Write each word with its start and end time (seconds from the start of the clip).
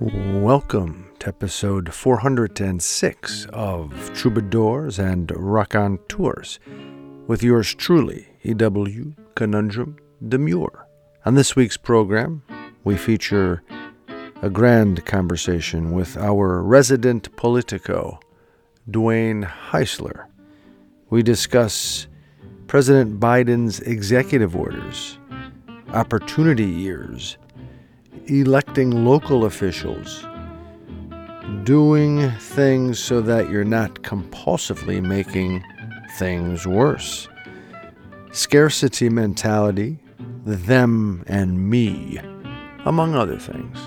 Welcome 0.00 1.10
to 1.18 1.26
episode 1.26 1.92
406 1.92 3.46
of 3.52 4.12
Troubadours 4.14 5.00
and 5.00 5.32
Raconteurs 5.34 6.60
with 7.26 7.42
yours 7.42 7.74
truly, 7.74 8.28
E.W. 8.44 9.14
Conundrum 9.34 9.96
Demure. 10.28 10.86
On 11.26 11.34
this 11.34 11.56
week's 11.56 11.76
program, 11.76 12.44
we 12.84 12.96
feature 12.96 13.64
a 14.40 14.48
grand 14.48 15.04
conversation 15.04 15.90
with 15.90 16.16
our 16.16 16.62
resident 16.62 17.34
politico, 17.34 18.20
Dwayne 18.88 19.50
Heisler. 19.50 20.26
We 21.10 21.24
discuss 21.24 22.06
President 22.68 23.18
Biden's 23.18 23.80
executive 23.80 24.54
orders, 24.54 25.18
opportunity 25.92 26.66
years, 26.66 27.36
electing 28.26 29.04
local 29.04 29.44
officials, 29.44 30.26
doing 31.64 32.30
things 32.32 32.98
so 32.98 33.20
that 33.20 33.50
you're 33.50 33.64
not 33.64 34.02
compulsively 34.02 35.02
making 35.02 35.64
things 36.16 36.66
worse, 36.66 37.28
scarcity 38.32 39.08
mentality, 39.08 39.98
them 40.44 41.24
and 41.26 41.68
me, 41.70 42.18
among 42.84 43.14
other 43.14 43.38
things. 43.38 43.78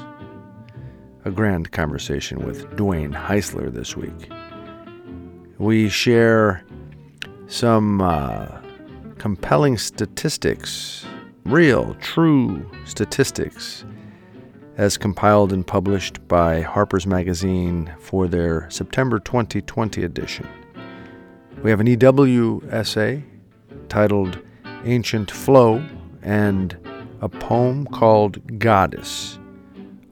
A 1.26 1.32
grand 1.32 1.72
conversation 1.72 2.46
with 2.46 2.68
Dwayne 2.72 3.14
Heisler 3.14 3.72
this 3.72 3.96
week. 3.96 4.32
We 5.60 5.90
share 5.90 6.64
some 7.48 8.02
uh, 8.02 8.48
compelling 9.20 9.78
statistics, 9.78 11.06
real, 11.46 11.96
true 12.02 12.66
statistics 12.86 13.86
as 14.82 14.98
compiled 14.98 15.54
and 15.54 15.68
published 15.68 16.28
by 16.28 16.60
Harper's 16.60 17.06
Magazine 17.06 17.94
for 18.00 18.28
their 18.28 18.68
September 18.72 19.20
2020 19.20 20.04
edition. 20.04 20.48
We 21.62 21.70
have 21.70 21.80
an 21.80 21.86
EW 21.86 22.64
essay 22.68 23.24
titled 23.90 24.40
Ancient 24.84 25.30
Flow 25.30 25.86
and 26.24 26.76
a 27.22 27.30
poem 27.30 27.86
called 27.86 28.58
Goddess. 28.58 29.38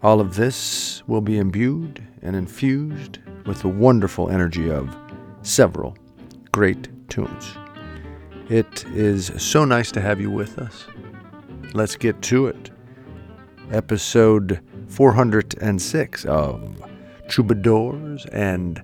All 0.04 0.22
of 0.22 0.36
this 0.36 1.02
will 1.08 1.22
be 1.22 1.40
imbued 1.40 2.04
and 2.22 2.36
infused 2.36 3.18
with 3.48 3.64
the 3.64 3.70
wonderful 3.70 4.30
energy 4.30 4.70
of 4.70 4.96
several 5.42 5.98
great 6.52 6.90
tunes. 7.10 7.58
It 8.50 8.86
is 8.90 9.32
so 9.36 9.66
nice 9.66 9.92
to 9.94 10.00
have 10.02 10.22
you 10.22 10.30
with 10.30 10.60
us. 10.60 10.86
Let's 11.74 11.96
get 11.96 12.22
to 12.22 12.46
it 12.46 12.70
episode 13.72 14.62
406 14.88 16.26
of 16.26 16.84
Troubadours 17.28 18.26
and 18.32 18.84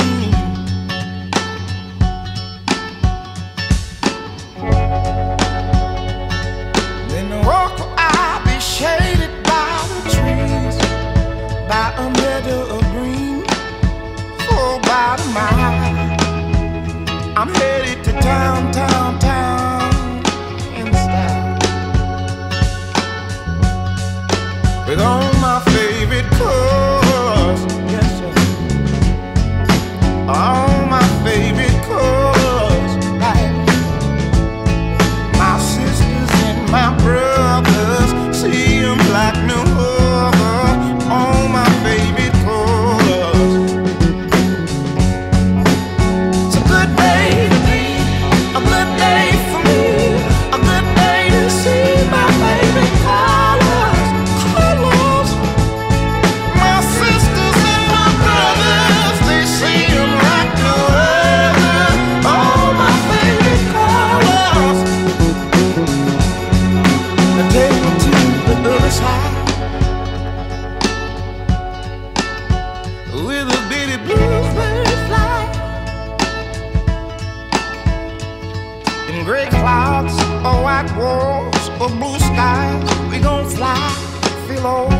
Walls 81.01 81.69
or 81.81 81.89
blue 81.89 82.19
skies, 82.19 83.09
we 83.09 83.19
gon' 83.19 83.49
fly, 83.49 83.75
feel 84.47 84.65
alright. 84.65 84.90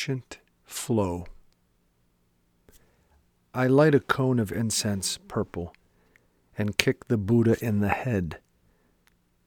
Ancient 0.00 0.38
flow. 0.64 1.26
I 3.52 3.66
light 3.66 3.94
a 3.94 4.00
cone 4.00 4.38
of 4.38 4.50
incense 4.50 5.18
purple 5.28 5.74
and 6.56 6.78
kick 6.78 7.08
the 7.08 7.18
Buddha 7.18 7.62
in 7.62 7.80
the 7.80 7.90
head. 7.90 8.38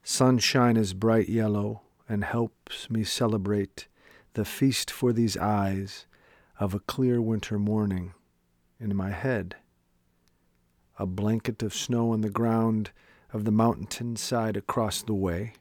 Sunshine 0.04 0.78
is 0.78 0.94
bright 0.94 1.28
yellow 1.28 1.82
and 2.08 2.24
helps 2.24 2.88
me 2.88 3.04
celebrate 3.04 3.88
the 4.34 4.46
feast 4.46 4.92
for 4.92 5.12
these 5.12 5.36
eyes 5.38 6.06
of 6.60 6.76
a 6.76 6.80
clear 6.82 7.20
winter 7.20 7.58
morning 7.58 8.14
in 8.80 8.96
my 8.96 9.10
head. 9.10 9.56
A 11.00 11.08
blanket 11.08 11.64
of 11.64 11.74
snow 11.74 12.12
on 12.12 12.22
the 12.22 12.30
ground 12.30 12.92
of 13.32 13.46
the 13.46 13.52
mountain 13.52 14.16
side 14.18 14.56
across 14.56 15.02
the 15.02 15.16
way. 15.16 15.54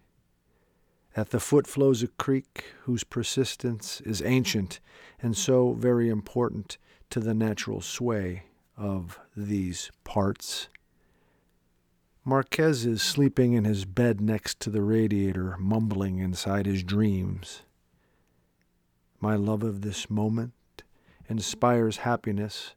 At 1.15 1.31
the 1.31 1.41
foot 1.41 1.67
flows 1.67 2.03
a 2.03 2.09
creek 2.09 2.65
whose 2.85 3.05
persistence 3.05 4.01
is 4.01 4.23
ancient 4.23 4.81
and 5.21 5.37
so 5.37 5.75
very 5.75 6.09
important 6.09 6.79
to 7.11 7.21
the 7.21 7.35
natural 7.35 7.83
sway 7.83 8.45
of 8.79 9.21
these 9.37 9.91
parts. 10.05 10.69
Marquez 12.25 12.87
is 12.87 13.03
sleeping 13.03 13.53
in 13.53 13.65
his 13.65 13.85
bed 13.85 14.21
next 14.21 14.59
to 14.61 14.71
the 14.71 14.81
radiator, 14.81 15.57
mumbling 15.59 16.19
inside 16.19 16.65
his 16.65 16.83
dreams. 16.83 17.63
My 19.21 19.35
love 19.37 19.63
of 19.63 19.83
this 19.83 20.09
moment 20.09 20.55
inspires 21.29 21.99
happiness, 21.99 22.75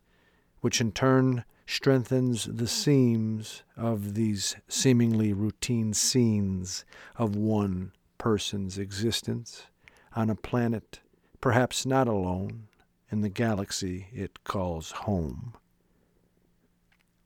which 0.60 0.82
in 0.82 0.92
turn 0.92 1.46
strengthens 1.68 2.46
the 2.46 2.68
seams 2.68 3.64
of 3.78 4.16
these 4.16 4.56
seemingly 4.68 5.32
routine 5.32 5.94
scenes 5.94 6.84
of 7.16 7.36
one 7.36 7.92
person's 8.26 8.80
existence 8.80 9.68
on 10.16 10.32
a 10.32 10.36
planet 10.36 11.00
perhaps 11.40 11.86
not 11.86 12.08
alone 12.08 12.64
in 13.12 13.22
the 13.22 13.30
galaxy 13.30 14.08
it 14.12 14.44
calls 14.44 14.90
home. 15.06 15.54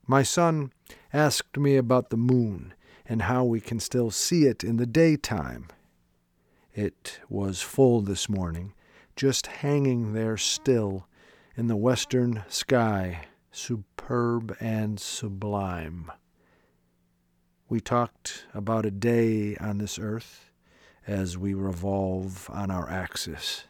My 0.05 0.23
son 0.23 0.73
asked 1.13 1.55
me 1.55 1.77
about 1.77 2.09
the 2.09 2.17
moon 2.17 2.73
and 3.05 3.21
how 3.21 3.45
we 3.45 3.61
can 3.61 3.79
still 3.79 4.11
see 4.11 4.43
it 4.43 4.61
in 4.61 4.75
the 4.75 4.85
daytime. 4.85 5.67
It 6.73 7.21
was 7.29 7.61
full 7.61 8.01
this 8.01 8.27
morning, 8.27 8.73
just 9.15 9.47
hanging 9.47 10.11
there 10.11 10.35
still 10.35 11.07
in 11.55 11.67
the 11.67 11.77
western 11.77 12.43
sky, 12.49 13.27
superb 13.53 14.53
and 14.59 14.99
sublime. 14.99 16.11
We 17.69 17.79
talked 17.79 18.47
about 18.53 18.85
a 18.85 18.91
day 18.91 19.55
on 19.55 19.77
this 19.77 19.97
earth 19.97 20.48
as 21.07 21.37
we 21.37 21.53
revolve 21.53 22.49
on 22.51 22.69
our 22.71 22.89
axis, 22.89 23.65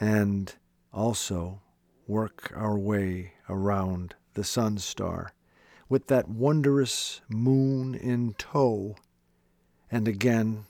and 0.00 0.54
also 0.92 1.60
work 2.06 2.52
our 2.54 2.78
way 2.78 3.32
around 3.48 4.14
the 4.34 4.44
sun 4.44 4.78
star 4.78 5.32
with 5.88 6.06
that 6.08 6.28
wondrous 6.28 7.20
moon 7.28 7.94
in 7.94 8.34
tow. 8.34 8.96
And 9.90 10.08
again, 10.08 10.66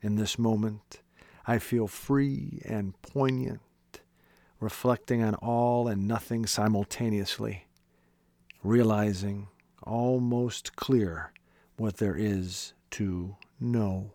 in 0.00 0.16
this 0.16 0.38
moment, 0.38 1.00
I 1.46 1.58
feel 1.58 1.88
free 1.88 2.62
and 2.64 3.00
poignant, 3.02 3.60
reflecting 4.60 5.22
on 5.22 5.34
all 5.36 5.88
and 5.88 6.06
nothing 6.06 6.46
simultaneously, 6.46 7.66
realizing 8.62 9.48
almost 9.82 10.76
clear 10.76 11.32
what 11.76 11.96
there 11.96 12.16
is 12.16 12.74
to 12.90 13.36
know. 13.58 14.12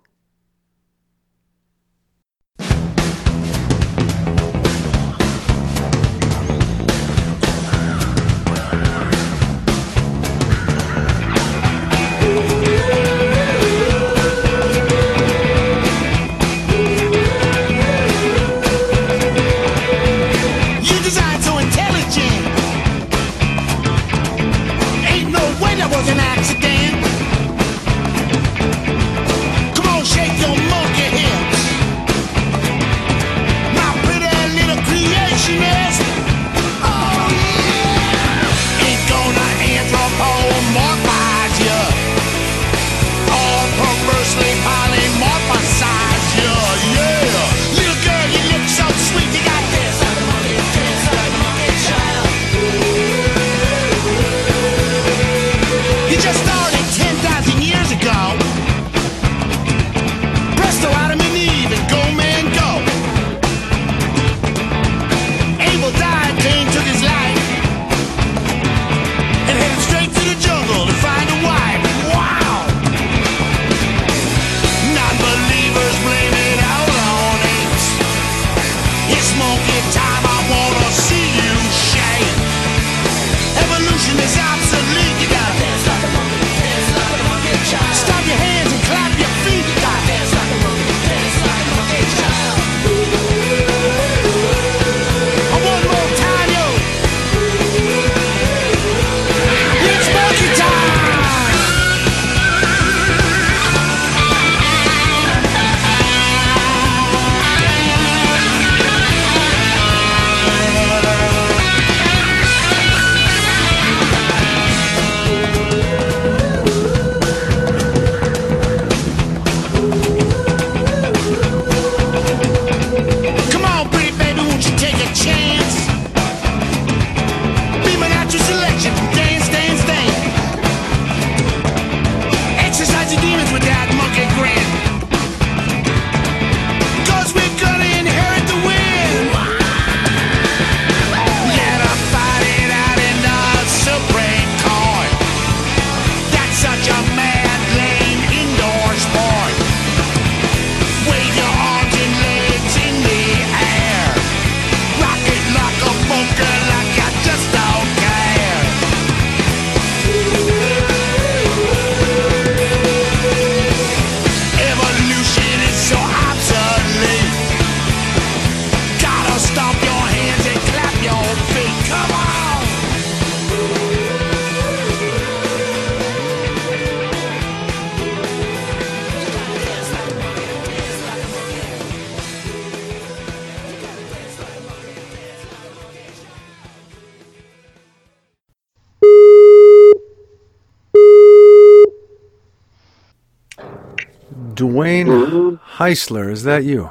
Heisler, 195.86 196.32
is 196.32 196.42
that 196.46 196.63
you? 196.63 196.89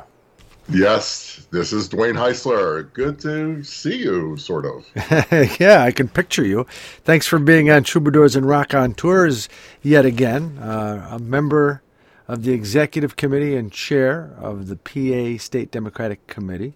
Yes, 0.69 1.45
this 1.51 1.73
is 1.73 1.89
Dwayne 1.89 2.17
Heisler. 2.17 2.93
Good 2.93 3.19
to 3.23 3.65
see 3.65 3.97
you, 3.97 4.37
sort 4.37 4.65
of. 4.65 4.87
yeah, 5.59 5.83
I 5.83 5.91
can 5.91 6.07
picture 6.07 6.45
you. 6.45 6.65
Thanks 7.03 7.27
for 7.27 7.41
being 7.41 7.69
on 7.73 7.83
Troubadours 7.83 8.37
and 8.37 8.47
Raconteurs 8.47 9.49
yet 9.83 10.07
again. 10.07 10.59
Uh, 10.59 11.09
a 11.11 11.19
member 11.19 11.83
of 12.29 12.45
the 12.45 12.53
executive 12.53 13.17
committee 13.17 13.57
and 13.57 13.73
chair 13.73 14.33
of 14.39 14.69
the 14.69 14.77
PA 14.77 15.43
State 15.43 15.73
Democratic 15.73 16.29
Committee, 16.29 16.75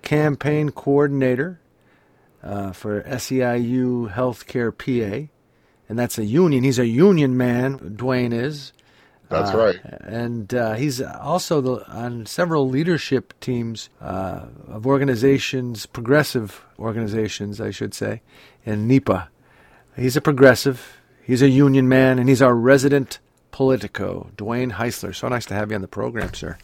campaign 0.00 0.70
coordinator 0.70 1.60
uh, 2.42 2.72
for 2.72 3.02
SEIU 3.02 4.10
Healthcare 4.10 4.72
PA, 4.72 5.30
and 5.86 5.98
that's 5.98 6.16
a 6.16 6.24
union. 6.24 6.64
He's 6.64 6.78
a 6.78 6.86
union 6.86 7.36
man, 7.36 7.78
Dwayne 7.78 8.32
is. 8.32 8.72
That's 9.28 9.50
Uh, 9.52 9.58
right. 9.58 9.80
And 10.02 10.54
uh, 10.54 10.74
he's 10.74 11.00
also 11.02 11.60
the, 11.60 11.88
on 11.90 12.26
several 12.26 12.68
leadership 12.68 13.34
teams 13.40 13.88
uh, 14.00 14.46
of 14.68 14.86
organizations, 14.86 15.86
progressive 15.86 16.64
organizations, 16.78 17.60
I 17.60 17.70
should 17.70 17.92
say, 17.94 18.22
in 18.64 18.86
NEPA. 18.86 19.28
He's 19.96 20.16
a 20.16 20.20
progressive, 20.20 20.98
he's 21.24 21.42
a 21.42 21.48
union 21.48 21.88
man, 21.88 22.18
and 22.18 22.28
he's 22.28 22.42
our 22.42 22.54
resident 22.54 23.18
politico, 23.50 24.30
Dwayne 24.36 24.72
Heisler. 24.72 25.14
So 25.14 25.28
nice 25.28 25.46
to 25.46 25.54
have 25.54 25.70
you 25.70 25.74
on 25.76 25.82
the 25.82 25.88
program, 25.88 26.34
sir. 26.34 26.58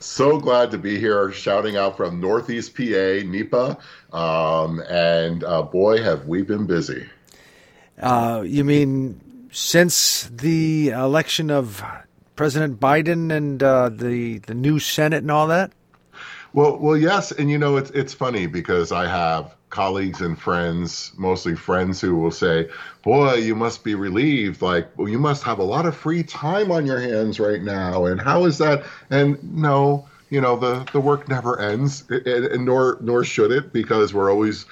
So 0.00 0.40
glad 0.40 0.72
to 0.72 0.78
be 0.78 0.98
here, 0.98 1.30
shouting 1.30 1.76
out 1.76 1.96
from 1.96 2.20
Northeast 2.20 2.76
PA, 2.76 3.22
NEPA. 3.24 3.78
Um, 4.12 4.82
and 4.90 5.44
uh, 5.44 5.62
boy, 5.62 6.02
have 6.02 6.26
we 6.26 6.42
been 6.42 6.66
busy. 6.66 7.06
Uh, 8.00 8.42
you 8.44 8.64
mean 8.64 9.20
since 9.52 10.28
the 10.32 10.88
election 10.88 11.50
of 11.50 11.84
President 12.34 12.80
Biden 12.80 13.30
and 13.30 13.62
uh, 13.62 13.90
the 13.90 14.38
the 14.38 14.54
new 14.54 14.78
Senate 14.78 15.22
and 15.22 15.30
all 15.30 15.46
that? 15.46 15.70
Well, 16.54 16.78
well, 16.78 16.96
yes, 16.96 17.30
and 17.32 17.50
you 17.50 17.58
know 17.58 17.76
it's 17.76 17.90
it's 17.90 18.12
funny 18.12 18.46
because 18.46 18.90
I 18.90 19.06
have 19.06 19.54
colleagues 19.70 20.20
and 20.20 20.38
friends, 20.38 21.12
mostly 21.16 21.54
friends, 21.54 22.00
who 22.00 22.16
will 22.16 22.30
say, 22.30 22.68
"Boy, 23.02 23.34
you 23.34 23.54
must 23.54 23.84
be 23.84 23.94
relieved. 23.94 24.60
Like, 24.60 24.88
well, 24.98 25.08
you 25.08 25.18
must 25.18 25.42
have 25.44 25.58
a 25.58 25.64
lot 25.64 25.86
of 25.86 25.96
free 25.96 26.22
time 26.22 26.70
on 26.70 26.84
your 26.84 27.00
hands 27.00 27.38
right 27.38 27.62
now." 27.62 28.06
And 28.06 28.20
how 28.20 28.44
is 28.44 28.58
that? 28.58 28.84
And 29.10 29.42
no, 29.54 30.08
you 30.30 30.40
know 30.40 30.56
the 30.56 30.86
the 30.92 31.00
work 31.00 31.28
never 31.28 31.60
ends, 31.60 32.04
and, 32.10 32.26
and 32.26 32.64
nor 32.64 32.98
nor 33.00 33.24
should 33.24 33.52
it, 33.52 33.72
because 33.72 34.12
we're 34.12 34.30
always 34.30 34.66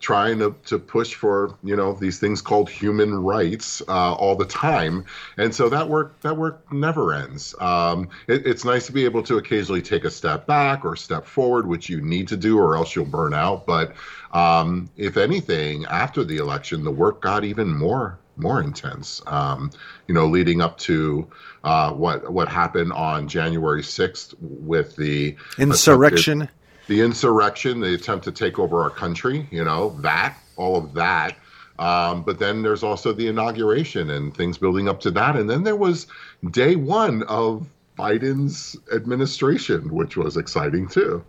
trying 0.00 0.38
to, 0.38 0.54
to 0.66 0.78
push 0.78 1.14
for 1.14 1.56
you 1.62 1.74
know 1.74 1.92
these 1.92 2.18
things 2.18 2.42
called 2.42 2.68
human 2.68 3.14
rights 3.14 3.82
uh, 3.88 4.14
all 4.14 4.36
the 4.36 4.44
time. 4.44 5.04
And 5.36 5.54
so 5.54 5.68
that 5.68 5.88
work 5.88 6.20
that 6.20 6.36
work 6.36 6.70
never 6.72 7.14
ends. 7.14 7.54
Um, 7.60 8.08
it, 8.28 8.46
it's 8.46 8.64
nice 8.64 8.86
to 8.86 8.92
be 8.92 9.04
able 9.04 9.22
to 9.24 9.38
occasionally 9.38 9.82
take 9.82 10.04
a 10.04 10.10
step 10.10 10.46
back 10.46 10.84
or 10.84 10.96
step 10.96 11.26
forward 11.26 11.66
which 11.66 11.88
you 11.88 12.00
need 12.00 12.28
to 12.28 12.36
do 12.36 12.58
or 12.58 12.76
else 12.76 12.94
you'll 12.94 13.04
burn 13.06 13.34
out. 13.34 13.66
But 13.66 13.94
um, 14.32 14.90
if 14.96 15.16
anything 15.16 15.84
after 15.86 16.24
the 16.24 16.36
election 16.36 16.84
the 16.84 16.90
work 16.90 17.22
got 17.22 17.44
even 17.44 17.76
more 17.76 18.18
more 18.36 18.60
intense. 18.60 19.22
Um, 19.26 19.70
you 20.06 20.14
know 20.14 20.26
leading 20.26 20.60
up 20.60 20.78
to 20.78 21.26
uh, 21.64 21.92
what 21.92 22.30
what 22.30 22.48
happened 22.48 22.92
on 22.92 23.28
January 23.28 23.82
6th 23.82 24.34
with 24.40 24.94
the 24.96 25.36
Insurrection. 25.58 26.48
The 26.88 27.00
insurrection, 27.00 27.80
the 27.80 27.94
attempt 27.94 28.24
to 28.24 28.32
take 28.32 28.58
over 28.58 28.82
our 28.82 28.90
country, 28.90 29.46
you 29.50 29.64
know, 29.64 29.90
that, 30.00 30.36
all 30.56 30.76
of 30.76 30.94
that. 30.94 31.36
Um, 31.78 32.22
but 32.22 32.38
then 32.38 32.62
there's 32.62 32.82
also 32.82 33.12
the 33.12 33.28
inauguration 33.28 34.10
and 34.10 34.34
things 34.34 34.56
building 34.56 34.88
up 34.88 35.00
to 35.00 35.10
that. 35.12 35.36
And 35.36 35.48
then 35.50 35.64
there 35.64 35.76
was 35.76 36.06
day 36.50 36.76
one 36.76 37.22
of 37.24 37.68
Biden's 37.98 38.76
administration, 38.94 39.92
which 39.92 40.16
was 40.16 40.36
exciting 40.36 40.88
too. 40.88 41.24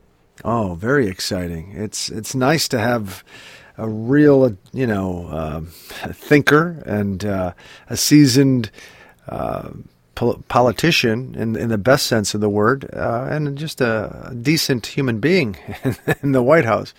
Oh, 0.45 0.75
very 0.75 1.07
exciting! 1.07 1.71
It's 1.73 2.09
it's 2.09 2.35
nice 2.35 2.67
to 2.67 2.77
have 2.79 3.23
a 3.77 3.89
real, 3.89 4.55
you 4.71 4.85
know, 4.85 5.27
um 5.31 5.67
thinker 5.67 6.83
and 6.85 7.25
uh, 7.25 7.53
a 7.89 7.97
seasoned 7.97 8.69
uh, 9.27 9.69
pol- 10.17 10.43
politician 10.47 11.35
in 11.35 11.55
in 11.55 11.69
the 11.69 11.77
best 11.77 12.07
sense 12.07 12.33
of 12.33 12.41
the 12.41 12.49
word, 12.49 12.89
uh, 12.93 13.27
and 13.29 13.55
just 13.57 13.79
a, 13.79 14.35
decent 14.41 14.87
human 14.87 15.19
being 15.19 15.55
in 16.23 16.31
the 16.31 16.41
White 16.41 16.65
House. 16.65 16.93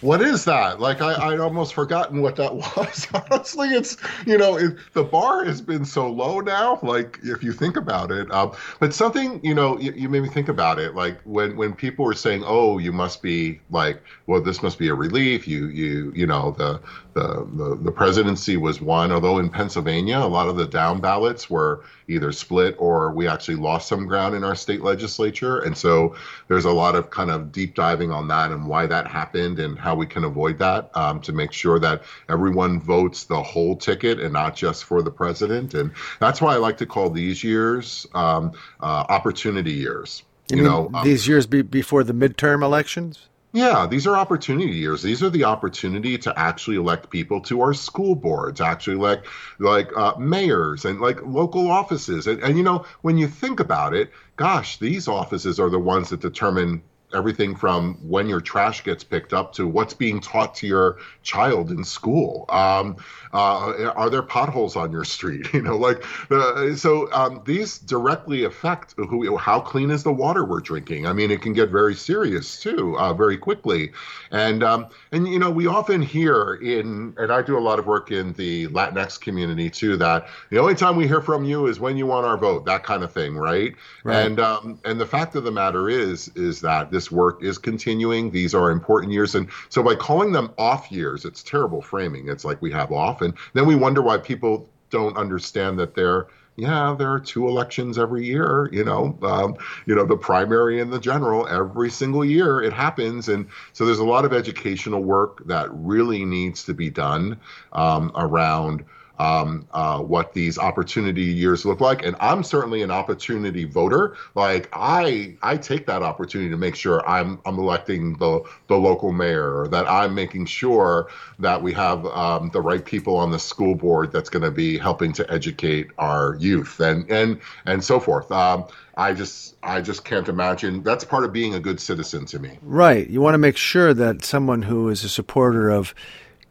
What 0.00 0.20
is 0.20 0.46
that? 0.46 0.80
Like 0.80 1.00
I, 1.00 1.14
I'd 1.14 1.38
almost 1.38 1.74
forgotten 1.74 2.22
what 2.22 2.36
that 2.36 2.54
was. 2.76 3.06
Honestly, 3.30 3.68
it's 3.68 3.96
you 4.26 4.38
know 4.38 4.56
it, 4.56 4.76
the 4.94 5.04
bar 5.04 5.44
has 5.44 5.60
been 5.60 5.84
so 5.84 6.10
low 6.10 6.40
now. 6.40 6.78
Like 6.82 7.20
if 7.22 7.44
you 7.44 7.52
think 7.52 7.76
about 7.76 8.10
it, 8.10 8.32
um, 8.32 8.52
but 8.80 8.94
something 8.94 9.40
you 9.44 9.54
know 9.54 9.78
you, 9.78 9.92
you 9.92 10.08
made 10.08 10.22
me 10.22 10.28
think 10.30 10.48
about 10.48 10.78
it. 10.78 10.94
Like 10.94 11.20
when 11.24 11.56
when 11.56 11.74
people 11.74 12.06
were 12.06 12.14
saying, 12.14 12.42
"Oh, 12.44 12.78
you 12.78 12.90
must 12.90 13.22
be 13.22 13.60
like, 13.70 14.02
well, 14.26 14.42
this 14.42 14.62
must 14.62 14.78
be 14.78 14.88
a 14.88 14.94
relief." 14.94 15.46
You 15.46 15.66
you 15.66 16.12
you 16.16 16.26
know 16.26 16.52
the 16.52 16.80
the 17.14 17.46
the, 17.54 17.76
the 17.76 17.92
presidency 17.92 18.56
was 18.56 18.80
won. 18.80 19.12
Although 19.12 19.38
in 19.38 19.48
Pennsylvania, 19.48 20.18
a 20.18 20.26
lot 20.26 20.48
of 20.48 20.56
the 20.56 20.66
down 20.66 21.00
ballots 21.00 21.48
were 21.50 21.84
either 22.08 22.32
split 22.32 22.76
or 22.78 23.12
we 23.12 23.28
actually 23.28 23.54
lost 23.54 23.88
some 23.88 24.06
ground 24.06 24.34
in 24.34 24.44
our 24.44 24.54
state 24.54 24.82
legislature. 24.82 25.60
And 25.60 25.76
so 25.76 26.14
there's 26.48 26.64
a 26.64 26.70
lot 26.70 26.94
of 26.94 27.10
kind 27.10 27.30
of 27.30 27.52
deep 27.52 27.74
diving 27.74 28.10
on 28.10 28.28
that 28.28 28.50
and 28.50 28.66
why 28.66 28.86
that 28.86 29.06
happened 29.06 29.58
and 29.58 29.78
how 29.78 29.94
we 29.94 30.06
can 30.06 30.24
avoid 30.24 30.58
that 30.58 30.90
um, 30.96 31.20
to 31.22 31.32
make 31.32 31.52
sure 31.52 31.78
that 31.78 32.02
everyone 32.28 32.80
votes 32.80 33.24
the 33.24 33.42
whole 33.42 33.76
ticket 33.76 34.20
and 34.20 34.32
not 34.32 34.56
just 34.56 34.84
for 34.84 35.02
the 35.02 35.10
president. 35.10 35.74
And 35.74 35.92
that's 36.20 36.40
why 36.40 36.54
I 36.54 36.58
like 36.58 36.76
to 36.78 36.86
call 36.86 37.10
these 37.10 37.42
years 37.42 38.06
um, 38.14 38.52
uh, 38.80 39.04
opportunity 39.08 39.72
years. 39.72 40.22
You, 40.50 40.58
You, 40.58 40.62
know, 40.64 40.90
um, 40.92 41.04
these 41.04 41.26
years 41.26 41.46
be, 41.46 41.62
before 41.62 42.04
the 42.04 42.12
midterm 42.12 42.62
elections? 42.62 43.28
Yeah, 43.52 43.86
these 43.86 44.06
are 44.06 44.16
opportunity 44.16 44.72
years. 44.72 45.02
These 45.02 45.22
are 45.22 45.28
the 45.28 45.44
opportunity 45.44 46.16
to 46.18 46.38
actually 46.38 46.76
elect 46.76 47.10
people 47.10 47.40
to 47.42 47.60
our 47.60 47.74
school 47.74 48.14
boards, 48.14 48.60
actually 48.60 48.96
elect 48.96 49.26
like 49.58 49.94
uh, 49.96 50.14
mayors 50.18 50.86
and 50.86 51.00
like 51.00 51.22
local 51.22 51.70
offices. 51.70 52.26
And, 52.26 52.42
and 52.42 52.56
you 52.56 52.64
know, 52.64 52.86
when 53.02 53.18
you 53.18 53.28
think 53.28 53.60
about 53.60 53.94
it, 53.94 54.10
gosh, 54.36 54.78
these 54.78 55.06
offices 55.06 55.60
are 55.60 55.68
the 55.68 55.78
ones 55.78 56.08
that 56.10 56.20
determine 56.20 56.82
everything 57.14 57.54
from 57.54 57.94
when 58.08 58.26
your 58.26 58.40
trash 58.40 58.84
gets 58.84 59.04
picked 59.04 59.34
up 59.34 59.52
to 59.52 59.68
what's 59.68 59.94
being 59.94 60.20
taught 60.20 60.54
to 60.54 60.66
your 60.66 60.98
child 61.22 61.70
in 61.70 61.84
school. 61.84 62.46
Um, 62.48 62.96
uh, 63.32 63.92
are 63.94 64.10
there 64.10 64.22
potholes 64.22 64.76
on 64.76 64.92
your 64.92 65.04
street? 65.04 65.46
You 65.52 65.62
know, 65.62 65.76
like 65.76 66.04
uh, 66.30 66.74
so. 66.74 67.12
Um, 67.12 67.42
these 67.44 67.78
directly 67.78 68.44
affect 68.44 68.94
who, 68.96 69.36
how 69.36 69.60
clean 69.60 69.90
is 69.90 70.02
the 70.02 70.12
water 70.12 70.44
we're 70.44 70.60
drinking. 70.60 71.06
I 71.06 71.12
mean, 71.12 71.30
it 71.30 71.42
can 71.42 71.52
get 71.52 71.70
very 71.70 71.94
serious 71.94 72.60
too, 72.60 72.96
uh, 72.98 73.12
very 73.14 73.36
quickly. 73.36 73.92
And 74.30 74.62
um, 74.62 74.86
and 75.12 75.28
you 75.28 75.38
know, 75.38 75.50
we 75.50 75.66
often 75.66 76.02
hear 76.02 76.54
in, 76.54 77.14
and 77.18 77.32
I 77.32 77.42
do 77.42 77.58
a 77.58 77.60
lot 77.60 77.78
of 77.78 77.86
work 77.86 78.10
in 78.10 78.32
the 78.34 78.68
Latinx 78.68 79.20
community 79.20 79.70
too, 79.70 79.96
that 79.98 80.28
the 80.50 80.58
only 80.58 80.74
time 80.74 80.96
we 80.96 81.06
hear 81.06 81.20
from 81.20 81.44
you 81.44 81.66
is 81.66 81.80
when 81.80 81.96
you 81.96 82.06
want 82.06 82.26
our 82.26 82.36
vote, 82.36 82.64
that 82.66 82.82
kind 82.82 83.02
of 83.02 83.12
thing, 83.12 83.36
right? 83.36 83.74
Right. 84.04 84.26
And 84.26 84.40
um, 84.40 84.80
and 84.84 85.00
the 85.00 85.06
fact 85.06 85.34
of 85.36 85.44
the 85.44 85.52
matter 85.52 85.88
is, 85.88 86.30
is 86.34 86.60
that 86.62 86.90
this 86.90 87.10
work 87.10 87.42
is 87.42 87.58
continuing. 87.58 88.30
These 88.30 88.54
are 88.54 88.70
important 88.70 89.12
years, 89.12 89.34
and 89.34 89.48
so 89.68 89.82
by 89.82 89.94
calling 89.94 90.32
them 90.32 90.52
off 90.58 90.90
years, 90.90 91.24
it's 91.24 91.42
terrible 91.42 91.82
framing. 91.82 92.28
It's 92.28 92.44
like 92.44 92.60
we 92.62 92.70
have 92.72 92.92
off, 92.92 93.21
and 93.22 93.34
then 93.54 93.66
we 93.66 93.74
wonder 93.74 94.02
why 94.02 94.18
people 94.18 94.68
don't 94.90 95.16
understand 95.16 95.78
that 95.78 95.94
they're 95.94 96.28
yeah, 96.56 96.94
there 96.98 97.10
are 97.10 97.20
two 97.20 97.48
elections 97.48 97.98
every 97.98 98.26
year. 98.26 98.68
You 98.72 98.84
know, 98.84 99.18
um, 99.22 99.56
you 99.86 99.94
know 99.94 100.04
the 100.04 100.16
primary 100.16 100.80
and 100.80 100.92
the 100.92 101.00
general 101.00 101.48
every 101.48 101.90
single 101.90 102.24
year. 102.24 102.60
It 102.60 102.72
happens, 102.72 103.28
and 103.28 103.48
so 103.72 103.86
there's 103.86 104.00
a 104.00 104.04
lot 104.04 104.24
of 104.24 104.32
educational 104.32 105.02
work 105.02 105.46
that 105.46 105.68
really 105.72 106.24
needs 106.24 106.64
to 106.64 106.74
be 106.74 106.90
done 106.90 107.40
um, 107.72 108.12
around 108.14 108.84
um, 109.22 109.68
uh, 109.72 110.00
what 110.00 110.32
these 110.32 110.58
opportunity 110.58 111.22
years 111.22 111.64
look 111.64 111.80
like. 111.80 112.04
And 112.04 112.16
I'm 112.18 112.42
certainly 112.42 112.82
an 112.82 112.90
opportunity 112.90 113.64
voter. 113.64 114.16
Like 114.34 114.68
I, 114.72 115.36
I 115.42 115.56
take 115.56 115.86
that 115.86 116.02
opportunity 116.02 116.50
to 116.50 116.56
make 116.56 116.74
sure 116.74 117.06
I'm 117.08 117.40
I'm 117.46 117.58
electing 117.58 118.16
the 118.18 118.42
the 118.66 118.76
local 118.76 119.12
mayor, 119.12 119.60
or 119.60 119.68
that 119.68 119.88
I'm 119.88 120.14
making 120.14 120.46
sure 120.46 121.08
that 121.38 121.62
we 121.62 121.72
have 121.74 122.04
um, 122.06 122.50
the 122.52 122.60
right 122.60 122.84
people 122.84 123.16
on 123.16 123.30
the 123.30 123.38
school 123.38 123.74
board 123.74 124.10
that's 124.12 124.28
going 124.28 124.42
to 124.42 124.50
be 124.50 124.78
helping 124.78 125.12
to 125.14 125.32
educate 125.32 125.90
our 125.98 126.36
youth 126.40 126.80
and 126.80 127.08
and 127.10 127.40
and 127.64 127.84
so 127.84 128.00
forth. 128.00 128.30
Um, 128.32 128.66
I 128.96 129.14
just 129.14 129.56
I 129.62 129.80
just 129.80 130.04
can't 130.04 130.28
imagine 130.28 130.82
that's 130.82 131.04
part 131.04 131.24
of 131.24 131.32
being 131.32 131.54
a 131.54 131.60
good 131.60 131.80
citizen 131.80 132.26
to 132.26 132.38
me. 132.38 132.58
Right. 132.62 133.08
You 133.08 133.20
want 133.20 133.34
to 133.34 133.38
make 133.38 133.56
sure 133.56 133.94
that 133.94 134.24
someone 134.24 134.62
who 134.62 134.88
is 134.88 135.04
a 135.04 135.08
supporter 135.08 135.70
of 135.70 135.94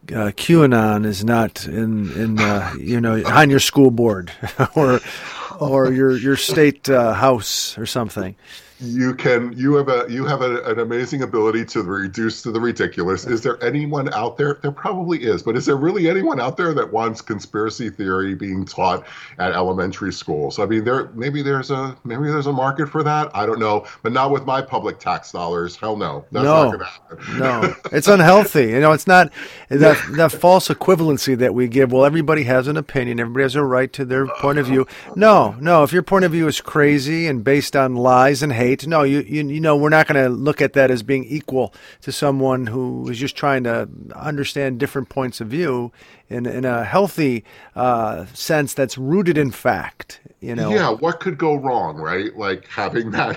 uh, 0.09 0.31
QAnon 0.31 1.05
is 1.05 1.23
not 1.23 1.65
in 1.65 2.11
in 2.13 2.39
uh, 2.39 2.73
you 2.77 2.99
know 2.99 3.23
on 3.25 3.49
your 3.49 3.59
school 3.59 3.91
board 3.91 4.31
or 4.75 4.99
or 5.59 5.91
your 5.91 6.17
your 6.17 6.35
state 6.35 6.89
uh, 6.89 7.13
house 7.13 7.77
or 7.77 7.85
something. 7.85 8.35
You 8.81 9.13
can 9.13 9.53
you 9.53 9.75
have 9.75 9.87
a 9.89 10.05
you 10.09 10.25
have 10.25 10.41
a, 10.41 10.63
an 10.63 10.79
amazing 10.79 11.21
ability 11.21 11.63
to 11.63 11.83
reduce 11.83 12.41
to 12.41 12.51
the 12.51 12.59
ridiculous 12.59 13.25
is 13.25 13.41
there 13.41 13.63
anyone 13.63 14.11
out 14.13 14.37
there 14.37 14.59
there 14.61 14.71
probably 14.71 15.23
is 15.23 15.43
but 15.43 15.55
is 15.55 15.65
there 15.65 15.75
really 15.77 16.09
anyone 16.09 16.39
out 16.39 16.57
there 16.57 16.73
that 16.73 16.91
wants 16.91 17.21
conspiracy 17.21 17.89
theory 17.89 18.33
being 18.33 18.65
taught 18.65 19.05
at 19.37 19.51
elementary 19.51 20.11
schools 20.11 20.57
i 20.57 20.65
mean 20.65 20.83
there 20.83 21.09
maybe 21.13 21.41
there's 21.41 21.69
a 21.69 21.95
maybe 22.03 22.23
there's 22.23 22.47
a 22.47 22.53
market 22.53 22.89
for 22.89 23.03
that 23.03 23.29
i 23.35 23.45
don't 23.45 23.59
know 23.59 23.85
but 24.01 24.11
not 24.11 24.31
with 24.31 24.45
my 24.45 24.61
public 24.61 24.97
tax 24.99 25.31
dollars 25.31 25.75
hell 25.75 25.95
no 25.95 26.25
that's 26.31 26.43
No. 26.43 26.63
not 26.63 26.71
gonna 26.71 26.85
happen 26.85 27.01
no, 27.37 27.75
it's 27.91 28.07
unhealthy. 28.07 28.69
You 28.69 28.79
know, 28.79 28.91
it's 28.93 29.07
not 29.07 29.31
that 29.69 29.97
that 30.13 30.31
false 30.31 30.67
equivalency 30.69 31.37
that 31.37 31.53
we 31.53 31.67
give. 31.67 31.91
Well, 31.91 32.05
everybody 32.05 32.43
has 32.43 32.67
an 32.67 32.77
opinion. 32.77 33.19
Everybody 33.19 33.43
has 33.43 33.55
a 33.55 33.63
right 33.63 33.91
to 33.93 34.05
their 34.05 34.27
point 34.27 34.59
of 34.59 34.65
view. 34.67 34.87
No, 35.15 35.55
no. 35.59 35.83
If 35.83 35.91
your 35.93 36.03
point 36.03 36.25
of 36.25 36.31
view 36.31 36.47
is 36.47 36.61
crazy 36.61 37.27
and 37.27 37.43
based 37.43 37.75
on 37.75 37.95
lies 37.95 38.41
and 38.41 38.53
hate, 38.53 38.70
no, 38.87 39.03
you 39.03 39.21
you, 39.21 39.47
you 39.47 39.59
know, 39.59 39.75
we're 39.75 39.89
not 39.89 40.07
going 40.07 40.23
to 40.23 40.29
look 40.29 40.61
at 40.61 40.73
that 40.73 40.91
as 40.91 41.03
being 41.03 41.23
equal 41.25 41.73
to 42.01 42.11
someone 42.11 42.67
who 42.67 43.09
is 43.09 43.17
just 43.17 43.35
trying 43.35 43.63
to 43.63 43.87
understand 44.15 44.79
different 44.79 45.09
points 45.09 45.41
of 45.41 45.47
view 45.47 45.91
in 46.31 46.45
in 46.45 46.65
a 46.65 46.83
healthy 46.83 47.43
uh, 47.75 48.25
sense 48.33 48.73
that's 48.73 48.97
rooted 48.97 49.37
in 49.37 49.51
fact. 49.51 50.21
You 50.41 50.55
know, 50.55 50.73
Yeah, 50.73 50.89
what 50.89 51.19
could 51.19 51.37
go 51.37 51.53
wrong, 51.53 51.97
right? 51.97 52.35
Like 52.35 52.67
having 52.67 53.11
that 53.11 53.35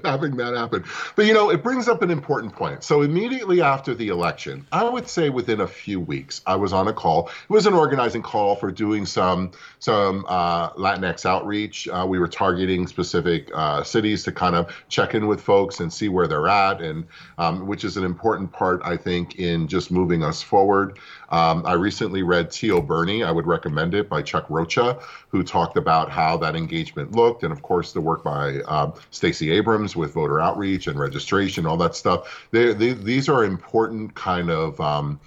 having 0.04 0.36
that 0.36 0.54
happen. 0.54 0.84
But 1.16 1.24
you 1.24 1.32
know, 1.32 1.48
it 1.48 1.62
brings 1.62 1.88
up 1.88 2.02
an 2.02 2.10
important 2.10 2.52
point. 2.52 2.84
So 2.84 3.00
immediately 3.00 3.62
after 3.62 3.94
the 3.94 4.08
election, 4.08 4.66
I 4.70 4.84
would 4.84 5.08
say 5.08 5.30
within 5.30 5.62
a 5.62 5.66
few 5.66 6.00
weeks, 6.00 6.42
I 6.46 6.56
was 6.56 6.74
on 6.74 6.86
a 6.86 6.92
call. 6.92 7.28
It 7.28 7.52
was 7.52 7.66
an 7.66 7.72
organizing 7.72 8.20
call 8.20 8.56
for 8.56 8.70
doing 8.70 9.06
some 9.06 9.52
some 9.78 10.26
uh, 10.28 10.70
Latinx 10.72 11.24
outreach. 11.24 11.88
Uh, 11.88 12.04
we 12.06 12.18
were 12.18 12.28
targeting 12.28 12.86
specific 12.86 13.50
uh, 13.54 13.82
cities 13.82 14.22
to 14.24 14.32
kind 14.32 14.54
of 14.54 14.70
check 14.88 15.14
in 15.14 15.26
with 15.26 15.40
folks 15.40 15.80
and 15.80 15.90
see 15.90 16.10
where 16.10 16.26
they're 16.26 16.48
at, 16.48 16.82
and 16.82 17.06
um, 17.38 17.66
which 17.66 17.84
is 17.84 17.96
an 17.96 18.04
important 18.04 18.52
part, 18.52 18.82
I 18.84 18.98
think, 18.98 19.36
in 19.36 19.66
just 19.66 19.90
moving 19.90 20.22
us 20.22 20.42
forward. 20.42 20.98
Um, 21.30 21.64
I 21.66 21.72
recently 21.72 22.22
read 22.24 22.50
Tio 22.50 22.80
Bernie. 22.80 23.22
I 23.22 23.30
would 23.30 23.46
recommend 23.46 23.94
it 23.94 24.08
by 24.08 24.22
Chuck 24.22 24.46
Rocha, 24.48 24.98
who 25.28 25.42
talked 25.42 25.76
about 25.76 26.10
how 26.10 26.36
that 26.38 26.56
engagement 26.56 27.12
looked, 27.12 27.42
and 27.42 27.52
of 27.52 27.62
course 27.62 27.92
the 27.92 28.00
work 28.00 28.24
by 28.24 28.60
um, 28.62 28.94
Stacey 29.10 29.50
Abrams 29.52 29.94
with 29.94 30.12
voter 30.12 30.40
outreach 30.40 30.86
and 30.86 30.98
registration, 30.98 31.66
all 31.66 31.76
that 31.76 31.94
stuff. 31.94 32.46
They, 32.50 32.72
they, 32.72 32.92
these 32.92 33.28
are 33.28 33.44
important 33.44 34.14
kind 34.14 34.50
of. 34.50 34.80
Um, 34.80 35.20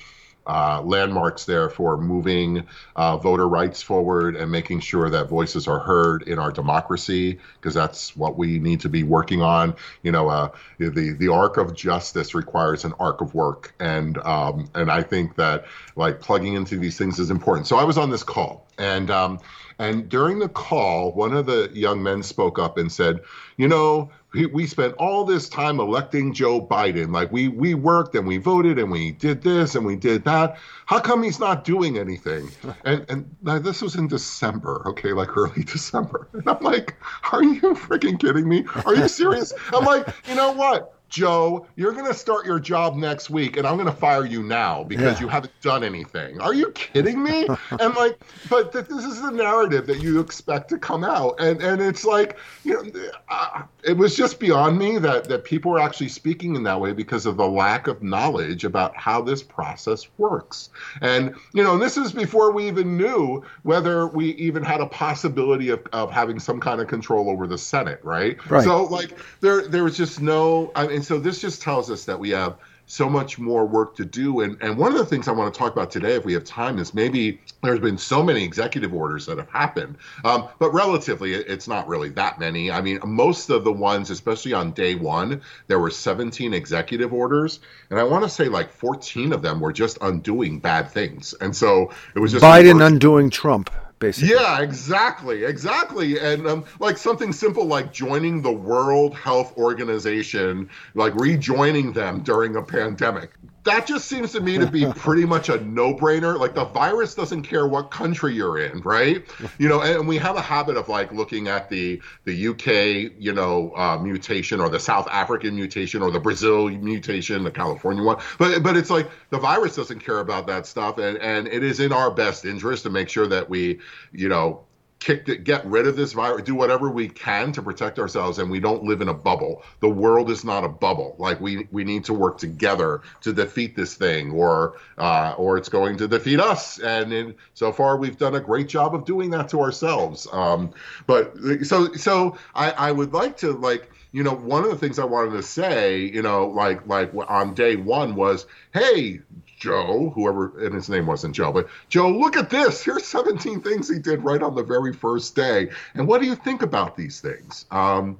uh, 0.47 0.81
landmarks 0.81 1.45
there 1.45 1.69
for 1.69 1.97
moving 1.97 2.65
uh, 2.95 3.17
voter 3.17 3.47
rights 3.47 3.81
forward 3.81 4.35
and 4.35 4.51
making 4.51 4.79
sure 4.79 5.09
that 5.09 5.29
voices 5.29 5.67
are 5.67 5.79
heard 5.79 6.23
in 6.23 6.39
our 6.39 6.51
democracy, 6.51 7.37
because 7.59 7.73
that's 7.73 8.15
what 8.15 8.37
we 8.37 8.57
need 8.59 8.79
to 8.79 8.89
be 8.89 9.03
working 9.03 9.41
on. 9.41 9.75
You 10.03 10.11
know, 10.11 10.29
uh, 10.29 10.49
the 10.79 11.15
the 11.19 11.27
arc 11.27 11.57
of 11.57 11.75
justice 11.75 12.33
requires 12.33 12.85
an 12.85 12.93
arc 12.99 13.21
of 13.21 13.35
work, 13.35 13.73
and 13.79 14.17
um, 14.19 14.69
and 14.73 14.89
I 14.89 15.03
think 15.03 15.35
that 15.35 15.65
like 15.95 16.21
plugging 16.21 16.53
into 16.53 16.77
these 16.77 16.97
things 16.97 17.19
is 17.19 17.29
important. 17.29 17.67
So 17.67 17.77
I 17.77 17.83
was 17.83 17.97
on 17.97 18.09
this 18.09 18.23
call, 18.23 18.65
and 18.77 19.11
um, 19.11 19.39
and 19.79 20.09
during 20.09 20.39
the 20.39 20.49
call, 20.49 21.11
one 21.11 21.33
of 21.33 21.45
the 21.45 21.69
young 21.73 22.01
men 22.01 22.23
spoke 22.23 22.57
up 22.57 22.77
and 22.77 22.91
said, 22.91 23.21
you 23.57 23.67
know, 23.67 24.09
we, 24.33 24.45
we 24.45 24.67
spent 24.67 24.93
all 24.95 25.23
this 25.23 25.49
time 25.49 25.79
electing 25.79 26.33
Joe 26.33 26.65
Biden. 26.65 27.13
Like 27.13 27.31
we 27.31 27.47
we 27.47 27.73
worked 27.73 28.15
and 28.15 28.27
we 28.27 28.37
voted 28.37 28.77
and 28.77 28.91
we 28.91 29.11
did 29.11 29.41
this 29.41 29.75
and 29.75 29.85
we 29.85 29.95
did 29.95 30.25
that. 30.25 30.57
How 30.85 30.99
come 30.99 31.23
he's 31.23 31.39
not 31.39 31.63
doing 31.63 31.97
anything? 31.97 32.49
And 32.83 33.35
and 33.43 33.63
this 33.65 33.81
was 33.81 33.95
in 33.95 34.07
December, 34.07 34.83
okay, 34.87 35.11
like 35.11 35.35
early 35.35 35.63
December. 35.65 36.27
And 36.33 36.47
I'm 36.47 36.61
like, 36.61 36.95
are 37.31 37.43
you 37.43 37.61
freaking 37.73 38.19
kidding 38.19 38.47
me? 38.47 38.65
Are 38.85 38.95
you 38.95 39.07
serious? 39.07 39.53
I'm 39.73 39.83
like, 39.83 40.07
you 40.27 40.35
know 40.35 40.51
what? 40.51 40.96
Joe, 41.09 41.65
you're 41.75 41.93
going 41.93 42.05
to 42.05 42.13
start 42.13 42.45
your 42.45 42.59
job 42.59 42.95
next 42.95 43.29
week 43.29 43.57
and 43.57 43.65
I'm 43.65 43.75
going 43.75 43.87
to 43.87 43.91
fire 43.95 44.25
you 44.25 44.43
now 44.43 44.83
because 44.83 45.17
Yeah. 45.19 45.21
you 45.21 45.27
haven't 45.29 45.53
done 45.61 45.83
anything. 45.83 46.41
Are 46.41 46.53
you 46.53 46.71
kidding 46.71 47.23
me? 47.23 47.47
and 47.79 47.95
like, 47.95 48.19
but 48.49 48.71
th- 48.73 48.85
this 48.85 49.05
is 49.05 49.21
the 49.21 49.31
narrative 49.31 49.87
that 49.87 50.01
you 50.01 50.19
expect 50.19 50.69
to 50.69 50.77
come 50.77 51.03
out. 51.03 51.35
And 51.39 51.61
and 51.61 51.81
it's 51.81 52.03
like, 52.03 52.37
you 52.63 52.73
know, 52.73 53.09
uh, 53.29 53.63
it 53.83 53.93
was 53.95 54.15
just 54.15 54.39
beyond 54.39 54.77
me 54.77 54.97
that 54.99 55.25
that 55.29 55.43
people 55.45 55.71
were 55.71 55.79
actually 55.79 56.09
speaking 56.09 56.55
in 56.55 56.63
that 56.63 56.79
way 56.79 56.91
because 56.91 57.25
of 57.25 57.37
the 57.37 57.47
lack 57.47 57.87
of 57.87 58.03
knowledge 58.03 58.65
about 58.65 58.95
how 58.95 59.21
this 59.21 59.41
process 59.41 60.07
works. 60.17 60.69
And 61.01 61.35
you 61.53 61.63
know, 61.63 61.77
this 61.77 61.95
is 61.97 62.11
before 62.11 62.51
we 62.51 62.67
even 62.67 62.97
knew 62.97 63.43
whether 63.63 64.07
we 64.07 64.31
even 64.31 64.61
had 64.63 64.81
a 64.81 64.87
possibility 64.87 65.69
of, 65.69 65.85
of 65.93 66.11
having 66.11 66.39
some 66.39 66.59
kind 66.59 66.81
of 66.81 66.87
control 66.87 67.29
over 67.29 67.47
the 67.47 67.57
Senate, 67.57 67.99
right? 68.03 68.37
Right. 68.49 68.63
So 68.63 68.83
like 68.85 69.17
there 69.39 69.67
there 69.67 69.83
was 69.85 69.95
just 69.95 70.21
no 70.21 70.71
I 70.75 70.87
mean 70.87 70.96
so 71.03 71.19
this 71.19 71.41
just 71.41 71.61
tells 71.61 71.89
us 71.91 72.05
that 72.05 72.19
we 72.19 72.29
have 72.31 72.57
so 72.87 73.09
much 73.09 73.37
more 73.37 73.65
work 73.65 73.95
to 73.97 74.05
do. 74.05 74.41
And 74.41 74.57
and 74.61 74.77
one 74.77 74.93
of 74.93 74.97
the 74.97 75.05
things 75.05 75.27
I 75.27 75.33
want 75.33 75.53
to 75.53 75.57
talk 75.57 75.73
about 75.73 75.91
today 75.91 76.15
if 76.15 76.25
we 76.25 76.33
have 76.33 76.45
time 76.45 76.79
is 76.79 76.93
maybe 76.93 77.41
there's 77.61 77.81
been 77.81 77.97
so 77.97 78.23
many 78.23 78.43
executive 78.43 78.93
orders 78.93 79.25
that 79.25 79.37
have 79.37 79.49
happened. 79.49 79.97
Um, 80.23 80.47
but 80.57 80.73
relatively 80.73 81.33
it's 81.33 81.67
not 81.67 81.87
really 81.87 82.09
that 82.09 82.39
many. 82.39 82.71
I 82.71 82.81
mean 82.81 82.99
most 83.05 83.49
of 83.49 83.65
the 83.65 83.73
ones 83.73 84.09
especially 84.09 84.53
on 84.53 84.71
day 84.71 84.95
one 84.95 85.41
there 85.67 85.79
were 85.79 85.91
17 85.91 86.53
executive 86.53 87.13
orders. 87.13 87.59
And 87.89 87.99
I 87.99 88.03
want 88.03 88.23
to 88.23 88.29
say 88.29 88.45
like 88.47 88.71
14 88.71 89.33
of 89.33 89.41
them 89.41 89.59
were 89.59 89.73
just 89.73 89.97
undoing 90.01 90.59
bad 90.59 90.89
things. 90.89 91.33
And 91.41 91.55
so 91.55 91.91
it 92.15 92.19
was 92.19 92.31
just 92.31 92.43
Biden 92.43 92.85
undoing 92.85 93.29
Trump, 93.29 93.69
basically. 93.99 94.35
yeah, 94.35 94.61
exactly, 94.61 95.43
exactly, 95.43 96.19
and 96.19 96.47
um, 96.47 96.65
like 96.79 96.97
something 96.97 97.33
simple 97.33 97.65
like 97.65 97.91
joining 97.91 98.41
the 98.41 98.51
World 98.51 99.15
Health 99.15 99.57
Organization, 99.57 100.69
like 100.93 101.15
rejoining 101.15 101.93
them 101.93 102.21
during 102.21 102.55
a 102.55 102.63
pandemic. 102.63 103.31
That 103.67 103.85
just 103.85 104.07
seems 104.07 104.31
to 104.31 104.39
me 104.39 104.57
to 104.57 104.65
be 104.65 104.85
pretty 104.95 105.25
much 105.25 105.49
a 105.49 105.59
no-brainer. 105.61 106.39
Like 106.39 106.55
the 106.55 106.65
virus 106.65 107.15
doesn't 107.15 107.43
care 107.43 107.67
what 107.67 107.91
country 107.91 108.33
you're 108.33 108.57
in, 108.59 108.81
right? 108.81 109.25
You 109.57 109.67
know, 109.67 109.81
and 109.81 110.07
we 110.07 110.17
have 110.17 110.37
a 110.37 110.41
habit 110.41 110.77
of 110.77 110.89
like 110.89 111.11
looking 111.11 111.47
at 111.47 111.69
the 111.69 112.01
the 112.25 112.47
UK, 112.47 113.13
you 113.19 113.33
know, 113.33 113.73
uh, 113.75 113.97
mutation 113.97 114.61
or 114.61 114.69
the 114.69 114.79
South 114.79 115.07
African 115.09 115.55
mutation 115.55 116.01
or 116.01 116.11
the 116.11 116.19
Brazil 116.19 116.69
mutation, 116.69 117.43
the 117.43 117.51
California 117.51 118.03
one. 118.03 118.17
But 118.37 118.63
but 118.63 118.77
it's 118.77 118.89
like 118.89 119.09
the 119.29 119.39
virus 119.39 119.75
doesn't 119.75 119.99
care 119.99 120.19
about 120.19 120.47
that 120.47 120.65
stuff, 120.65 120.97
and 120.97 121.17
and 121.17 121.47
it 121.47 121.63
is 121.63 121.79
in 121.79 121.91
our 121.91 122.11
best 122.11 122.45
interest 122.45 122.83
to 122.83 122.89
make 122.89 123.09
sure 123.09 123.27
that 123.27 123.49
we, 123.49 123.79
you 124.11 124.29
know, 124.29 124.66
kick 124.99 125.43
get 125.43 125.65
rid 125.65 125.87
of 125.87 125.95
this 125.95 126.13
virus, 126.13 126.43
do 126.43 126.55
whatever 126.55 126.89
we 126.89 127.07
can 127.07 127.51
to 127.53 127.61
protect 127.61 127.99
ourselves, 127.99 128.39
and 128.39 128.49
we 128.49 128.59
don't 128.59 128.83
live 128.83 129.01
in 129.01 129.09
a 129.09 129.13
bubble. 129.13 129.63
The 129.79 129.89
world 129.89 130.29
is 130.31 130.43
not 130.43 130.63
a 130.63 130.69
bubble. 130.69 131.15
Like 131.17 131.39
we 131.39 131.67
we 131.71 131.83
need 131.83 132.05
to 132.05 132.13
work 132.13 132.37
together 132.37 133.01
to 133.21 133.33
defeat 133.33 133.75
this 133.75 133.95
thing, 133.95 134.31
or 134.31 134.77
uh, 134.97 135.35
or 135.37 135.57
it's 135.57 135.69
going 135.69 135.97
to 135.97 136.07
defeat 136.07 136.39
us. 136.39 136.79
And 136.79 137.13
in, 137.13 137.35
so 137.53 137.71
far, 137.71 137.97
we've 137.97 138.17
done 138.17 138.35
a 138.35 138.39
great 138.39 138.67
job 138.67 138.95
of 138.95 139.05
doing 139.05 139.29
that 139.31 139.49
to 139.49 139.61
ourselves. 139.61 140.27
Um, 140.31 140.71
but 141.05 141.33
so 141.63 141.93
so 141.93 142.37
I 142.55 142.71
I 142.71 142.91
would 142.91 143.13
like 143.13 143.37
to 143.37 143.53
like 143.53 143.91
you 144.11 144.23
know 144.23 144.33
one 144.33 144.63
of 144.63 144.69
the 144.69 144.77
things 144.77 144.99
I 144.99 145.05
wanted 145.05 145.31
to 145.33 145.43
say 145.43 145.99
you 145.99 146.21
know 146.21 146.47
like 146.47 146.85
like 146.87 147.11
on 147.27 147.53
day 147.53 147.75
one 147.75 148.15
was 148.15 148.45
hey 148.73 149.21
Joe, 149.57 150.11
whoever, 150.15 150.65
and 150.65 150.73
his 150.73 150.87
name 150.87 151.07
wasn't 151.07 151.35
Joe, 151.35 151.51
but 151.51 151.67
Joe, 151.89 152.09
look 152.09 152.37
at 152.37 152.49
this. 152.49 152.83
Here's 152.83 153.05
17 153.05 153.61
things 153.61 153.89
he 153.89 153.99
did 153.99 154.23
right 154.23 154.41
on 154.41 154.55
the 154.55 154.63
very 154.63 154.93
first 154.93 155.35
day. 155.35 155.69
And 155.95 156.07
what 156.07 156.21
do 156.21 156.27
you 156.27 156.35
think 156.35 156.61
about 156.61 156.95
these 156.95 157.19
things? 157.19 157.65
Um, 157.71 158.19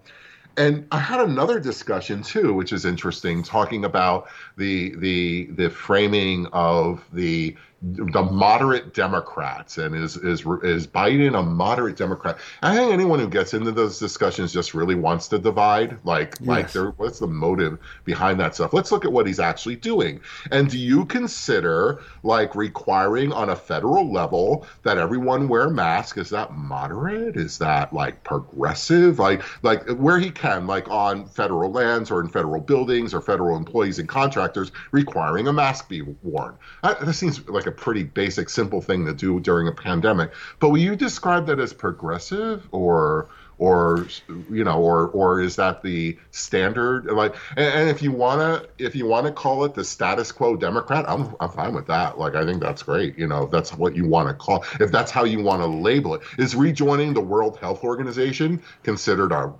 and 0.58 0.88
I 0.92 0.98
had 0.98 1.20
another 1.22 1.60
discussion 1.60 2.24
too, 2.24 2.54
which 2.54 2.74
is 2.74 2.84
interesting, 2.84 3.44
talking 3.44 3.86
about 3.86 4.28
the 4.58 4.96
the 4.96 5.46
the 5.52 5.70
framing 5.70 6.48
of 6.48 7.06
the 7.14 7.56
the 7.82 8.24
moderate 8.24 8.94
Democrats 8.96 9.78
and 9.78 9.96
is 9.96 10.18
is 10.18 10.42
is 10.64 10.88
Biden 10.88 11.38
a 11.38 11.44
moderate 11.44 11.96
Democrat? 11.96 12.40
I 12.64 12.76
think 12.76 12.92
anyone 12.92 13.20
who 13.20 13.30
gets 13.30 13.54
into 13.54 13.72
those 13.72 14.00
discussions 14.00 14.52
just 14.52 14.74
really 14.74 14.96
wants 14.96 15.28
to 15.28 15.38
divide. 15.38 16.00
Like 16.04 16.42
like 16.42 16.72
there, 16.72 16.90
what's 16.92 17.20
the 17.20 17.28
motive 17.28 17.78
behind 18.04 18.40
that 18.40 18.56
stuff? 18.56 18.74
Let's 18.74 18.92
look 18.92 19.06
at 19.06 19.12
what 19.12 19.28
he's 19.28 19.40
actually 19.40 19.76
doing. 19.76 20.22
And 20.52 20.70
do 20.70 20.78
you 20.78 21.06
consider 21.06 22.02
like 22.24 22.56
requiring 22.56 23.32
on 23.32 23.50
a 23.50 23.56
federal 23.56 24.12
level 24.12 24.66
that 24.82 24.98
everyone 24.98 25.48
wear 25.48 25.70
masks? 25.70 26.18
Is 26.18 26.30
that 26.32 26.58
moderate? 26.58 27.38
Is 27.38 27.60
that 27.60 27.94
like 27.94 28.24
progressive? 28.24 29.20
Like 29.20 29.44
like 29.62 29.88
where 29.90 30.18
he 30.18 30.32
can, 30.32 30.66
like 30.66 30.90
on 30.90 31.28
federal 31.28 31.72
lands 31.72 32.10
or 32.10 32.22
in 32.22 32.28
federal 32.28 32.60
buildings 32.60 33.14
or 33.14 33.22
federal 33.22 33.56
employees 33.56 34.00
and 34.00 34.10
contractors 34.10 34.72
requiring 34.92 35.48
a 35.48 35.54
mask 35.54 35.88
be 35.88 36.02
worn. 36.02 36.56
That, 36.82 37.02
that 37.02 37.14
seems 37.14 37.48
like 37.48 37.67
a 37.68 37.72
pretty 37.72 38.04
basic, 38.04 38.50
simple 38.50 38.82
thing 38.82 39.06
to 39.06 39.14
do 39.14 39.40
during 39.40 39.68
a 39.68 39.72
pandemic. 39.72 40.32
But 40.60 40.70
will 40.70 40.80
you 40.80 40.96
describe 40.96 41.46
that 41.48 41.60
as 41.60 41.74
progressive 41.74 42.68
or 42.72 43.30
or 43.60 44.08
you 44.52 44.64
know 44.64 44.80
or 44.80 45.08
or 45.08 45.42
is 45.42 45.56
that 45.56 45.82
the 45.82 46.18
standard? 46.32 47.06
Like 47.06 47.36
and, 47.56 47.74
and 47.74 47.90
if 47.90 48.02
you 48.02 48.12
want 48.12 48.40
to 48.40 48.84
if 48.84 48.96
you 48.96 49.06
want 49.06 49.26
to 49.26 49.32
call 49.32 49.66
it 49.66 49.74
the 49.74 49.84
status 49.84 50.32
quo 50.32 50.56
democrat 50.56 51.06
I'm, 51.08 51.36
I'm 51.40 51.50
fine 51.50 51.74
with 51.74 51.88
that. 51.88 52.20
Like 52.20 52.36
i 52.36 52.46
think 52.46 52.62
that's 52.62 52.84
great. 52.84 53.18
You 53.18 53.28
know 53.28 53.44
if 53.44 53.52
that's 53.52 53.74
what 53.74 53.96
you 53.96 54.08
want 54.08 54.30
to 54.30 54.34
call 54.34 54.64
if 54.80 54.92
that's 54.92 55.12
how 55.12 55.24
you 55.24 55.42
want 55.42 55.62
to 55.62 55.68
label 55.68 56.14
it. 56.16 56.22
Is 56.38 56.56
rejoining 56.56 57.14
the 57.14 57.22
world 57.22 57.58
health 57.58 57.84
organization 57.84 58.62
considered 58.84 59.32
a 59.32 59.54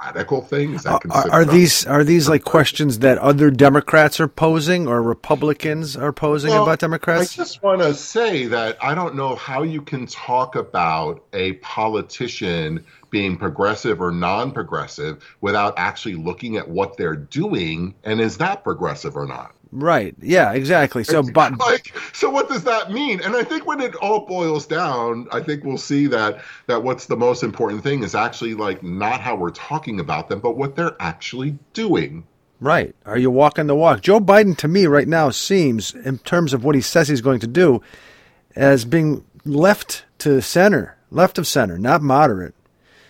radical 0.00 0.42
thing? 0.42 0.74
Is 0.74 0.82
that 0.84 0.94
Are, 0.94 1.00
considered 1.00 1.32
are 1.32 1.40
a- 1.42 1.44
these 1.44 1.86
are 1.86 2.04
these 2.04 2.28
like 2.28 2.44
questions 2.44 3.00
that 3.00 3.18
other 3.18 3.50
Democrats 3.50 4.20
are 4.20 4.28
posing 4.28 4.86
or 4.86 5.02
Republicans 5.02 5.96
are 5.96 6.12
posing 6.12 6.50
Well, 6.50 6.64
about 6.64 6.78
Democrats? 6.78 7.38
I 7.38 7.42
just 7.42 7.62
want 7.62 7.80
to 7.80 7.94
say 7.94 8.46
that 8.46 8.78
I 8.82 8.94
don't 8.94 9.14
know 9.14 9.34
how 9.36 9.62
you 9.62 9.82
can 9.82 10.06
talk 10.06 10.56
about 10.56 11.24
a 11.32 11.54
politician 11.54 12.84
being 13.10 13.36
progressive 13.36 14.00
or 14.00 14.10
non 14.10 14.52
progressive 14.52 15.24
without 15.40 15.74
actually 15.76 16.14
looking 16.14 16.56
at 16.56 16.68
what 16.68 16.96
they're 16.96 17.16
doing 17.16 17.94
and 18.04 18.20
is 18.20 18.38
that 18.38 18.64
progressive 18.64 19.16
or 19.16 19.26
not? 19.26 19.54
Right. 19.72 20.14
Yeah. 20.20 20.52
Exactly. 20.52 21.04
So, 21.04 21.22
but 21.22 21.58
like 21.58 21.94
so 22.12 22.30
what 22.30 22.48
does 22.48 22.64
that 22.64 22.90
mean 22.90 23.20
and 23.22 23.36
i 23.36 23.42
think 23.44 23.66
when 23.66 23.80
it 23.80 23.94
all 23.96 24.26
boils 24.26 24.66
down 24.66 25.26
i 25.32 25.40
think 25.40 25.62
we'll 25.64 25.76
see 25.78 26.06
that 26.08 26.40
that 26.66 26.82
what's 26.82 27.06
the 27.06 27.16
most 27.16 27.42
important 27.42 27.82
thing 27.82 28.02
is 28.02 28.14
actually 28.14 28.54
like 28.54 28.82
not 28.82 29.20
how 29.20 29.36
we're 29.36 29.50
talking 29.50 30.00
about 30.00 30.28
them 30.28 30.40
but 30.40 30.56
what 30.56 30.74
they're 30.74 30.96
actually 31.00 31.56
doing 31.74 32.24
right. 32.60 32.94
Are 33.06 33.16
you 33.18 33.30
walking 33.30 33.68
the 33.68 33.76
walk? 33.76 34.00
Joe 34.00 34.18
Biden 34.20 34.56
to 34.58 34.66
me 34.68 34.86
right 34.86 35.06
now 35.06 35.30
seems, 35.30 35.94
in 35.94 36.18
terms 36.18 36.52
of 36.52 36.64
what 36.64 36.74
he 36.74 36.80
says 36.80 37.06
he's 37.06 37.20
going 37.20 37.38
to 37.40 37.46
do, 37.46 37.80
as 38.56 38.84
being 38.84 39.24
left 39.44 40.04
to 40.18 40.40
center, 40.42 40.96
left 41.12 41.38
of 41.38 41.46
center, 41.46 41.78
not 41.78 42.02
moderate. 42.02 42.54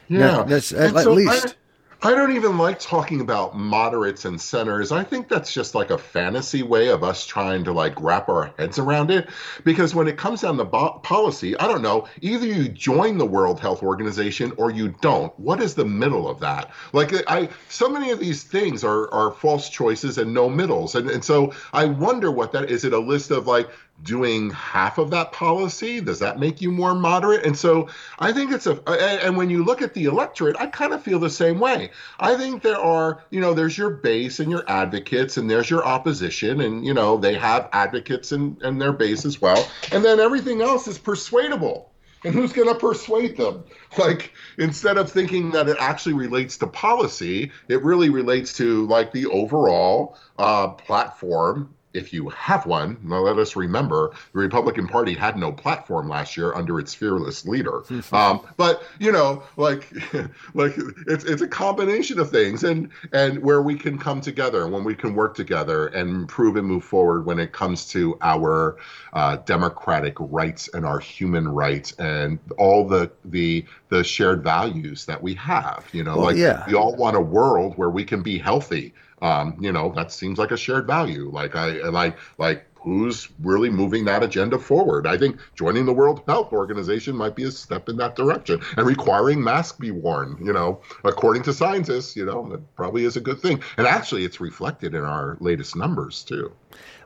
yeah 0.08 0.44
that's 0.46 0.72
at- 0.72 0.90
And 0.90 0.96
at 0.98 1.06
least. 1.12 1.46
I, 1.48 1.52
I 2.00 2.12
don't 2.14 2.36
even 2.36 2.58
like 2.58 2.78
talking 2.78 3.20
about 3.20 3.56
moderates 3.56 4.24
and 4.24 4.40
centers. 4.40 4.92
I 4.92 5.02
think 5.02 5.28
that's 5.28 5.52
just 5.52 5.74
like 5.74 5.90
a 5.90 5.98
fantasy 5.98 6.62
way 6.62 6.90
of 6.90 7.02
us 7.02 7.26
trying 7.26 7.64
to 7.64 7.72
like 7.72 8.00
wrap 8.00 8.28
our 8.28 8.52
heads 8.56 8.78
around 8.78 9.10
it. 9.10 9.28
Because 9.64 9.96
when 9.96 10.06
it 10.06 10.16
comes 10.16 10.42
down 10.42 10.58
to 10.58 10.64
bo- 10.64 11.00
policy 11.02 11.58
i 11.58 11.66
don't 11.66 11.82
know 11.82 12.06
either 12.20 12.46
you 12.46 12.68
join 12.68 13.18
the 13.18 13.26
world 13.26 13.58
health 13.58 13.82
organization 13.82 14.52
or 14.58 14.70
you 14.70 14.94
don't. 15.00 15.36
What 15.40 15.60
is 15.60 15.74
the 15.74 15.84
middle 15.84 16.28
of 16.28 16.38
that? 16.38 16.70
Like 16.92 17.12
i 17.26 17.48
so 17.68 17.88
many 17.88 18.10
of 18.12 18.20
these 18.20 18.44
things 18.44 18.84
are 18.84 19.12
are 19.12 19.32
false 19.32 19.68
choices 19.68 20.18
and 20.18 20.32
no 20.32 20.48
middles. 20.48 20.94
And, 20.94 21.10
and 21.10 21.24
so 21.24 21.52
i 21.72 21.84
wonder 21.84 22.30
what 22.30 22.52
that 22.52 22.70
is 22.70 22.84
it 22.84 22.92
a 22.92 22.98
list 22.98 23.32
of 23.32 23.48
like 23.48 23.68
doing 24.02 24.50
half 24.50 24.98
of 24.98 25.10
that 25.10 25.32
policy 25.32 26.00
does 26.00 26.20
that 26.20 26.38
make 26.38 26.60
you 26.60 26.70
more 26.70 26.94
moderate 26.94 27.44
and 27.44 27.56
so 27.56 27.88
i 28.18 28.32
think 28.32 28.52
it's 28.52 28.66
a 28.66 28.80
and 29.24 29.36
when 29.36 29.50
you 29.50 29.64
look 29.64 29.82
at 29.82 29.92
the 29.94 30.04
electorate 30.04 30.56
i 30.60 30.66
kind 30.66 30.92
of 30.92 31.02
feel 31.02 31.18
the 31.18 31.28
same 31.28 31.58
way 31.58 31.90
i 32.20 32.36
think 32.36 32.62
there 32.62 32.78
are 32.78 33.24
you 33.30 33.40
know 33.40 33.54
there's 33.54 33.76
your 33.76 33.90
base 33.90 34.38
and 34.38 34.50
your 34.50 34.64
advocates 34.68 35.36
and 35.36 35.50
there's 35.50 35.68
your 35.68 35.84
opposition 35.84 36.60
and 36.60 36.86
you 36.86 36.94
know 36.94 37.16
they 37.16 37.34
have 37.34 37.68
advocates 37.72 38.30
and 38.30 38.60
and 38.62 38.80
their 38.80 38.92
base 38.92 39.24
as 39.24 39.40
well 39.40 39.68
and 39.90 40.04
then 40.04 40.20
everything 40.20 40.62
else 40.62 40.86
is 40.86 40.98
persuadable 40.98 41.90
and 42.24 42.34
who's 42.34 42.52
going 42.52 42.68
to 42.68 42.74
persuade 42.74 43.36
them? 43.36 43.64
Like, 43.96 44.34
instead 44.58 44.98
of 44.98 45.10
thinking 45.10 45.52
that 45.52 45.66
it 45.66 45.78
actually 45.80 46.12
relates 46.12 46.58
to 46.58 46.66
policy, 46.66 47.52
it 47.68 47.82
really 47.82 48.10
relates 48.10 48.52
to 48.58 48.86
like 48.86 49.12
the 49.12 49.24
overall 49.26 50.18
uh, 50.38 50.68
platform. 50.68 51.74
If 51.94 52.12
you 52.12 52.28
have 52.28 52.66
one, 52.66 52.98
now 53.02 53.20
let 53.20 53.38
us 53.38 53.56
remember 53.56 54.10
the 54.32 54.38
Republican 54.38 54.86
Party 54.86 55.14
had 55.14 55.36
no 55.36 55.52
platform 55.52 56.08
last 56.08 56.36
year 56.36 56.54
under 56.54 56.78
its 56.78 56.94
fearless 56.94 57.46
leader. 57.46 57.82
um, 58.12 58.40
but 58.56 58.82
you 58.98 59.10
know, 59.10 59.42
like, 59.56 59.90
like 60.54 60.74
it's 61.06 61.24
it's 61.24 61.42
a 61.42 61.48
combination 61.48 62.18
of 62.20 62.30
things, 62.30 62.64
and 62.64 62.90
and 63.12 63.42
where 63.42 63.62
we 63.62 63.74
can 63.74 63.98
come 63.98 64.20
together, 64.20 64.64
and 64.64 64.72
when 64.72 64.84
we 64.84 64.94
can 64.94 65.14
work 65.14 65.34
together 65.34 65.86
and 65.88 66.10
improve 66.10 66.56
and 66.56 66.66
move 66.66 66.84
forward 66.84 67.24
when 67.24 67.38
it 67.38 67.52
comes 67.52 67.86
to 67.88 68.18
our 68.20 68.76
uh, 69.14 69.36
democratic 69.36 70.14
rights 70.18 70.68
and 70.74 70.84
our 70.84 70.98
human 70.98 71.48
rights 71.48 71.92
and 71.92 72.38
all 72.58 72.86
the 72.86 73.10
the 73.24 73.64
the 73.88 74.04
shared 74.04 74.42
values 74.42 75.06
that 75.06 75.22
we 75.22 75.34
have. 75.34 75.86
You 75.92 76.04
know, 76.04 76.16
Well, 76.16 76.26
like 76.26 76.36
yeah. 76.36 76.64
we 76.66 76.74
all 76.74 76.94
want 76.96 77.16
a 77.16 77.20
world 77.20 77.74
where 77.76 77.90
we 77.90 78.04
can 78.04 78.22
be 78.22 78.38
healthy. 78.38 78.94
Um, 79.20 79.56
you 79.60 79.72
know, 79.72 79.92
that 79.96 80.12
seems 80.12 80.38
like 80.38 80.52
a 80.52 80.56
shared 80.56 80.86
value. 80.86 81.30
Like 81.30 81.56
I 81.56 81.88
like 81.88 82.18
like 82.38 82.64
who's 82.80 83.28
really 83.40 83.70
moving 83.70 84.04
that 84.04 84.22
agenda 84.22 84.58
forward. 84.58 85.06
I 85.06 85.18
think 85.18 85.38
joining 85.54 85.84
the 85.84 85.92
World 85.92 86.22
Health 86.26 86.52
Organization 86.52 87.16
might 87.16 87.34
be 87.34 87.44
a 87.44 87.50
step 87.50 87.88
in 87.88 87.96
that 87.96 88.16
direction 88.16 88.60
and 88.76 88.86
requiring 88.86 89.42
masks 89.42 89.78
be 89.78 89.90
worn, 89.90 90.38
you 90.42 90.52
know, 90.52 90.80
according 91.04 91.42
to 91.44 91.52
scientists, 91.52 92.16
you 92.16 92.24
know, 92.24 92.48
that 92.50 92.76
probably 92.76 93.04
is 93.04 93.16
a 93.16 93.20
good 93.20 93.40
thing. 93.40 93.62
And 93.76 93.86
actually 93.86 94.24
it's 94.24 94.40
reflected 94.40 94.94
in 94.94 95.04
our 95.04 95.36
latest 95.40 95.76
numbers 95.76 96.22
too. 96.22 96.52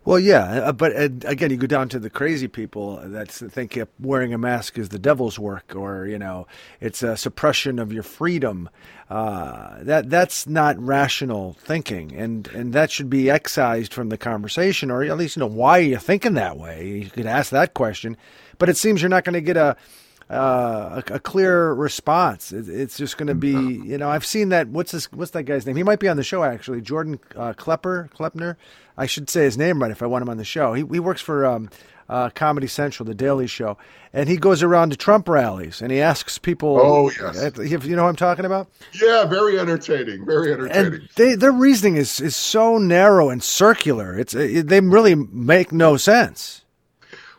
Well, 0.05 0.19
yeah, 0.19 0.45
uh, 0.45 0.73
but 0.73 0.97
uh, 0.97 1.09
again, 1.25 1.51
you 1.53 1.57
go 1.57 1.69
down 1.69 1.88
to 1.91 2.01
the 2.01 2.11
crazy 2.11 2.49
people 2.49 2.97
that 3.05 3.31
think 3.31 3.79
wearing 4.01 4.35
a 4.35 4.38
mask 4.38 4.77
is 4.77 4.88
the 4.88 4.99
devil's 4.99 5.38
work, 5.38 5.77
or 5.77 6.07
you 6.07 6.19
know, 6.19 6.49
it's 6.81 7.05
a 7.05 7.17
suppression 7.17 7.79
of 7.79 7.93
your 7.93 8.03
freedom. 8.03 8.69
Uh, 9.09 9.77
that 9.85 10.11
that's 10.11 10.49
not 10.49 10.77
rational 10.81 11.53
thinking, 11.53 12.12
and 12.17 12.49
and 12.49 12.73
that 12.73 12.91
should 12.91 13.11
be 13.11 13.31
excised 13.31 13.95
from 13.95 14.09
the 14.09 14.19
conversation, 14.19 14.91
or 14.91 15.05
at 15.05 15.17
least 15.17 15.37
you 15.37 15.41
know 15.41 15.47
why 15.47 15.79
are 15.79 15.83
you 15.83 15.99
thinking 15.99 16.35
that 16.35 16.59
way. 16.59 16.88
You 16.88 17.11
could 17.11 17.27
ask 17.27 17.51
that 17.51 17.73
question, 17.73 18.17
but 18.59 18.69
it 18.69 18.77
seems 18.77 19.03
you're 19.03 19.09
not 19.09 19.25
going 19.25 19.35
to 19.35 19.41
get 19.41 19.57
a. 19.57 19.77
Uh, 20.31 21.03
a, 21.09 21.15
a 21.15 21.19
clear 21.21 21.73
response. 21.75 22.53
It, 22.53 22.69
it's 22.69 22.97
just 22.97 23.19
going 23.19 23.27
to 23.27 23.35
be, 23.35 23.51
you 23.51 23.99
know, 23.99 24.09
I've 24.09 24.25
seen 24.25 24.49
that. 24.51 24.69
What's 24.69 24.93
this? 24.93 25.11
What's 25.13 25.33
that 25.33 25.43
guy's 25.45 25.67
name? 25.67 25.77
He 25.77 25.83
might 25.83 26.01
be 26.01 26.09
on 26.09 26.17
the 26.17 26.23
show 26.23 26.43
actually. 26.43 26.81
Jordan 26.81 27.19
uh, 27.37 27.53
Klepper, 27.55 28.09
Klepner. 28.17 28.57
I 28.97 29.07
should 29.07 29.29
say 29.29 29.45
his 29.45 29.59
name 29.59 29.83
right 29.83 29.91
if 29.91 30.03
I 30.03 30.07
want 30.07 30.23
him 30.23 30.29
on 30.29 30.37
the 30.37 30.45
show. 30.45 30.75
He 30.75 30.85
he 30.91 31.01
works 31.01 31.21
for 31.21 31.45
um, 31.45 31.71
uh, 32.09 32.31
Comedy 32.31 32.67
Central, 32.67 33.07
The 33.07 33.15
Daily 33.15 33.47
Show, 33.47 33.79
and 34.13 34.29
he 34.29 34.37
goes 34.37 34.63
around 34.63 34.91
to 34.91 34.97
Trump 34.97 35.29
rallies 35.29 35.81
and 35.81 35.91
he 35.91 36.01
asks 36.01 36.39
people. 36.39 36.79
Oh, 36.79 37.11
yes. 37.11 37.59
If 37.59 37.85
you 37.85 37.97
know 37.97 38.05
what 38.05 38.11
I'm 38.11 38.17
talking 38.17 38.45
about. 38.45 38.69
Yeah, 38.93 39.25
very 39.25 39.59
entertaining. 39.59 40.27
Very 40.27 40.53
entertaining. 40.53 40.95
And 40.95 41.09
they, 41.17 41.35
their 41.35 41.53
reasoning 41.53 41.97
is 41.97 42.21
is 42.21 42.37
so 42.37 42.79
narrow 42.79 43.31
and 43.31 43.43
circular. 43.43 44.19
It's 44.19 44.35
it, 44.35 44.69
they 44.69 44.81
really 44.81 45.15
make 45.15 45.73
no 45.73 45.97
sense. 45.97 46.62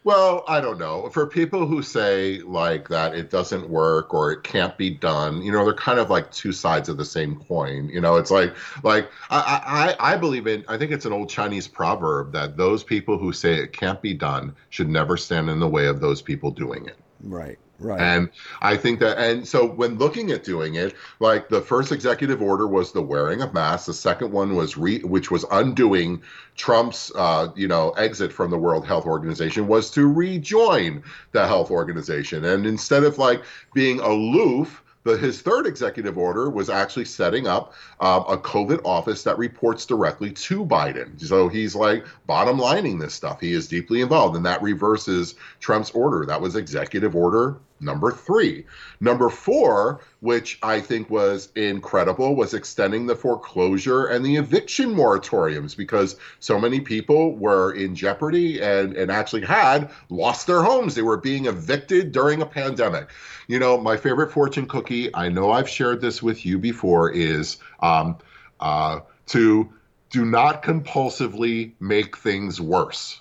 Well, 0.05 0.43
I 0.49 0.59
don't 0.59 0.79
know. 0.79 1.09
For 1.09 1.25
people 1.25 1.65
who 1.65 1.81
say 1.81 2.39
like 2.39 2.89
that 2.89 3.15
it 3.15 3.29
doesn't 3.29 3.69
work 3.69 4.13
or 4.13 4.31
it 4.33 4.43
can't 4.43 4.77
be 4.77 4.89
done, 4.89 5.41
you 5.41 5.51
know, 5.51 5.63
they're 5.63 5.73
kind 5.73 5.97
of 5.99 6.09
like 6.09 6.29
two 6.31 6.51
sides 6.51 6.89
of 6.89 6.97
the 6.97 7.05
same 7.05 7.37
coin. 7.47 7.87
You 7.89 8.01
know, 8.01 8.17
it's 8.17 8.31
like 8.31 8.53
like 8.83 9.09
I 9.29 9.95
I, 9.99 10.13
I 10.13 10.17
believe 10.17 10.45
in 10.45 10.65
I 10.67 10.77
think 10.77 10.91
it's 10.91 11.05
an 11.05 11.13
old 11.13 11.29
Chinese 11.29 11.69
proverb 11.69 12.33
that 12.33 12.57
those 12.57 12.83
people 12.83 13.17
who 13.17 13.31
say 13.31 13.53
it 13.55 13.71
can't 13.71 14.01
be 14.01 14.13
done 14.13 14.55
should 14.69 14.89
never 14.89 15.15
stand 15.15 15.49
in 15.49 15.59
the 15.59 15.69
way 15.69 15.87
of 15.87 16.01
those 16.01 16.21
people 16.21 16.51
doing 16.51 16.85
it. 16.85 16.97
Right. 17.21 17.57
Right. 17.79 17.99
And 17.99 18.29
I 18.61 18.77
think 18.77 18.99
that, 18.99 19.17
and 19.17 19.47
so 19.47 19.65
when 19.65 19.97
looking 19.97 20.31
at 20.31 20.43
doing 20.43 20.75
it, 20.75 20.95
like 21.19 21.49
the 21.49 21.59
first 21.59 21.91
executive 21.91 22.41
order 22.41 22.67
was 22.67 22.91
the 22.91 23.01
wearing 23.01 23.41
of 23.41 23.53
masks. 23.53 23.87
The 23.87 23.93
second 23.93 24.31
one 24.31 24.55
was 24.55 24.77
re, 24.77 24.99
which 24.99 25.31
was 25.31 25.43
undoing 25.51 26.21
Trump's, 26.55 27.11
uh, 27.15 27.49
you 27.55 27.67
know, 27.67 27.89
exit 27.91 28.31
from 28.31 28.51
the 28.51 28.57
World 28.57 28.85
Health 28.85 29.05
Organization, 29.05 29.67
was 29.67 29.89
to 29.91 30.07
rejoin 30.07 31.03
the 31.31 31.47
health 31.47 31.71
organization. 31.71 32.45
And 32.45 32.65
instead 32.65 33.03
of 33.03 33.17
like 33.17 33.43
being 33.73 33.99
aloof, 33.99 34.82
his 35.05 35.41
third 35.41 35.67
executive 35.67 36.17
order 36.17 36.49
was 36.49 36.69
actually 36.69 37.05
setting 37.05 37.47
up 37.47 37.73
um, 37.99 38.23
a 38.27 38.37
COVID 38.37 38.81
office 38.85 39.23
that 39.23 39.37
reports 39.37 39.85
directly 39.85 40.31
to 40.31 40.65
Biden. 40.65 41.19
So 41.19 41.49
he's 41.49 41.75
like 41.75 42.05
bottom 42.25 42.57
lining 42.57 42.99
this 42.99 43.13
stuff. 43.13 43.41
He 43.41 43.53
is 43.53 43.67
deeply 43.67 44.01
involved, 44.01 44.35
and 44.35 44.45
that 44.45 44.61
reverses 44.61 45.35
Trump's 45.59 45.91
order. 45.91 46.25
That 46.25 46.41
was 46.41 46.55
executive 46.55 47.15
order 47.15 47.57
number 47.83 48.11
three. 48.11 48.65
Number 48.99 49.29
four, 49.29 50.01
which 50.21 50.57
I 50.63 50.79
think 50.79 51.09
was 51.09 51.49
incredible, 51.55 52.35
was 52.35 52.53
extending 52.53 53.05
the 53.05 53.15
foreclosure 53.15 54.05
and 54.05 54.25
the 54.25 54.37
eviction 54.37 54.95
moratoriums 54.95 55.75
because 55.75 56.15
so 56.39 56.59
many 56.59 56.79
people 56.79 57.35
were 57.35 57.73
in 57.73 57.95
jeopardy 57.95 58.61
and, 58.61 58.95
and 58.95 59.11
actually 59.11 59.45
had 59.45 59.91
lost 60.09 60.47
their 60.47 60.63
homes. 60.63 60.95
They 60.95 61.01
were 61.01 61.17
being 61.17 61.45
evicted 61.45 62.11
during 62.11 62.41
a 62.41 62.45
pandemic. 62.45 63.09
You 63.47 63.59
know, 63.59 63.77
my 63.77 63.97
favorite 63.97 64.31
fortune 64.31 64.67
cookie, 64.67 65.13
I 65.13 65.29
know 65.29 65.51
I've 65.51 65.69
shared 65.69 66.01
this 66.01 66.23
with 66.23 66.45
you 66.45 66.57
before, 66.57 67.11
is 67.11 67.57
um, 67.81 68.17
uh, 68.59 69.01
to 69.27 69.69
do 70.09 70.25
not 70.25 70.61
compulsively 70.63 71.73
make 71.79 72.15
things 72.15 72.61
worse. 72.61 73.19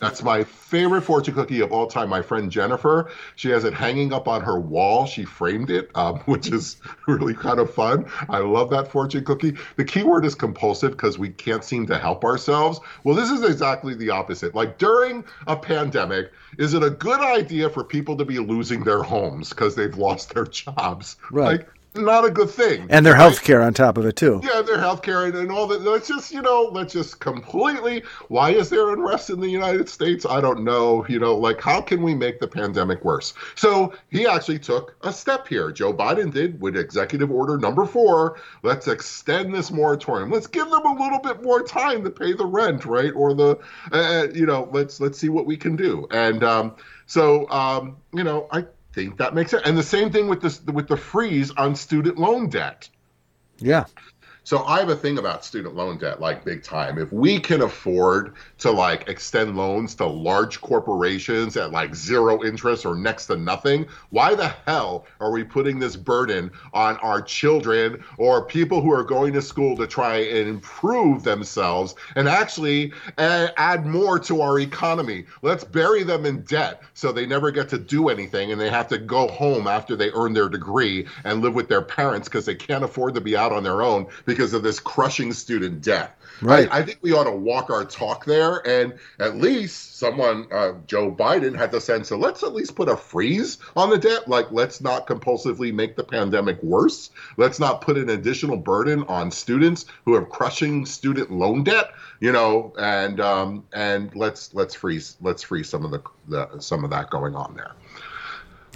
That's 0.00 0.22
my 0.22 0.42
favorite 0.44 1.02
fortune 1.02 1.34
cookie 1.34 1.60
of 1.60 1.70
all 1.70 1.86
time. 1.86 2.08
My 2.08 2.22
friend 2.22 2.50
Jennifer, 2.50 3.10
she 3.36 3.50
has 3.50 3.64
it 3.64 3.74
hanging 3.74 4.12
up 4.12 4.26
on 4.26 4.40
her 4.40 4.58
wall. 4.58 5.06
She 5.06 5.24
framed 5.24 5.70
it, 5.70 5.90
um, 5.94 6.18
which 6.26 6.50
is 6.50 6.76
really 7.06 7.34
kind 7.34 7.58
of 7.58 7.72
fun. 7.72 8.06
I 8.28 8.38
love 8.38 8.70
that 8.70 8.88
fortune 8.88 9.24
cookie. 9.24 9.56
The 9.76 9.84
key 9.84 10.02
word 10.02 10.24
is 10.24 10.34
compulsive 10.34 10.92
because 10.92 11.18
we 11.18 11.28
can't 11.28 11.62
seem 11.62 11.86
to 11.86 11.98
help 11.98 12.24
ourselves. 12.24 12.80
Well, 13.04 13.14
this 13.14 13.30
is 13.30 13.42
exactly 13.42 13.94
the 13.94 14.10
opposite. 14.10 14.54
Like 14.54 14.78
during 14.78 15.24
a 15.46 15.56
pandemic, 15.56 16.32
is 16.58 16.74
it 16.74 16.82
a 16.82 16.90
good 16.90 17.20
idea 17.20 17.68
for 17.68 17.84
people 17.84 18.16
to 18.16 18.24
be 18.24 18.38
losing 18.38 18.82
their 18.82 19.02
homes 19.02 19.50
because 19.50 19.74
they've 19.74 19.96
lost 19.96 20.34
their 20.34 20.44
jobs? 20.44 21.16
Right. 21.30 21.58
Like, 21.58 21.68
not 21.94 22.24
a 22.24 22.30
good 22.30 22.50
thing. 22.50 22.86
And 22.90 23.04
their 23.04 23.12
right? 23.12 23.20
health 23.20 23.42
care 23.42 23.62
on 23.62 23.74
top 23.74 23.98
of 23.98 24.06
it 24.06 24.16
too. 24.16 24.40
Yeah, 24.42 24.62
their 24.62 24.78
health 24.78 25.02
care 25.02 25.24
and, 25.24 25.34
and 25.34 25.50
all 25.50 25.66
that. 25.68 25.82
Let's 25.82 26.08
just, 26.08 26.32
you 26.32 26.42
know, 26.42 26.70
let's 26.72 26.92
just 26.92 27.20
completely. 27.20 28.02
Why 28.28 28.50
is 28.50 28.68
there 28.68 28.92
unrest 28.92 29.30
in 29.30 29.40
the 29.40 29.48
United 29.48 29.88
States? 29.88 30.26
I 30.26 30.40
don't 30.40 30.64
know. 30.64 31.06
You 31.08 31.18
know, 31.18 31.36
like, 31.36 31.60
how 31.60 31.80
can 31.80 32.02
we 32.02 32.14
make 32.14 32.40
the 32.40 32.48
pandemic 32.48 33.04
worse? 33.04 33.34
So 33.54 33.94
he 34.10 34.26
actually 34.26 34.58
took 34.58 34.96
a 35.02 35.12
step 35.12 35.46
here. 35.46 35.70
Joe 35.70 35.92
Biden 35.92 36.32
did 36.32 36.60
with 36.60 36.76
executive 36.76 37.30
order 37.30 37.56
number 37.58 37.84
four. 37.84 38.40
Let's 38.62 38.88
extend 38.88 39.54
this 39.54 39.70
moratorium. 39.70 40.30
Let's 40.30 40.46
give 40.46 40.70
them 40.70 40.84
a 40.84 41.02
little 41.02 41.20
bit 41.20 41.42
more 41.42 41.62
time 41.62 42.04
to 42.04 42.10
pay 42.10 42.32
the 42.32 42.46
rent, 42.46 42.84
right? 42.84 43.12
Or 43.14 43.34
the, 43.34 43.58
uh, 43.92 44.28
you 44.34 44.46
know, 44.46 44.68
let's 44.72 45.00
let's 45.00 45.18
see 45.18 45.28
what 45.28 45.46
we 45.46 45.56
can 45.56 45.76
do. 45.76 46.06
And 46.10 46.42
um, 46.42 46.76
so, 47.06 47.48
um, 47.50 47.96
you 48.12 48.24
know, 48.24 48.48
I 48.50 48.64
think 48.94 49.16
that 49.18 49.34
makes 49.34 49.50
sense. 49.50 49.62
And 49.66 49.76
the 49.76 49.82
same 49.82 50.10
thing 50.10 50.28
with 50.28 50.40
this 50.40 50.62
with 50.62 50.88
the 50.88 50.96
freeze 50.96 51.50
on 51.52 51.74
student 51.74 52.18
loan 52.18 52.48
debt. 52.48 52.88
Yeah. 53.58 53.84
So 54.46 54.62
I 54.64 54.78
have 54.78 54.90
a 54.90 54.96
thing 54.96 55.16
about 55.16 55.42
student 55.42 55.74
loan 55.74 55.96
debt, 55.96 56.20
like 56.20 56.44
big 56.44 56.62
time. 56.62 56.98
If 56.98 57.10
we 57.10 57.40
can 57.40 57.62
afford 57.62 58.34
to 58.58 58.70
like 58.70 59.08
extend 59.08 59.56
loans 59.56 59.94
to 59.94 60.06
large 60.06 60.60
corporations 60.60 61.56
at 61.56 61.72
like 61.72 61.94
zero 61.94 62.44
interest 62.44 62.84
or 62.84 62.94
next 62.94 63.26
to 63.26 63.36
nothing, 63.36 63.86
why 64.10 64.34
the 64.34 64.48
hell 64.66 65.06
are 65.18 65.30
we 65.30 65.44
putting 65.44 65.78
this 65.78 65.96
burden 65.96 66.50
on 66.74 66.98
our 66.98 67.22
children 67.22 68.04
or 68.18 68.44
people 68.44 68.82
who 68.82 68.92
are 68.92 69.02
going 69.02 69.32
to 69.32 69.40
school 69.40 69.78
to 69.78 69.86
try 69.86 70.16
and 70.16 70.46
improve 70.46 71.22
themselves 71.22 71.94
and 72.14 72.28
actually 72.28 72.92
add 73.16 73.86
more 73.86 74.18
to 74.18 74.42
our 74.42 74.58
economy? 74.58 75.24
Let's 75.40 75.64
bury 75.64 76.02
them 76.02 76.26
in 76.26 76.42
debt 76.42 76.82
so 76.92 77.12
they 77.12 77.24
never 77.24 77.50
get 77.50 77.70
to 77.70 77.78
do 77.78 78.10
anything 78.10 78.52
and 78.52 78.60
they 78.60 78.68
have 78.68 78.88
to 78.88 78.98
go 78.98 79.26
home 79.28 79.66
after 79.66 79.96
they 79.96 80.10
earn 80.12 80.34
their 80.34 80.50
degree 80.50 81.06
and 81.24 81.40
live 81.40 81.54
with 81.54 81.70
their 81.70 81.80
parents 81.80 82.28
because 82.28 82.44
they 82.44 82.54
can't 82.54 82.84
afford 82.84 83.14
to 83.14 83.22
be 83.22 83.38
out 83.38 83.50
on 83.50 83.62
their 83.62 83.80
own 83.80 84.06
because 84.34 84.52
of 84.54 84.62
this 84.62 84.80
crushing 84.80 85.32
student 85.32 85.82
debt. 85.82 86.16
Right. 86.42 86.68
I, 86.70 86.78
I 86.78 86.82
think 86.82 86.98
we 87.00 87.12
ought 87.12 87.24
to 87.24 87.30
walk 87.30 87.70
our 87.70 87.84
talk 87.84 88.24
there, 88.24 88.66
and 88.66 88.94
at 89.20 89.36
least 89.36 89.98
someone, 89.98 90.48
uh, 90.52 90.72
Joe 90.86 91.12
Biden, 91.12 91.56
had 91.56 91.70
the 91.70 91.80
sense 91.80 92.10
of 92.10 92.18
let's 92.18 92.42
at 92.42 92.52
least 92.52 92.74
put 92.74 92.88
a 92.88 92.96
freeze 92.96 93.58
on 93.76 93.88
the 93.88 93.98
debt. 93.98 94.26
Like, 94.26 94.50
let's 94.50 94.80
not 94.80 95.06
compulsively 95.06 95.72
make 95.72 95.94
the 95.94 96.02
pandemic 96.02 96.60
worse. 96.62 97.10
Let's 97.36 97.60
not 97.60 97.80
put 97.82 97.96
an 97.96 98.10
additional 98.10 98.56
burden 98.56 99.04
on 99.04 99.30
students 99.30 99.86
who 100.04 100.14
have 100.14 100.28
crushing 100.28 100.84
student 100.84 101.30
loan 101.30 101.62
debt. 101.62 101.90
You 102.20 102.32
know, 102.32 102.74
and 102.78 103.20
um, 103.20 103.64
and 103.72 104.14
let's 104.16 104.52
let's 104.54 104.74
freeze 104.74 105.16
let's 105.20 105.42
freeze 105.42 105.68
some 105.68 105.84
of 105.84 105.90
the, 105.92 106.02
the 106.28 106.60
some 106.60 106.82
of 106.84 106.90
that 106.90 107.10
going 107.10 107.36
on 107.36 107.54
there. 107.54 107.72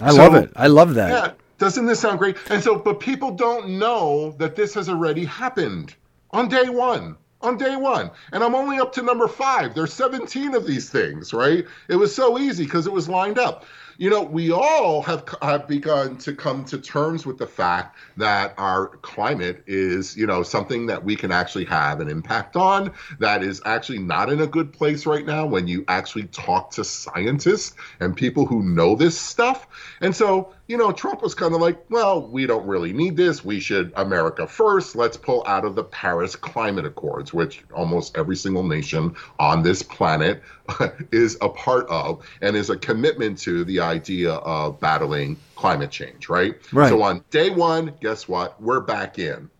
I 0.00 0.10
So- 0.10 0.16
love 0.18 0.34
it. 0.36 0.52
I 0.54 0.68
love 0.68 0.94
that. 0.94 1.10
Yeah, 1.10 1.32
doesn't 1.58 1.86
this 1.86 2.00
sound 2.00 2.18
great? 2.18 2.36
And 2.50 2.62
so, 2.62 2.78
but 2.78 3.00
people 3.00 3.32
don't 3.32 3.78
know 3.78 4.34
that 4.38 4.56
this 4.56 4.74
has 4.74 4.88
already 4.88 5.24
happened 5.24 5.94
on 6.30 6.48
day 6.48 6.68
one. 6.68 7.16
On 7.40 7.56
day 7.56 7.76
one. 7.76 8.10
And 8.32 8.42
I'm 8.42 8.54
only 8.54 8.78
up 8.78 8.92
to 8.94 9.02
number 9.02 9.28
five. 9.28 9.74
There's 9.74 9.92
17 9.92 10.54
of 10.54 10.66
these 10.66 10.90
things, 10.90 11.32
right? 11.32 11.64
It 11.88 11.96
was 11.96 12.14
so 12.14 12.38
easy 12.38 12.64
because 12.64 12.86
it 12.86 12.92
was 12.92 13.08
lined 13.08 13.38
up. 13.38 13.64
You 13.96 14.10
know, 14.10 14.22
we 14.22 14.52
all 14.52 15.02
have, 15.02 15.24
have 15.42 15.66
begun 15.66 16.18
to 16.18 16.32
come 16.32 16.64
to 16.66 16.78
terms 16.78 17.26
with 17.26 17.38
the 17.38 17.46
fact 17.46 17.96
that 18.16 18.54
our 18.56 18.88
climate 18.98 19.64
is, 19.66 20.16
you 20.16 20.26
know, 20.26 20.44
something 20.44 20.86
that 20.86 21.04
we 21.04 21.16
can 21.16 21.32
actually 21.32 21.64
have 21.64 22.00
an 22.00 22.08
impact 22.08 22.54
on, 22.54 22.92
that 23.18 23.42
is 23.42 23.60
actually 23.64 23.98
not 23.98 24.30
in 24.32 24.40
a 24.40 24.46
good 24.46 24.72
place 24.72 25.04
right 25.04 25.26
now 25.26 25.46
when 25.46 25.66
you 25.66 25.84
actually 25.88 26.24
talk 26.28 26.70
to 26.72 26.84
scientists 26.84 27.74
and 27.98 28.16
people 28.16 28.46
who 28.46 28.62
know 28.62 28.94
this 28.94 29.18
stuff. 29.18 29.66
And 30.00 30.14
so, 30.14 30.54
you 30.68 30.76
know, 30.76 30.92
Trump 30.92 31.22
was 31.22 31.34
kind 31.34 31.54
of 31.54 31.62
like, 31.62 31.82
well, 31.90 32.28
we 32.28 32.46
don't 32.46 32.66
really 32.66 32.92
need 32.92 33.16
this. 33.16 33.42
We 33.42 33.58
should 33.58 33.90
America 33.96 34.46
first. 34.46 34.94
Let's 34.94 35.16
pull 35.16 35.42
out 35.46 35.64
of 35.64 35.74
the 35.74 35.84
Paris 35.84 36.36
Climate 36.36 36.84
Accords, 36.84 37.32
which 37.32 37.64
almost 37.74 38.16
every 38.18 38.36
single 38.36 38.62
nation 38.62 39.16
on 39.38 39.62
this 39.62 39.82
planet 39.82 40.42
is 41.10 41.38
a 41.40 41.48
part 41.48 41.88
of 41.88 42.22
and 42.42 42.54
is 42.54 42.68
a 42.68 42.76
commitment 42.76 43.38
to 43.38 43.64
the 43.64 43.80
idea 43.80 44.32
of 44.34 44.78
battling 44.78 45.38
climate 45.56 45.90
change, 45.90 46.28
right? 46.28 46.56
Right. 46.70 46.90
So 46.90 47.02
on 47.02 47.24
day 47.30 47.48
one, 47.48 47.94
guess 48.00 48.28
what? 48.28 48.60
We're 48.60 48.80
back 48.80 49.18
in 49.18 49.50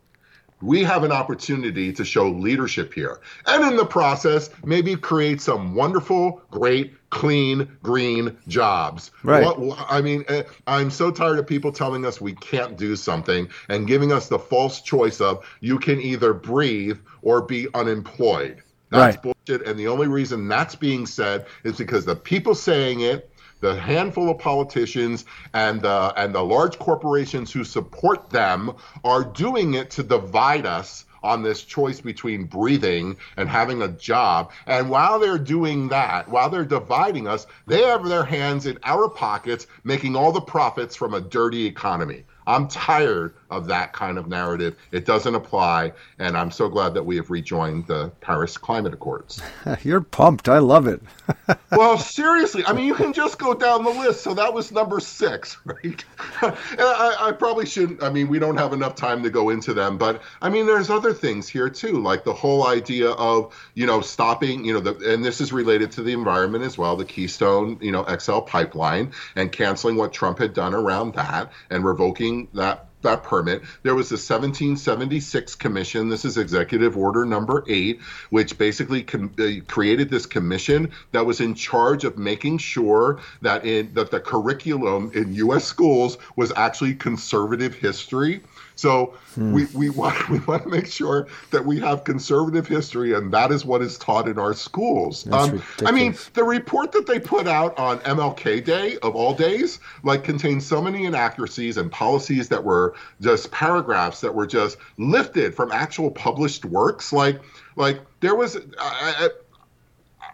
we 0.60 0.82
have 0.82 1.04
an 1.04 1.12
opportunity 1.12 1.92
to 1.92 2.04
show 2.04 2.28
leadership 2.28 2.92
here. 2.92 3.20
And 3.46 3.64
in 3.64 3.76
the 3.76 3.84
process, 3.86 4.50
maybe 4.64 4.96
create 4.96 5.40
some 5.40 5.74
wonderful, 5.74 6.42
great, 6.50 6.94
clean, 7.10 7.68
green 7.82 8.36
jobs. 8.48 9.10
Right. 9.22 9.44
What- 9.44 9.78
I 9.88 10.00
mean, 10.00 10.24
eh, 10.28 10.42
I'm 10.66 10.90
so 10.90 11.10
tired 11.10 11.38
of 11.38 11.46
people 11.46 11.72
telling 11.72 12.04
us 12.04 12.20
we 12.20 12.34
can't 12.34 12.76
do 12.76 12.96
something 12.96 13.48
and 13.68 13.86
giving 13.86 14.12
us 14.12 14.28
the 14.28 14.38
false 14.38 14.80
choice 14.82 15.20
of 15.20 15.44
you 15.60 15.78
can 15.78 16.00
either 16.00 16.34
breathe 16.34 16.98
or 17.22 17.42
be 17.42 17.68
unemployed. 17.74 18.62
That's 18.90 19.16
Right. 19.16 19.22
bullshit. 19.22 19.66
And 19.66 19.78
the 19.78 19.88
only 19.88 20.08
reason 20.08 20.48
that's 20.48 20.74
being 20.74 21.06
said 21.06 21.46
is 21.62 21.76
because 21.76 22.04
the 22.04 22.16
people 22.16 22.54
saying 22.54 23.00
it, 23.00 23.30
the 23.60 23.78
handful 23.78 24.30
of 24.30 24.38
politicians 24.38 25.24
and 25.54 25.82
the 25.82 26.12
and 26.16 26.34
the 26.34 26.42
large 26.42 26.78
corporations 26.78 27.52
who 27.52 27.64
support 27.64 28.30
them 28.30 28.72
are 29.04 29.24
doing 29.24 29.74
it 29.74 29.90
to 29.90 30.02
divide 30.02 30.66
us 30.66 31.04
on 31.22 31.42
this 31.42 31.62
choice 31.64 32.00
between 32.00 32.44
breathing 32.44 33.16
and 33.36 33.48
having 33.48 33.82
a 33.82 33.88
job. 33.88 34.52
And 34.66 34.88
while 34.88 35.18
they're 35.18 35.38
doing 35.38 35.88
that, 35.88 36.28
while 36.28 36.48
they're 36.48 36.64
dividing 36.64 37.26
us, 37.26 37.46
they 37.66 37.82
have 37.82 38.04
their 38.04 38.24
hands 38.24 38.66
in 38.66 38.78
our 38.84 39.08
pockets, 39.08 39.66
making 39.84 40.14
all 40.16 40.32
the 40.32 40.40
profits 40.40 40.94
from 40.94 41.14
a 41.14 41.20
dirty 41.20 41.66
economy. 41.66 42.24
I'm 42.46 42.68
tired 42.68 43.34
of 43.50 43.66
that 43.66 43.92
kind 43.92 44.18
of 44.18 44.28
narrative. 44.28 44.76
It 44.92 45.06
doesn't 45.06 45.34
apply. 45.34 45.92
And 46.18 46.36
I'm 46.36 46.50
so 46.50 46.68
glad 46.68 46.94
that 46.94 47.04
we 47.04 47.16
have 47.16 47.30
rejoined 47.30 47.86
the 47.86 48.10
Paris 48.20 48.56
Climate 48.56 48.92
Accords. 48.92 49.40
You're 49.82 50.00
pumped. 50.00 50.48
I 50.48 50.58
love 50.58 50.86
it. 50.86 51.00
well, 51.72 51.98
seriously, 51.98 52.64
I 52.66 52.72
mean, 52.72 52.86
you 52.86 52.94
can 52.94 53.12
just 53.12 53.38
go 53.38 53.54
down 53.54 53.84
the 53.84 53.90
list. 53.90 54.22
So 54.22 54.34
that 54.34 54.52
was 54.52 54.72
number 54.72 55.00
six, 55.00 55.56
right? 55.64 56.04
and 56.42 56.54
I, 56.78 57.28
I 57.28 57.32
probably 57.32 57.66
shouldn't. 57.66 58.02
I 58.02 58.10
mean, 58.10 58.28
we 58.28 58.38
don't 58.38 58.56
have 58.56 58.72
enough 58.72 58.94
time 58.94 59.22
to 59.22 59.30
go 59.30 59.50
into 59.50 59.74
them, 59.74 59.98
but 59.98 60.22
I 60.42 60.48
mean, 60.48 60.66
there's 60.66 60.90
other 60.90 61.12
things 61.12 61.48
here 61.48 61.68
too, 61.68 62.02
like 62.02 62.24
the 62.24 62.32
whole 62.32 62.66
idea 62.66 63.10
of 63.10 63.54
you 63.74 63.86
know 63.86 64.00
stopping, 64.00 64.64
you 64.64 64.72
know, 64.74 64.80
the, 64.80 65.12
and 65.12 65.24
this 65.24 65.40
is 65.40 65.52
related 65.52 65.90
to 65.92 66.02
the 66.02 66.12
environment 66.12 66.64
as 66.64 66.76
well, 66.76 66.96
the 66.96 67.04
Keystone, 67.04 67.78
you 67.80 67.92
know, 67.92 68.04
XL 68.18 68.40
pipeline, 68.40 69.12
and 69.36 69.52
canceling 69.52 69.96
what 69.96 70.12
Trump 70.12 70.38
had 70.38 70.52
done 70.54 70.74
around 70.74 71.14
that 71.14 71.52
and 71.70 71.84
revoking 71.84 72.48
that 72.54 72.87
that 73.02 73.22
permit. 73.22 73.62
There 73.82 73.94
was 73.94 74.08
the 74.08 74.14
1776 74.14 75.54
commission. 75.54 76.08
This 76.08 76.24
is 76.24 76.36
executive 76.36 76.96
order 76.96 77.24
number 77.24 77.64
eight, 77.68 78.00
which 78.30 78.58
basically 78.58 79.02
com- 79.02 79.34
uh, 79.38 79.64
created 79.66 80.10
this 80.10 80.26
commission 80.26 80.90
that 81.12 81.24
was 81.24 81.40
in 81.40 81.54
charge 81.54 82.04
of 82.04 82.18
making 82.18 82.58
sure 82.58 83.20
that 83.42 83.64
in 83.64 83.92
that 83.94 84.10
the 84.10 84.20
curriculum 84.20 85.10
in 85.14 85.34
U.S. 85.34 85.64
schools 85.64 86.18
was 86.36 86.52
actually 86.56 86.94
conservative 86.94 87.74
history. 87.74 88.40
So 88.78 89.14
we, 89.36 89.64
we 89.74 89.90
want 89.90 90.28
we 90.30 90.38
want 90.40 90.62
to 90.62 90.68
make 90.68 90.86
sure 90.86 91.26
that 91.50 91.64
we 91.64 91.80
have 91.80 92.04
conservative 92.04 92.66
history, 92.68 93.12
and 93.12 93.32
that 93.32 93.50
is 93.50 93.64
what 93.64 93.82
is 93.82 93.98
taught 93.98 94.28
in 94.28 94.38
our 94.38 94.54
schools. 94.54 95.26
Um, 95.32 95.62
I 95.84 95.90
mean, 95.90 96.16
the 96.34 96.44
report 96.44 96.92
that 96.92 97.06
they 97.06 97.18
put 97.18 97.48
out 97.48 97.76
on 97.76 97.98
MLK 98.00 98.64
Day 98.64 98.96
of 98.98 99.16
all 99.16 99.34
days, 99.34 99.80
like 100.04 100.22
contains 100.22 100.64
so 100.64 100.80
many 100.80 101.06
inaccuracies 101.06 101.76
and 101.76 101.90
policies 101.90 102.48
that 102.50 102.62
were 102.62 102.94
just 103.20 103.50
paragraphs 103.50 104.20
that 104.20 104.32
were 104.32 104.46
just 104.46 104.78
lifted 104.96 105.56
from 105.56 105.72
actual 105.72 106.10
published 106.12 106.64
works. 106.64 107.12
Like, 107.12 107.40
like 107.74 108.00
there 108.20 108.36
was. 108.36 108.56
I, 108.78 109.28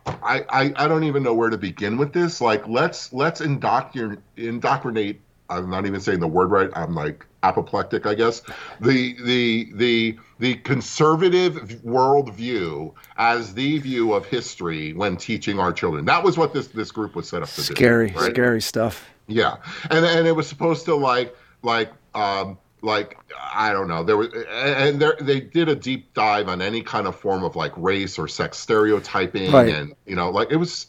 I, 0.07 0.45
I, 0.51 0.73
I 0.77 0.87
don't 0.87 1.05
even 1.05 1.23
know 1.23 1.33
where 1.33 1.49
to 1.49 1.57
begin 1.57 1.97
with 1.97 2.13
this. 2.13 2.43
Like, 2.43 2.69
let's 2.69 3.11
let's 3.13 3.41
indoctrinate 3.41 4.19
indoctrinate. 4.37 5.23
I'm 5.51 5.69
not 5.71 5.87
even 5.87 6.01
saying 6.01 6.21
the 6.21 6.29
word 6.29 6.51
right. 6.51 6.71
I'm 6.75 6.95
like 6.95 7.27
apoplectic, 7.43 8.07
I 8.07 8.15
guess. 8.15 8.43
The 8.81 9.15
the 9.25 9.69
the 9.75 10.19
the 10.39 10.55
conservative 10.57 11.55
worldview 11.85 12.95
as 13.17 13.55
the 13.55 13.79
view 13.79 14.13
of 14.15 14.25
history 14.27 14.93
when 14.95 15.17
teaching 15.17 15.59
our 15.59 15.73
children. 15.73 16.05
That 16.07 16.23
was 16.25 16.39
what 16.39 16.53
this 16.55 16.69
this 16.69 16.91
group 16.91 17.15
was 17.15 17.29
set 17.29 17.43
up 17.43 17.49
to 17.51 17.57
do. 17.57 17.75
Scary, 17.75 18.13
right? 18.13 18.33
scary 18.33 18.61
stuff. 18.63 19.07
Yeah, 19.27 19.57
and 19.91 20.05
and 20.05 20.27
it 20.27 20.33
was 20.37 20.47
supposed 20.49 20.85
to 20.87 20.95
like 20.95 21.35
like 21.63 21.93
um 22.15 22.59
like 22.83 23.19
I 23.55 23.73
don't 23.73 23.89
know 23.89 24.03
there 24.05 24.17
was 24.17 24.29
and 24.51 25.01
there 25.01 25.17
they 25.21 25.41
did 25.41 25.69
a 25.69 25.75
deep 25.75 26.13
dive 26.15 26.49
on 26.49 26.61
any 26.61 26.83
kind 26.83 27.07
of 27.07 27.17
form 27.17 27.43
of 27.45 27.57
like 27.57 27.73
race 27.77 28.19
or 28.19 28.29
sex 28.29 28.59
stereotyping 28.59 29.53
Right. 29.53 29.73
and 29.75 29.95
you 30.07 30.15
know 30.17 30.31
like 30.31 30.51
it 30.51 30.57
was 30.57 30.87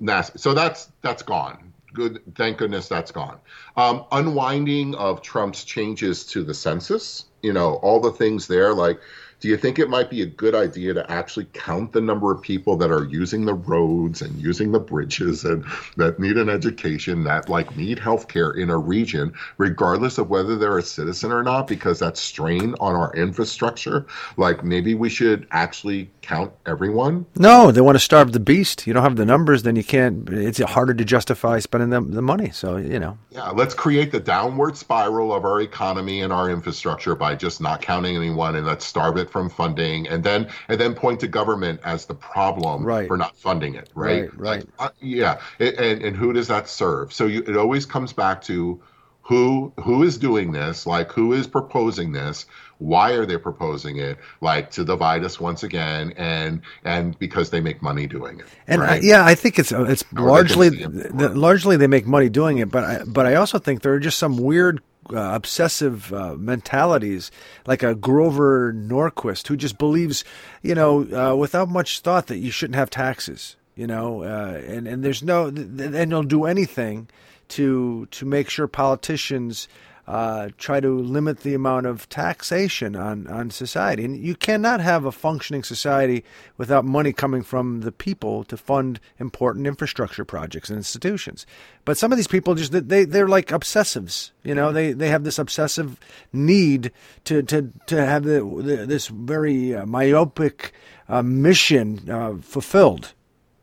nasty. 0.00 0.38
So 0.38 0.54
that's 0.54 0.90
that's 1.02 1.22
gone. 1.22 1.73
Good, 1.94 2.20
thank 2.34 2.58
goodness 2.58 2.88
that's 2.88 3.12
gone. 3.12 3.38
Um, 3.76 4.04
unwinding 4.10 4.96
of 4.96 5.22
Trump's 5.22 5.64
changes 5.64 6.26
to 6.26 6.42
the 6.42 6.52
census, 6.52 7.26
you 7.42 7.52
know, 7.52 7.74
all 7.76 8.00
the 8.00 8.10
things 8.10 8.48
there 8.48 8.74
like 8.74 9.00
do 9.44 9.50
you 9.50 9.58
think 9.58 9.78
it 9.78 9.90
might 9.90 10.08
be 10.08 10.22
a 10.22 10.26
good 10.26 10.54
idea 10.54 10.94
to 10.94 11.12
actually 11.12 11.44
count 11.52 11.92
the 11.92 12.00
number 12.00 12.32
of 12.32 12.40
people 12.40 12.78
that 12.78 12.90
are 12.90 13.04
using 13.04 13.44
the 13.44 13.52
roads 13.52 14.22
and 14.22 14.40
using 14.40 14.72
the 14.72 14.80
bridges 14.80 15.44
and 15.44 15.62
that 15.98 16.18
need 16.18 16.38
an 16.38 16.48
education 16.48 17.24
that 17.24 17.50
like 17.50 17.76
need 17.76 17.98
health 17.98 18.26
care 18.26 18.52
in 18.52 18.70
a 18.70 18.78
region, 18.78 19.34
regardless 19.58 20.16
of 20.16 20.30
whether 20.30 20.56
they're 20.56 20.78
a 20.78 20.82
citizen 20.82 21.30
or 21.30 21.42
not, 21.42 21.66
because 21.66 21.98
that's 21.98 22.22
strain 22.22 22.74
on 22.80 22.96
our 22.96 23.14
infrastructure? 23.14 24.06
Like 24.38 24.64
maybe 24.64 24.94
we 24.94 25.10
should 25.10 25.46
actually 25.50 26.10
count 26.22 26.50
everyone. 26.64 27.26
No, 27.36 27.70
they 27.70 27.82
want 27.82 27.96
to 27.96 28.00
starve 28.00 28.32
the 28.32 28.40
beast. 28.40 28.86
You 28.86 28.94
don't 28.94 29.02
have 29.02 29.16
the 29.16 29.26
numbers, 29.26 29.62
then 29.62 29.76
you 29.76 29.84
can't. 29.84 30.26
It's 30.30 30.58
harder 30.58 30.94
to 30.94 31.04
justify 31.04 31.58
spending 31.58 31.90
the, 31.90 32.00
the 32.00 32.22
money. 32.22 32.48
So 32.48 32.78
you 32.78 32.98
know. 32.98 33.18
Yeah, 33.30 33.50
let's 33.50 33.74
create 33.74 34.10
the 34.10 34.20
downward 34.20 34.78
spiral 34.78 35.34
of 35.34 35.44
our 35.44 35.60
economy 35.60 36.22
and 36.22 36.32
our 36.32 36.48
infrastructure 36.48 37.14
by 37.14 37.34
just 37.34 37.60
not 37.60 37.82
counting 37.82 38.16
anyone, 38.16 38.56
and 38.56 38.66
let's 38.66 38.86
starve 38.86 39.18
it 39.18 39.33
from 39.34 39.50
funding, 39.50 40.06
and 40.06 40.22
then 40.22 40.46
and 40.68 40.80
then 40.80 40.94
point 40.94 41.18
to 41.18 41.26
government 41.26 41.80
as 41.82 42.06
the 42.06 42.14
problem 42.14 42.84
Right. 42.84 43.08
for 43.08 43.16
not 43.16 43.36
funding 43.36 43.74
it. 43.74 43.90
Right. 43.96 44.30
Right, 44.38 44.38
right. 44.38 44.66
Uh, 44.78 44.90
yeah, 45.00 45.40
It- 45.58 45.74
and 45.76 46.02
and 46.04 46.16
who 46.16 46.32
does 46.32 46.46
that 46.46 46.68
serve? 46.68 47.12
So 47.12 47.26
you, 47.26 47.40
it 47.44 47.56
always 47.56 47.84
comes 47.84 48.12
back 48.12 48.40
to 48.42 48.80
who 49.22 49.72
who 49.80 50.04
is 50.04 50.18
doing 50.18 50.52
this, 50.52 50.86
like 50.86 51.10
who 51.10 51.32
is 51.32 51.48
proposing 51.48 52.12
this, 52.12 52.46
why 52.78 53.10
are 53.12 53.26
they 53.26 53.38
proposing 53.38 53.96
it, 53.96 54.18
like 54.40 54.70
to 54.72 54.84
divide 54.84 55.24
us 55.24 55.40
once 55.40 55.64
again, 55.64 56.12
and 56.16 56.60
and 56.84 57.18
because 57.18 57.50
they 57.50 57.60
make 57.60 57.82
money 57.82 58.06
doing 58.06 58.38
it. 58.38 58.46
And 58.68 58.82
I, 58.82 58.86
right? 58.86 59.02
yeah, 59.02 59.24
I 59.26 59.34
think 59.34 59.58
it's 59.58 59.72
uh, 59.72 59.82
it's 59.82 60.04
Or 60.16 60.28
largely 60.28 60.68
the, 60.68 61.28
largely 61.34 61.76
they 61.76 61.88
make 61.88 62.06
money 62.06 62.28
doing 62.28 62.58
it, 62.58 62.70
but 62.70 62.84
I, 62.84 63.02
but 63.04 63.26
I 63.26 63.34
also 63.34 63.58
think 63.58 63.82
there 63.82 63.94
are 63.94 63.98
just 63.98 64.18
some 64.18 64.36
weird 64.36 64.80
uh, 65.12 65.34
obsessive 65.34 66.12
uh, 66.12 66.34
mentalities, 66.36 67.30
like 67.66 67.82
a 67.82 67.94
Grover 67.94 68.72
Norquist 68.72 69.48
who 69.48 69.56
just 69.56 69.78
believes, 69.78 70.24
you 70.62 70.74
know, 70.74 71.06
uh, 71.12 71.36
without 71.36 71.68
much 71.68 72.00
thought 72.00 72.28
that 72.28 72.38
you 72.38 72.50
shouldn't 72.50 72.76
have 72.76 72.90
taxes, 72.90 73.56
you 73.76 73.86
know, 73.86 74.22
uh, 74.22 74.60
and 74.66 74.86
and 74.86 75.04
there's 75.04 75.22
no 75.22 75.46
and 75.46 75.78
they'll 75.78 76.22
do 76.22 76.44
anything 76.44 77.08
to 77.48 78.06
to 78.06 78.24
make 78.24 78.48
sure 78.48 78.66
politicians 78.66 79.68
uh, 80.06 80.50
try 80.58 80.80
to 80.80 80.98
limit 80.98 81.40
the 81.40 81.54
amount 81.54 81.86
of 81.86 82.08
taxation 82.08 82.94
on, 82.94 83.26
on 83.26 83.50
society. 83.50 84.04
And 84.04 84.16
you 84.16 84.34
cannot 84.34 84.80
have 84.80 85.04
a 85.04 85.12
functioning 85.12 85.62
society 85.62 86.24
without 86.58 86.84
money 86.84 87.12
coming 87.12 87.42
from 87.42 87.80
the 87.80 87.92
people 87.92 88.44
to 88.44 88.56
fund 88.56 89.00
important 89.18 89.66
infrastructure 89.66 90.24
projects 90.24 90.68
and 90.68 90.76
institutions. 90.76 91.46
But 91.84 91.96
some 91.96 92.12
of 92.12 92.18
these 92.18 92.28
people 92.28 92.54
just 92.54 92.72
they 92.72 93.04
they're 93.04 93.28
like 93.28 93.48
obsessives. 93.48 94.30
You 94.42 94.54
know, 94.54 94.72
they, 94.72 94.92
they 94.92 95.08
have 95.08 95.24
this 95.24 95.38
obsessive 95.38 95.98
need 96.32 96.92
to 97.24 97.42
to, 97.42 97.72
to 97.86 98.04
have 98.04 98.24
the, 98.24 98.40
the, 98.40 98.86
this 98.86 99.06
very 99.08 99.74
uh, 99.74 99.86
myopic 99.86 100.72
uh, 101.08 101.22
mission 101.22 102.10
uh, 102.10 102.36
fulfilled. 102.42 103.14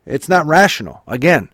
It's 0.06 0.28
not 0.28 0.46
rational. 0.46 1.02
Again. 1.06 1.50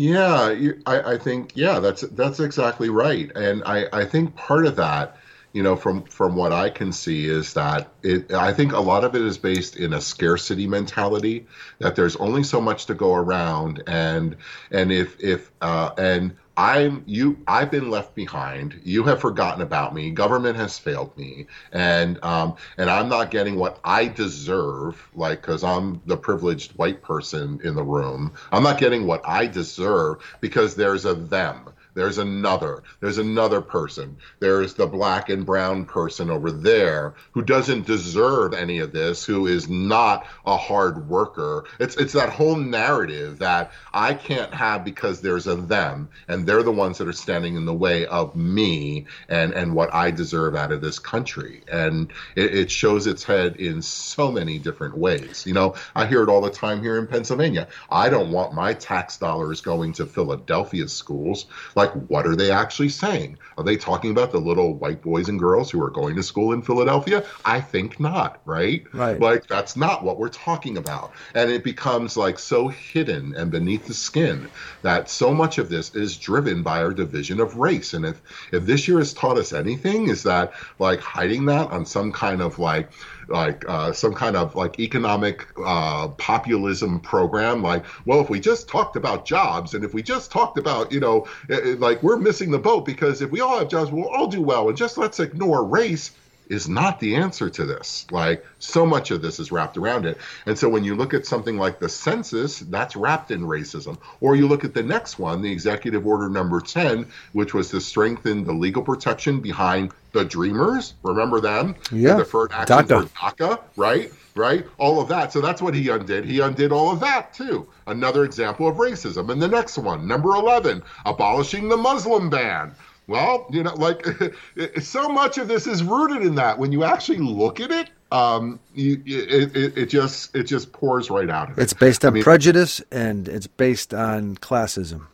Yeah, 0.00 0.50
you, 0.52 0.80
I, 0.86 1.12
I 1.12 1.18
think 1.18 1.52
yeah, 1.56 1.78
that's 1.78 2.00
that's 2.00 2.40
exactly 2.40 2.88
right, 2.88 3.30
and 3.36 3.62
I, 3.66 3.86
I 3.92 4.06
think 4.06 4.34
part 4.34 4.64
of 4.64 4.76
that, 4.76 5.18
you 5.52 5.62
know, 5.62 5.76
from 5.76 6.04
from 6.04 6.36
what 6.36 6.52
I 6.52 6.70
can 6.70 6.90
see 6.90 7.26
is 7.26 7.52
that 7.52 7.92
it. 8.02 8.32
I 8.32 8.54
think 8.54 8.72
a 8.72 8.80
lot 8.80 9.04
of 9.04 9.14
it 9.14 9.20
is 9.20 9.36
based 9.36 9.76
in 9.76 9.92
a 9.92 10.00
scarcity 10.00 10.66
mentality 10.66 11.46
that 11.80 11.96
there's 11.96 12.16
only 12.16 12.44
so 12.44 12.62
much 12.62 12.86
to 12.86 12.94
go 12.94 13.14
around, 13.14 13.82
and 13.86 14.36
and 14.70 14.90
if 14.90 15.20
if 15.20 15.50
uh, 15.60 15.90
and 15.98 16.34
I'm 16.56 17.04
you 17.06 17.38
I've 17.46 17.70
been 17.70 17.90
left 17.90 18.14
behind. 18.14 18.80
You 18.84 19.04
have 19.04 19.20
forgotten 19.20 19.62
about 19.62 19.94
me. 19.94 20.10
Government 20.10 20.56
has 20.56 20.78
failed 20.78 21.16
me, 21.16 21.46
and 21.72 22.22
um, 22.24 22.56
and 22.76 22.90
I'm 22.90 23.08
not 23.08 23.30
getting 23.30 23.56
what 23.56 23.80
I 23.84 24.08
deserve. 24.08 25.08
Like, 25.14 25.40
because 25.40 25.64
I'm 25.64 26.00
the 26.06 26.16
privileged 26.16 26.72
white 26.72 27.02
person 27.02 27.60
in 27.64 27.74
the 27.74 27.84
room, 27.84 28.32
I'm 28.52 28.62
not 28.62 28.78
getting 28.78 29.06
what 29.06 29.22
I 29.26 29.46
deserve 29.46 30.22
because 30.40 30.74
there's 30.74 31.04
a 31.04 31.14
them. 31.14 31.70
There's 31.94 32.18
another. 32.18 32.82
There's 33.00 33.18
another 33.18 33.60
person. 33.60 34.16
There's 34.38 34.74
the 34.74 34.86
black 34.86 35.28
and 35.28 35.44
brown 35.46 35.84
person 35.84 36.30
over 36.30 36.50
there 36.50 37.14
who 37.32 37.42
doesn't 37.42 37.86
deserve 37.86 38.54
any 38.54 38.78
of 38.78 38.92
this, 38.92 39.24
who 39.24 39.46
is 39.46 39.68
not 39.68 40.26
a 40.46 40.56
hard 40.56 41.08
worker. 41.08 41.64
It's 41.78 41.96
it's 41.96 42.12
that 42.12 42.30
whole 42.30 42.56
narrative 42.56 43.38
that 43.38 43.72
I 43.92 44.14
can't 44.14 44.52
have 44.54 44.84
because 44.84 45.20
there's 45.20 45.46
a 45.46 45.56
them, 45.56 46.08
and 46.28 46.46
they're 46.46 46.62
the 46.62 46.72
ones 46.72 46.98
that 46.98 47.08
are 47.08 47.12
standing 47.12 47.56
in 47.56 47.64
the 47.64 47.74
way 47.74 48.06
of 48.06 48.36
me 48.36 49.06
and 49.28 49.52
and 49.52 49.74
what 49.74 49.92
I 49.94 50.10
deserve 50.10 50.54
out 50.54 50.72
of 50.72 50.80
this 50.80 50.98
country. 50.98 51.62
And 51.70 52.12
it, 52.36 52.54
it 52.54 52.70
shows 52.70 53.06
its 53.06 53.24
head 53.24 53.56
in 53.56 53.82
so 53.82 54.30
many 54.30 54.58
different 54.58 54.96
ways. 54.96 55.44
You 55.46 55.54
know, 55.54 55.74
I 55.94 56.06
hear 56.06 56.22
it 56.22 56.28
all 56.28 56.40
the 56.40 56.50
time 56.50 56.82
here 56.82 56.98
in 56.98 57.06
Pennsylvania. 57.06 57.68
I 57.90 58.08
don't 58.08 58.30
want 58.30 58.54
my 58.54 58.74
tax 58.74 59.16
dollars 59.16 59.60
going 59.60 59.92
to 59.94 60.06
Philadelphia 60.06 60.88
schools. 60.88 61.46
Like, 61.74 61.79
what 61.88 62.26
are 62.26 62.36
they 62.36 62.50
actually 62.50 62.88
saying? 62.88 63.38
Are 63.56 63.64
they 63.64 63.76
talking 63.76 64.10
about 64.10 64.32
the 64.32 64.38
little 64.38 64.74
white 64.74 65.02
boys 65.02 65.28
and 65.28 65.38
girls 65.38 65.70
who 65.70 65.82
are 65.82 65.90
going 65.90 66.16
to 66.16 66.22
school 66.22 66.52
in 66.52 66.62
Philadelphia? 66.62 67.24
I 67.44 67.60
think 67.60 68.00
not, 68.00 68.40
right? 68.44 68.84
Right. 68.92 69.20
Like, 69.20 69.46
that's 69.46 69.76
not 69.76 70.04
what 70.04 70.18
we're 70.18 70.28
talking 70.28 70.76
about. 70.76 71.12
And 71.34 71.50
it 71.50 71.64
becomes 71.64 72.16
like 72.16 72.38
so 72.38 72.68
hidden 72.68 73.34
and 73.34 73.50
beneath 73.50 73.86
the 73.86 73.94
skin 73.94 74.48
that 74.82 75.10
so 75.10 75.32
much 75.32 75.58
of 75.58 75.68
this 75.68 75.94
is 75.94 76.16
driven 76.16 76.62
by 76.62 76.82
our 76.82 76.92
division 76.92 77.40
of 77.40 77.56
race. 77.56 77.94
And 77.94 78.04
if, 78.04 78.22
if 78.52 78.64
this 78.64 78.86
year 78.88 78.98
has 78.98 79.12
taught 79.12 79.38
us 79.38 79.52
anything, 79.52 80.08
is 80.08 80.22
that 80.24 80.52
like 80.78 81.00
hiding 81.00 81.46
that 81.46 81.70
on 81.70 81.84
some 81.86 82.12
kind 82.12 82.40
of 82.40 82.58
like, 82.58 82.90
like 83.30 83.64
uh, 83.68 83.92
some 83.92 84.14
kind 84.14 84.36
of 84.36 84.54
like 84.54 84.78
economic 84.78 85.46
uh, 85.64 86.08
populism 86.08 87.00
program 87.00 87.62
like 87.62 87.84
well 88.06 88.20
if 88.20 88.28
we 88.28 88.40
just 88.40 88.68
talked 88.68 88.96
about 88.96 89.24
jobs 89.24 89.74
and 89.74 89.84
if 89.84 89.94
we 89.94 90.02
just 90.02 90.30
talked 90.30 90.58
about 90.58 90.90
you 90.92 91.00
know 91.00 91.26
eh, 91.48 91.60
eh, 91.62 91.76
like 91.78 92.02
we're 92.02 92.16
missing 92.16 92.50
the 92.50 92.58
boat 92.58 92.84
because 92.84 93.22
if 93.22 93.30
we 93.30 93.40
all 93.40 93.58
have 93.58 93.68
jobs 93.68 93.90
we'll 93.90 94.08
all 94.08 94.26
do 94.26 94.42
well. 94.42 94.68
And 94.68 94.76
just 94.76 94.98
let's 94.98 95.20
ignore 95.20 95.64
race 95.64 96.12
is 96.50 96.68
not 96.68 97.00
the 97.00 97.14
answer 97.14 97.48
to 97.48 97.64
this. 97.64 98.06
Like 98.10 98.44
so 98.58 98.84
much 98.84 99.10
of 99.10 99.22
this 99.22 99.38
is 99.38 99.50
wrapped 99.50 99.78
around 99.78 100.04
it. 100.04 100.18
And 100.44 100.58
so 100.58 100.68
when 100.68 100.84
you 100.84 100.96
look 100.96 101.14
at 101.14 101.24
something 101.24 101.56
like 101.56 101.78
the 101.78 101.88
census, 101.88 102.58
that's 102.58 102.96
wrapped 102.96 103.30
in 103.30 103.42
racism. 103.42 103.96
Or 104.20 104.36
you 104.36 104.46
look 104.46 104.64
at 104.64 104.74
the 104.74 104.82
next 104.82 105.18
one, 105.18 105.40
the 105.40 105.50
executive 105.50 106.06
order 106.06 106.28
number 106.28 106.60
10, 106.60 107.06
which 107.32 107.54
was 107.54 107.70
to 107.70 107.80
strengthen 107.80 108.44
the 108.44 108.52
legal 108.52 108.82
protection 108.82 109.40
behind 109.40 109.92
the 110.12 110.24
dreamers. 110.24 110.94
Remember 111.04 111.40
them? 111.40 111.76
Yeah. 111.92 112.14
The 112.14 112.24
deferred 112.24 112.52
action 112.52 112.78
DACA. 112.78 113.08
for 113.08 113.32
DACA, 113.32 113.60
right? 113.76 114.12
Right? 114.34 114.66
All 114.78 115.00
of 115.00 115.08
that. 115.08 115.32
So 115.32 115.40
that's 115.40 115.62
what 115.62 115.74
he 115.74 115.88
undid. 115.88 116.24
He 116.24 116.40
undid 116.40 116.72
all 116.72 116.90
of 116.90 116.98
that 117.00 117.32
too. 117.32 117.68
Another 117.86 118.24
example 118.24 118.66
of 118.66 118.76
racism. 118.76 119.30
And 119.30 119.40
the 119.40 119.48
next 119.48 119.78
one, 119.78 120.06
number 120.08 120.30
11, 120.34 120.82
abolishing 121.06 121.68
the 121.68 121.76
Muslim 121.76 122.28
ban. 122.28 122.74
Well, 123.10 123.48
you 123.50 123.64
know, 123.64 123.74
like 123.74 124.06
so 124.80 125.08
much 125.08 125.36
of 125.36 125.48
this 125.48 125.66
is 125.66 125.82
rooted 125.82 126.22
in 126.22 126.36
that. 126.36 126.60
When 126.60 126.70
you 126.70 126.84
actually 126.84 127.18
look 127.18 127.58
at 127.58 127.72
it, 127.72 127.90
um, 128.12 128.60
you, 128.72 129.02
it, 129.04 129.56
it, 129.56 129.78
it 129.78 129.86
just 129.86 130.36
it 130.36 130.44
just 130.44 130.72
pours 130.72 131.10
right 131.10 131.28
out 131.28 131.50
of 131.50 131.58
it. 131.58 131.62
It's 131.62 131.72
based 131.72 132.04
on 132.04 132.12
I 132.12 132.14
mean, 132.14 132.22
prejudice 132.22 132.80
and 132.92 133.28
it's 133.28 133.48
based 133.48 133.92
on 133.92 134.36
classism. 134.36 135.08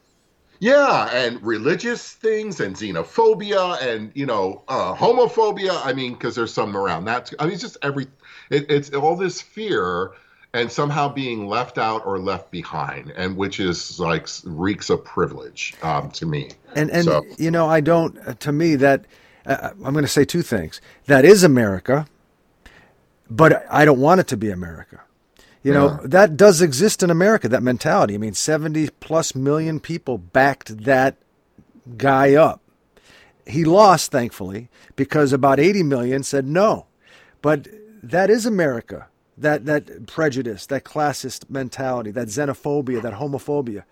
Yeah, 0.58 1.08
and 1.10 1.42
religious 1.42 2.12
things 2.12 2.60
and 2.60 2.76
xenophobia 2.76 3.80
and 3.80 4.12
you 4.14 4.26
know 4.26 4.62
uh, 4.68 4.94
homophobia. 4.94 5.80
I 5.82 5.94
mean, 5.94 6.12
because 6.12 6.34
there's 6.34 6.52
some 6.52 6.76
around 6.76 7.06
that. 7.06 7.26
Too. 7.26 7.36
I 7.38 7.44
mean, 7.44 7.54
it's 7.54 7.62
just 7.62 7.78
every. 7.80 8.08
It, 8.50 8.70
it's 8.70 8.90
all 8.90 9.16
this 9.16 9.40
fear 9.40 10.12
and 10.56 10.72
somehow 10.72 11.08
being 11.08 11.46
left 11.48 11.76
out 11.78 12.04
or 12.06 12.18
left 12.18 12.50
behind, 12.50 13.12
and 13.16 13.36
which 13.36 13.60
is 13.60 14.00
like 14.00 14.26
reeks 14.44 14.90
of 14.90 15.04
privilege 15.04 15.74
um, 15.82 16.10
to 16.12 16.24
me. 16.26 16.50
And 16.74 16.90
and 16.90 17.04
So- 17.04 17.24
you 17.38 17.50
know, 17.50 17.68
I 17.68 17.80
don't. 17.80 18.18
uh, 18.26 18.34
To 18.34 18.52
me, 18.52 18.74
that 18.76 19.04
uh, 19.44 19.70
I'm 19.84 19.92
going 19.92 20.04
to 20.04 20.08
say 20.08 20.24
two 20.24 20.42
things. 20.42 20.80
That 21.06 21.24
is 21.24 21.44
America, 21.44 22.06
but 23.30 23.64
I 23.70 23.84
don't 23.84 24.00
want 24.00 24.20
it 24.20 24.26
to 24.28 24.36
be 24.36 24.50
America. 24.50 25.00
You 25.62 25.72
know, 25.72 25.98
that 26.04 26.36
does 26.36 26.62
exist 26.62 27.02
in 27.02 27.10
America. 27.10 27.48
That 27.48 27.62
mentality. 27.62 28.14
I 28.14 28.18
mean, 28.18 28.34
70 28.34 28.88
plus 29.00 29.34
million 29.34 29.80
people 29.80 30.16
backed 30.16 30.84
that 30.84 31.16
guy 31.96 32.34
up. 32.34 32.60
He 33.48 33.64
lost, 33.64 34.12
thankfully, 34.12 34.68
because 34.94 35.32
about 35.32 35.58
80 35.58 35.82
million 35.82 36.22
said 36.22 36.46
no. 36.46 36.86
But 37.42 37.66
that 38.00 38.30
is 38.30 38.46
America. 38.46 39.08
That 39.38 39.66
that 39.66 40.06
prejudice, 40.06 40.66
that 40.66 40.84
classist 40.84 41.50
mentality, 41.50 42.10
that 42.12 42.28
xenophobia, 42.28 43.02
that 43.02 43.14
homophobia. 43.14 43.84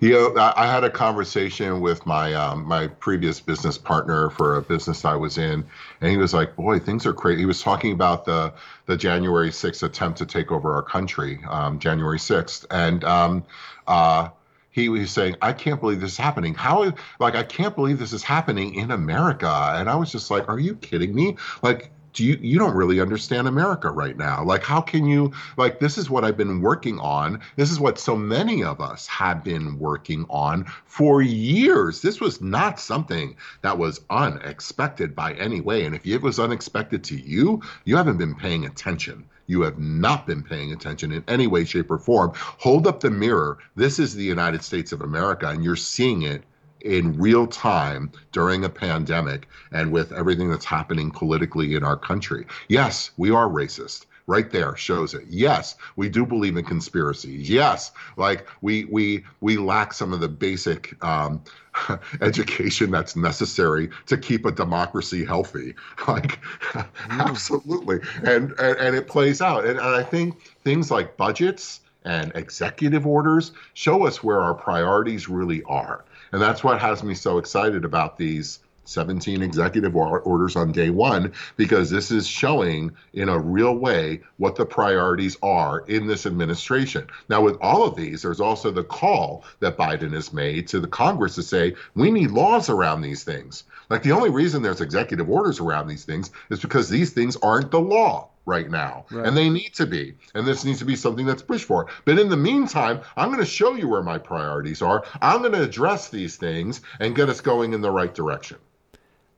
You 0.00 0.10
know, 0.10 0.52
I 0.56 0.66
had 0.66 0.84
a 0.84 0.90
conversation 0.90 1.80
with 1.80 2.06
my 2.06 2.34
um, 2.34 2.64
my 2.66 2.86
previous 2.86 3.40
business 3.40 3.78
partner 3.78 4.30
for 4.30 4.56
a 4.56 4.62
business 4.62 5.04
I 5.04 5.16
was 5.16 5.38
in, 5.38 5.64
and 6.00 6.10
he 6.10 6.16
was 6.16 6.32
like, 6.34 6.54
"Boy, 6.54 6.78
things 6.78 7.06
are 7.06 7.12
crazy." 7.12 7.40
He 7.40 7.46
was 7.46 7.62
talking 7.62 7.92
about 7.92 8.24
the 8.24 8.52
the 8.86 8.96
January 8.96 9.50
sixth 9.50 9.82
attempt 9.82 10.18
to 10.18 10.26
take 10.26 10.52
over 10.52 10.74
our 10.74 10.82
country, 10.82 11.40
um, 11.48 11.78
January 11.78 12.18
sixth, 12.18 12.66
and 12.70 13.02
um, 13.04 13.44
uh, 13.86 14.28
he 14.70 14.88
was 14.88 15.10
saying, 15.10 15.36
"I 15.42 15.52
can't 15.52 15.80
believe 15.80 16.00
this 16.00 16.12
is 16.12 16.18
happening. 16.18 16.54
How? 16.54 16.92
Like, 17.18 17.34
I 17.34 17.42
can't 17.42 17.74
believe 17.74 17.98
this 17.98 18.12
is 18.12 18.22
happening 18.22 18.74
in 18.74 18.90
America." 18.92 19.72
And 19.74 19.88
I 19.88 19.96
was 19.96 20.12
just 20.12 20.30
like, 20.30 20.48
"Are 20.48 20.60
you 20.60 20.76
kidding 20.76 21.14
me? 21.14 21.36
Like." 21.62 21.90
Do 22.16 22.24
you 22.24 22.38
you 22.40 22.58
don't 22.58 22.74
really 22.74 22.98
understand 22.98 23.46
America 23.46 23.90
right 23.90 24.16
now. 24.16 24.42
Like 24.42 24.64
how 24.64 24.80
can 24.80 25.06
you 25.06 25.32
like 25.58 25.78
this 25.78 25.98
is 25.98 26.08
what 26.08 26.24
I've 26.24 26.36
been 26.36 26.62
working 26.62 26.98
on. 26.98 27.40
This 27.56 27.70
is 27.70 27.78
what 27.78 27.98
so 27.98 28.16
many 28.16 28.64
of 28.64 28.80
us 28.80 29.06
have 29.06 29.44
been 29.44 29.78
working 29.78 30.24
on 30.30 30.64
for 30.86 31.20
years. 31.20 32.00
This 32.00 32.18
was 32.18 32.40
not 32.40 32.80
something 32.80 33.36
that 33.60 33.76
was 33.76 34.00
unexpected 34.08 35.14
by 35.14 35.34
any 35.34 35.60
way. 35.60 35.84
And 35.84 35.94
if 35.94 36.06
it 36.06 36.22
was 36.22 36.40
unexpected 36.40 37.04
to 37.04 37.16
you, 37.16 37.60
you 37.84 37.96
haven't 37.96 38.16
been 38.16 38.34
paying 38.34 38.64
attention. 38.64 39.26
You 39.46 39.60
have 39.60 39.78
not 39.78 40.26
been 40.26 40.42
paying 40.42 40.72
attention 40.72 41.12
in 41.12 41.22
any 41.28 41.46
way, 41.46 41.64
shape, 41.64 41.90
or 41.90 41.98
form. 41.98 42.32
Hold 42.34 42.86
up 42.86 43.00
the 43.00 43.10
mirror. 43.10 43.58
This 43.76 43.98
is 43.98 44.14
the 44.14 44.24
United 44.24 44.64
States 44.64 44.90
of 44.90 45.02
America, 45.02 45.48
and 45.48 45.62
you're 45.62 45.76
seeing 45.76 46.22
it 46.22 46.42
in 46.86 47.18
real 47.18 47.46
time 47.46 48.10
during 48.32 48.64
a 48.64 48.68
pandemic 48.68 49.48
and 49.72 49.92
with 49.92 50.12
everything 50.12 50.50
that's 50.50 50.64
happening 50.64 51.10
politically 51.10 51.74
in 51.74 51.82
our 51.82 51.96
country. 51.96 52.46
Yes, 52.68 53.10
we 53.16 53.30
are 53.30 53.48
racist. 53.48 54.06
Right 54.28 54.50
there 54.50 54.74
shows 54.76 55.14
it. 55.14 55.22
Yes 55.28 55.76
we 55.94 56.08
do 56.08 56.26
believe 56.26 56.56
in 56.56 56.64
conspiracies. 56.64 57.48
Yes 57.48 57.92
like 58.16 58.48
we 58.60 58.84
we 58.86 59.24
we 59.40 59.56
lack 59.56 59.92
some 59.92 60.12
of 60.12 60.18
the 60.18 60.28
basic 60.28 60.96
um, 61.04 61.44
education 62.20 62.90
that's 62.90 63.14
necessary 63.14 63.88
to 64.06 64.16
keep 64.16 64.44
a 64.44 64.50
democracy 64.50 65.24
healthy. 65.24 65.74
Like 66.08 66.40
mm. 66.72 66.86
absolutely. 67.10 68.00
And, 68.24 68.52
and 68.58 68.76
and 68.78 68.96
it 68.96 69.06
plays 69.06 69.40
out. 69.40 69.64
And, 69.64 69.78
and 69.78 69.94
i 69.94 70.02
think 70.02 70.42
things 70.64 70.90
like 70.90 71.16
budgets 71.16 71.80
and 72.04 72.32
executive 72.34 73.06
orders 73.06 73.52
show 73.74 74.06
us 74.06 74.24
where 74.24 74.40
our 74.40 74.54
priorities 74.54 75.28
really 75.28 75.62
are 75.64 76.04
and 76.36 76.42
that's 76.42 76.62
what 76.62 76.82
has 76.82 77.02
me 77.02 77.14
so 77.14 77.38
excited 77.38 77.86
about 77.86 78.18
these 78.18 78.58
17 78.84 79.40
executive 79.40 79.96
orders 79.96 80.54
on 80.54 80.70
day 80.70 80.90
one 80.90 81.32
because 81.56 81.88
this 81.88 82.10
is 82.10 82.26
showing 82.26 82.94
in 83.14 83.30
a 83.30 83.38
real 83.38 83.74
way 83.74 84.20
what 84.36 84.54
the 84.54 84.66
priorities 84.66 85.38
are 85.42 85.80
in 85.88 86.06
this 86.06 86.26
administration. 86.26 87.06
Now, 87.30 87.40
with 87.40 87.56
all 87.62 87.86
of 87.86 87.96
these, 87.96 88.20
there's 88.20 88.42
also 88.42 88.70
the 88.70 88.84
call 88.84 89.44
that 89.60 89.78
Biden 89.78 90.12
has 90.12 90.30
made 90.30 90.68
to 90.68 90.78
the 90.78 90.86
Congress 90.86 91.36
to 91.36 91.42
say 91.42 91.74
we 91.94 92.10
need 92.10 92.32
laws 92.32 92.68
around 92.68 93.00
these 93.00 93.24
things. 93.24 93.64
Like 93.88 94.02
the 94.02 94.12
only 94.12 94.28
reason 94.28 94.60
there's 94.60 94.82
executive 94.82 95.30
orders 95.30 95.58
around 95.58 95.88
these 95.88 96.04
things 96.04 96.30
is 96.50 96.60
because 96.60 96.90
these 96.90 97.14
things 97.14 97.36
aren't 97.36 97.70
the 97.70 97.80
law 97.80 98.28
right 98.46 98.70
now. 98.70 99.04
Right. 99.10 99.26
And 99.26 99.36
they 99.36 99.50
need 99.50 99.74
to 99.74 99.86
be. 99.86 100.14
And 100.34 100.46
this 100.46 100.64
needs 100.64 100.78
to 100.78 100.84
be 100.84 100.96
something 100.96 101.26
that's 101.26 101.42
pushed 101.42 101.66
for. 101.66 101.88
But 102.04 102.18
in 102.18 102.28
the 102.28 102.36
meantime, 102.36 103.00
I'm 103.16 103.28
going 103.28 103.40
to 103.40 103.50
show 103.50 103.74
you 103.74 103.88
where 103.88 104.02
my 104.02 104.18
priorities 104.18 104.80
are. 104.80 105.04
I'm 105.20 105.40
going 105.40 105.52
to 105.52 105.62
address 105.62 106.08
these 106.08 106.36
things 106.36 106.80
and 107.00 107.14
get 107.14 107.28
us 107.28 107.40
going 107.40 107.74
in 107.74 107.80
the 107.82 107.90
right 107.90 108.14
direction. 108.14 108.58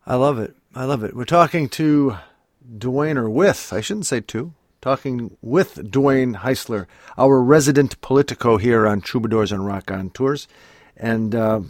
I 0.06 0.14
love 0.16 0.38
it. 0.38 0.54
I 0.74 0.84
love 0.84 1.02
it. 1.02 1.16
We're 1.16 1.24
talking 1.24 1.68
to 1.70 2.18
Dwayne, 2.76 3.16
or 3.16 3.28
with, 3.28 3.72
I 3.72 3.80
shouldn't 3.80 4.06
say 4.06 4.20
to, 4.20 4.52
talking 4.80 5.36
with 5.42 5.76
Dwayne 5.90 6.36
Heisler, 6.36 6.86
our 7.16 7.42
resident 7.42 8.00
Politico 8.00 8.58
here 8.58 8.86
on 8.86 9.00
Troubadours 9.00 9.50
and 9.50 9.66
Raconteurs. 9.66 10.46
And 10.96 11.34
uh, 11.34 11.60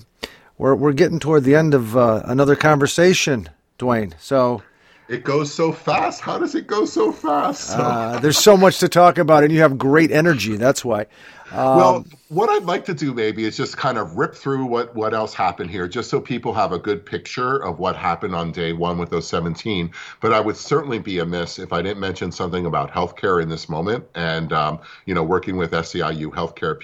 we're, 0.56 0.74
we're 0.74 0.92
getting 0.92 1.20
toward 1.20 1.44
the 1.44 1.54
end 1.54 1.72
of 1.72 1.96
uh, 1.96 2.22
another 2.24 2.56
conversation, 2.56 3.48
Dwayne. 3.78 4.14
So 4.18 4.62
it 5.08 5.24
goes 5.24 5.52
so 5.52 5.72
fast. 5.72 6.20
How 6.20 6.38
does 6.38 6.54
it 6.54 6.66
go 6.66 6.84
so 6.84 7.12
fast? 7.12 7.70
Uh, 7.74 8.18
there's 8.20 8.38
so 8.38 8.56
much 8.56 8.78
to 8.80 8.88
talk 8.88 9.16
about, 9.18 9.42
and 9.42 9.52
you 9.52 9.60
have 9.60 9.78
great 9.78 10.10
energy. 10.10 10.56
That's 10.56 10.84
why. 10.84 11.06
Um, 11.50 11.76
well, 11.78 12.06
what 12.28 12.50
I'd 12.50 12.64
like 12.64 12.84
to 12.86 12.94
do 12.94 13.14
maybe 13.14 13.44
is 13.44 13.56
just 13.56 13.78
kind 13.78 13.96
of 13.96 14.18
rip 14.18 14.34
through 14.34 14.66
what 14.66 14.94
what 14.94 15.14
else 15.14 15.32
happened 15.32 15.70
here, 15.70 15.88
just 15.88 16.10
so 16.10 16.20
people 16.20 16.52
have 16.52 16.72
a 16.72 16.78
good 16.78 17.06
picture 17.06 17.56
of 17.64 17.78
what 17.78 17.96
happened 17.96 18.34
on 18.34 18.52
day 18.52 18.74
one 18.74 18.98
with 18.98 19.08
those 19.08 19.26
17. 19.26 19.90
But 20.20 20.34
I 20.34 20.40
would 20.40 20.56
certainly 20.56 20.98
be 20.98 21.20
amiss 21.20 21.58
if 21.58 21.72
I 21.72 21.80
didn't 21.80 22.00
mention 22.00 22.30
something 22.30 22.66
about 22.66 22.92
healthcare 22.92 23.42
in 23.42 23.48
this 23.48 23.68
moment, 23.68 24.04
and 24.14 24.52
um, 24.52 24.80
you 25.06 25.14
know, 25.14 25.22
working 25.22 25.56
with 25.56 25.70
SEIU 25.70 26.30
Healthcare 26.32 26.76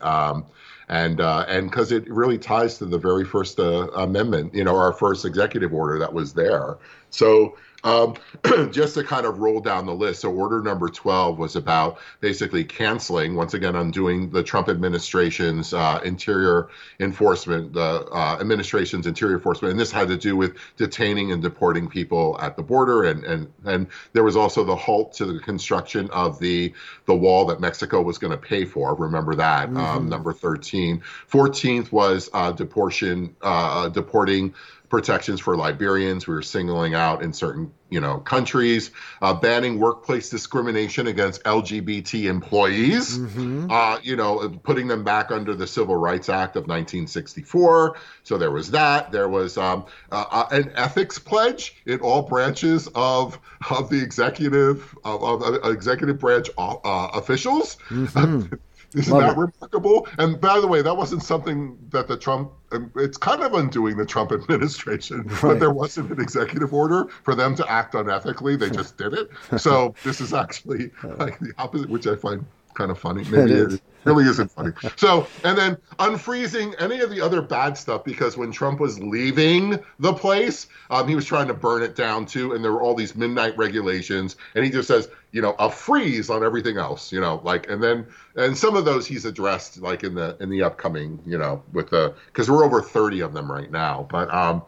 PA. 0.00 0.32
Um, 0.32 0.46
and 0.90 1.20
uh, 1.20 1.44
and 1.46 1.70
because 1.70 1.92
it 1.92 2.10
really 2.10 2.36
ties 2.36 2.78
to 2.78 2.84
the 2.84 2.98
very 2.98 3.24
first 3.24 3.60
uh, 3.60 3.86
amendment, 3.94 4.52
you 4.52 4.64
know, 4.64 4.76
our 4.76 4.92
first 4.92 5.24
executive 5.24 5.72
order 5.72 6.00
that 6.00 6.12
was 6.12 6.34
there. 6.34 6.78
So 7.10 7.56
um, 7.82 8.14
just 8.72 8.94
to 8.94 9.04
kind 9.04 9.26
of 9.26 9.38
roll 9.38 9.60
down 9.60 9.86
the 9.86 9.94
list, 9.94 10.22
so 10.22 10.30
order 10.30 10.60
number 10.62 10.88
12 10.88 11.38
was 11.38 11.56
about 11.56 11.98
basically 12.20 12.64
canceling, 12.64 13.34
once 13.34 13.54
again, 13.54 13.74
undoing 13.76 14.30
the 14.30 14.42
Trump 14.42 14.68
administration's 14.68 15.72
uh, 15.72 16.00
interior 16.04 16.68
enforcement, 16.98 17.72
the 17.72 18.06
uh, 18.12 18.38
administration's 18.40 19.06
interior 19.06 19.36
enforcement. 19.36 19.72
And 19.72 19.80
this 19.80 19.90
had 19.90 20.08
to 20.08 20.16
do 20.16 20.36
with 20.36 20.56
detaining 20.76 21.32
and 21.32 21.42
deporting 21.42 21.88
people 21.88 22.38
at 22.40 22.56
the 22.56 22.62
border. 22.62 23.04
And, 23.04 23.24
and, 23.24 23.52
and 23.64 23.86
there 24.12 24.24
was 24.24 24.36
also 24.36 24.64
the 24.64 24.76
halt 24.76 25.14
to 25.14 25.24
the 25.24 25.40
construction 25.40 26.10
of 26.10 26.38
the, 26.38 26.74
the 27.06 27.14
wall 27.14 27.46
that 27.46 27.60
Mexico 27.60 28.02
was 28.02 28.18
going 28.18 28.32
to 28.32 28.38
pay 28.38 28.64
for. 28.64 28.94
Remember 28.94 29.34
that, 29.36 29.68
um, 29.68 29.74
mm-hmm. 29.74 29.86
um, 29.86 30.08
number 30.08 30.32
13. 30.32 31.02
14th 31.30 31.92
was 31.92 32.28
uh, 32.34 32.52
deportation, 32.52 33.34
uh, 33.40 33.88
deporting 33.88 34.54
protections 34.90 35.40
for 35.40 35.56
Liberians. 35.56 36.26
We 36.26 36.34
were 36.34 36.42
singling 36.42 36.94
out 36.94 37.22
in 37.22 37.32
certain, 37.32 37.72
you 37.88 38.00
know, 38.00 38.18
countries, 38.18 38.90
uh, 39.22 39.32
banning 39.32 39.78
workplace 39.78 40.28
discrimination 40.28 41.06
against 41.06 41.42
LGBT 41.44 42.24
employees. 42.24 43.16
Mm-hmm. 43.16 43.70
Uh, 43.70 43.98
you 44.02 44.16
know, 44.16 44.50
putting 44.64 44.88
them 44.88 45.04
back 45.04 45.30
under 45.30 45.54
the 45.54 45.66
Civil 45.66 45.96
Rights 45.96 46.28
Act 46.28 46.56
of 46.56 46.64
1964. 46.64 47.96
So 48.24 48.36
there 48.36 48.50
was 48.50 48.72
that. 48.72 49.12
There 49.12 49.28
was 49.28 49.56
um, 49.56 49.86
uh, 50.10 50.24
uh 50.30 50.48
an 50.50 50.72
ethics 50.74 51.18
pledge 51.18 51.76
in 51.86 52.00
all 52.00 52.22
branches 52.22 52.88
of 52.94 53.38
of 53.70 53.88
the 53.88 54.02
executive 54.02 54.94
of, 55.04 55.22
of 55.22 55.42
uh, 55.42 55.70
executive 55.70 56.18
branch 56.18 56.50
uh, 56.58 57.08
officials. 57.14 57.76
Mm-hmm. 57.88 58.54
Isn't 58.94 59.12
Love 59.12 59.22
that 59.22 59.32
it. 59.32 59.38
remarkable? 59.38 60.08
And 60.18 60.40
by 60.40 60.60
the 60.60 60.66
way, 60.66 60.82
that 60.82 60.96
wasn't 60.96 61.22
something 61.22 61.78
that 61.90 62.08
the 62.08 62.16
Trump, 62.16 62.50
um, 62.72 62.90
it's 62.96 63.16
kind 63.16 63.42
of 63.42 63.54
undoing 63.54 63.96
the 63.96 64.06
Trump 64.06 64.32
administration, 64.32 65.22
right. 65.26 65.42
but 65.42 65.60
there 65.60 65.70
wasn't 65.70 66.10
an 66.10 66.20
executive 66.20 66.74
order 66.74 67.06
for 67.22 67.34
them 67.34 67.54
to 67.56 67.70
act 67.70 67.94
unethically. 67.94 68.58
They 68.58 68.70
just 68.80 68.96
did 68.96 69.14
it. 69.14 69.30
So 69.58 69.94
this 70.02 70.20
is 70.20 70.34
actually 70.34 70.90
like 71.18 71.38
the 71.38 71.52
opposite, 71.58 71.88
which 71.88 72.06
I 72.06 72.16
find 72.16 72.44
kind 72.80 72.90
of 72.90 72.98
funny. 72.98 73.24
Maybe 73.30 73.52
it, 73.52 73.72
it 73.74 73.82
really 74.04 74.24
isn't 74.24 74.50
funny. 74.50 74.72
So, 74.96 75.26
and 75.44 75.56
then 75.56 75.76
unfreezing 75.98 76.80
any 76.80 77.00
of 77.00 77.10
the 77.10 77.20
other 77.20 77.42
bad 77.42 77.76
stuff 77.76 78.04
because 78.04 78.36
when 78.36 78.50
Trump 78.50 78.80
was 78.80 78.98
leaving 78.98 79.78
the 79.98 80.14
place, 80.14 80.66
um, 80.88 81.06
he 81.06 81.14
was 81.14 81.26
trying 81.26 81.48
to 81.48 81.54
burn 81.54 81.82
it 81.82 81.94
down 81.94 82.24
too, 82.24 82.54
and 82.54 82.64
there 82.64 82.72
were 82.72 82.80
all 82.80 82.94
these 82.94 83.14
midnight 83.14 83.56
regulations, 83.58 84.36
and 84.54 84.64
he 84.64 84.70
just 84.70 84.88
says, 84.88 85.08
you 85.32 85.42
know, 85.42 85.54
a 85.58 85.70
freeze 85.70 86.30
on 86.30 86.42
everything 86.42 86.78
else, 86.78 87.12
you 87.12 87.20
know, 87.20 87.40
like, 87.44 87.68
and 87.68 87.82
then, 87.82 88.06
and 88.34 88.56
some 88.56 88.74
of 88.74 88.84
those 88.84 89.06
he's 89.06 89.26
addressed 89.26 89.80
like 89.82 90.02
in 90.02 90.14
the 90.14 90.36
in 90.40 90.48
the 90.48 90.62
upcoming, 90.62 91.20
you 91.26 91.36
know, 91.36 91.62
with 91.72 91.90
the 91.90 92.14
because 92.26 92.50
we're 92.50 92.64
over 92.64 92.80
thirty 92.80 93.20
of 93.20 93.34
them 93.34 93.52
right 93.52 93.70
now, 93.70 94.06
but 94.10 94.32
um, 94.32 94.62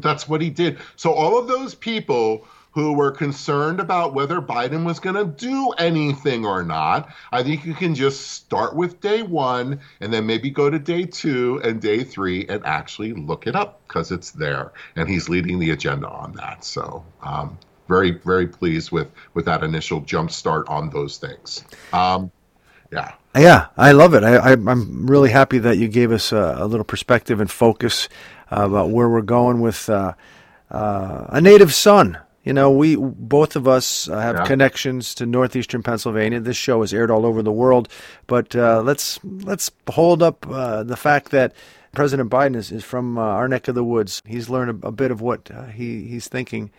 that's 0.00 0.28
what 0.28 0.40
he 0.40 0.50
did. 0.50 0.78
So 0.96 1.12
all 1.12 1.38
of 1.38 1.46
those 1.46 1.74
people 1.74 2.46
who 2.72 2.92
were 2.92 3.10
concerned 3.10 3.80
about 3.80 4.14
whether 4.14 4.40
Biden 4.40 4.84
was 4.84 5.00
going 5.00 5.16
to 5.16 5.24
do 5.24 5.70
anything 5.70 6.46
or 6.46 6.62
not. 6.62 7.12
I 7.32 7.42
think 7.42 7.64
you 7.64 7.74
can 7.74 7.94
just 7.94 8.28
start 8.28 8.76
with 8.76 9.00
day 9.00 9.22
one 9.22 9.80
and 10.00 10.12
then 10.12 10.26
maybe 10.26 10.50
go 10.50 10.70
to 10.70 10.78
day 10.78 11.04
two 11.04 11.60
and 11.64 11.80
day 11.80 12.04
three 12.04 12.46
and 12.48 12.64
actually 12.64 13.12
look 13.12 13.46
it 13.46 13.56
up 13.56 13.80
because 13.86 14.12
it's 14.12 14.30
there. 14.30 14.72
And 14.94 15.08
he's 15.08 15.28
leading 15.28 15.58
the 15.58 15.70
agenda 15.70 16.08
on 16.08 16.32
that. 16.34 16.64
So, 16.64 17.04
um, 17.22 17.58
very, 17.88 18.12
very 18.12 18.46
pleased 18.46 18.92
with, 18.92 19.10
with 19.34 19.44
that 19.46 19.64
initial 19.64 20.00
jump 20.02 20.30
start 20.30 20.68
on 20.68 20.90
those 20.90 21.16
things. 21.16 21.64
Um, 21.92 22.30
yeah. 22.92 23.14
Yeah, 23.34 23.66
I 23.76 23.92
love 23.92 24.14
it. 24.14 24.22
I, 24.22 24.52
am 24.52 25.06
really 25.06 25.30
happy 25.30 25.58
that 25.58 25.78
you 25.78 25.88
gave 25.88 26.12
us 26.12 26.32
a, 26.32 26.56
a 26.58 26.66
little 26.66 26.84
perspective 26.84 27.40
and 27.40 27.50
focus 27.50 28.08
uh, 28.50 28.64
about 28.64 28.90
where 28.90 29.08
we're 29.08 29.22
going 29.22 29.60
with 29.60 29.88
uh, 29.88 30.14
uh, 30.70 31.26
a 31.28 31.40
native 31.40 31.74
son 31.74 32.18
you 32.44 32.54
know, 32.54 32.70
we 32.70 32.96
both 32.96 33.54
of 33.54 33.68
us 33.68 34.08
uh, 34.08 34.18
have 34.18 34.36
yeah. 34.36 34.46
connections 34.46 35.14
to 35.16 35.26
northeastern 35.26 35.82
Pennsylvania. 35.82 36.40
This 36.40 36.56
show 36.56 36.82
is 36.82 36.94
aired 36.94 37.10
all 37.10 37.26
over 37.26 37.42
the 37.42 37.52
world, 37.52 37.88
but 38.26 38.56
uh, 38.56 38.80
let's 38.80 39.20
let's 39.24 39.70
hold 39.90 40.22
up 40.22 40.46
uh, 40.48 40.82
the 40.82 40.96
fact 40.96 41.32
that 41.32 41.52
President 41.92 42.30
Biden 42.30 42.56
is, 42.56 42.72
is 42.72 42.84
from 42.84 43.18
uh, 43.18 43.22
our 43.22 43.46
neck 43.46 43.68
of 43.68 43.74
the 43.74 43.84
woods. 43.84 44.22
He's 44.24 44.48
learned 44.48 44.82
a, 44.82 44.88
a 44.88 44.92
bit 44.92 45.10
of 45.10 45.20
what 45.20 45.50
uh, 45.50 45.66
he 45.66 46.04
he's 46.04 46.28
thinking 46.28 46.70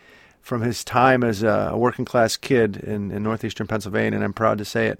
from 0.41 0.61
his 0.61 0.83
time 0.83 1.23
as 1.23 1.43
a 1.43 1.73
working 1.75 2.05
class 2.05 2.35
kid 2.35 2.77
in, 2.77 3.11
in 3.11 3.21
northeastern 3.21 3.67
Pennsylvania, 3.67 4.17
and 4.17 4.23
I'm 4.23 4.33
proud 4.33 4.57
to 4.57 4.65
say 4.65 4.87
it. 4.87 4.99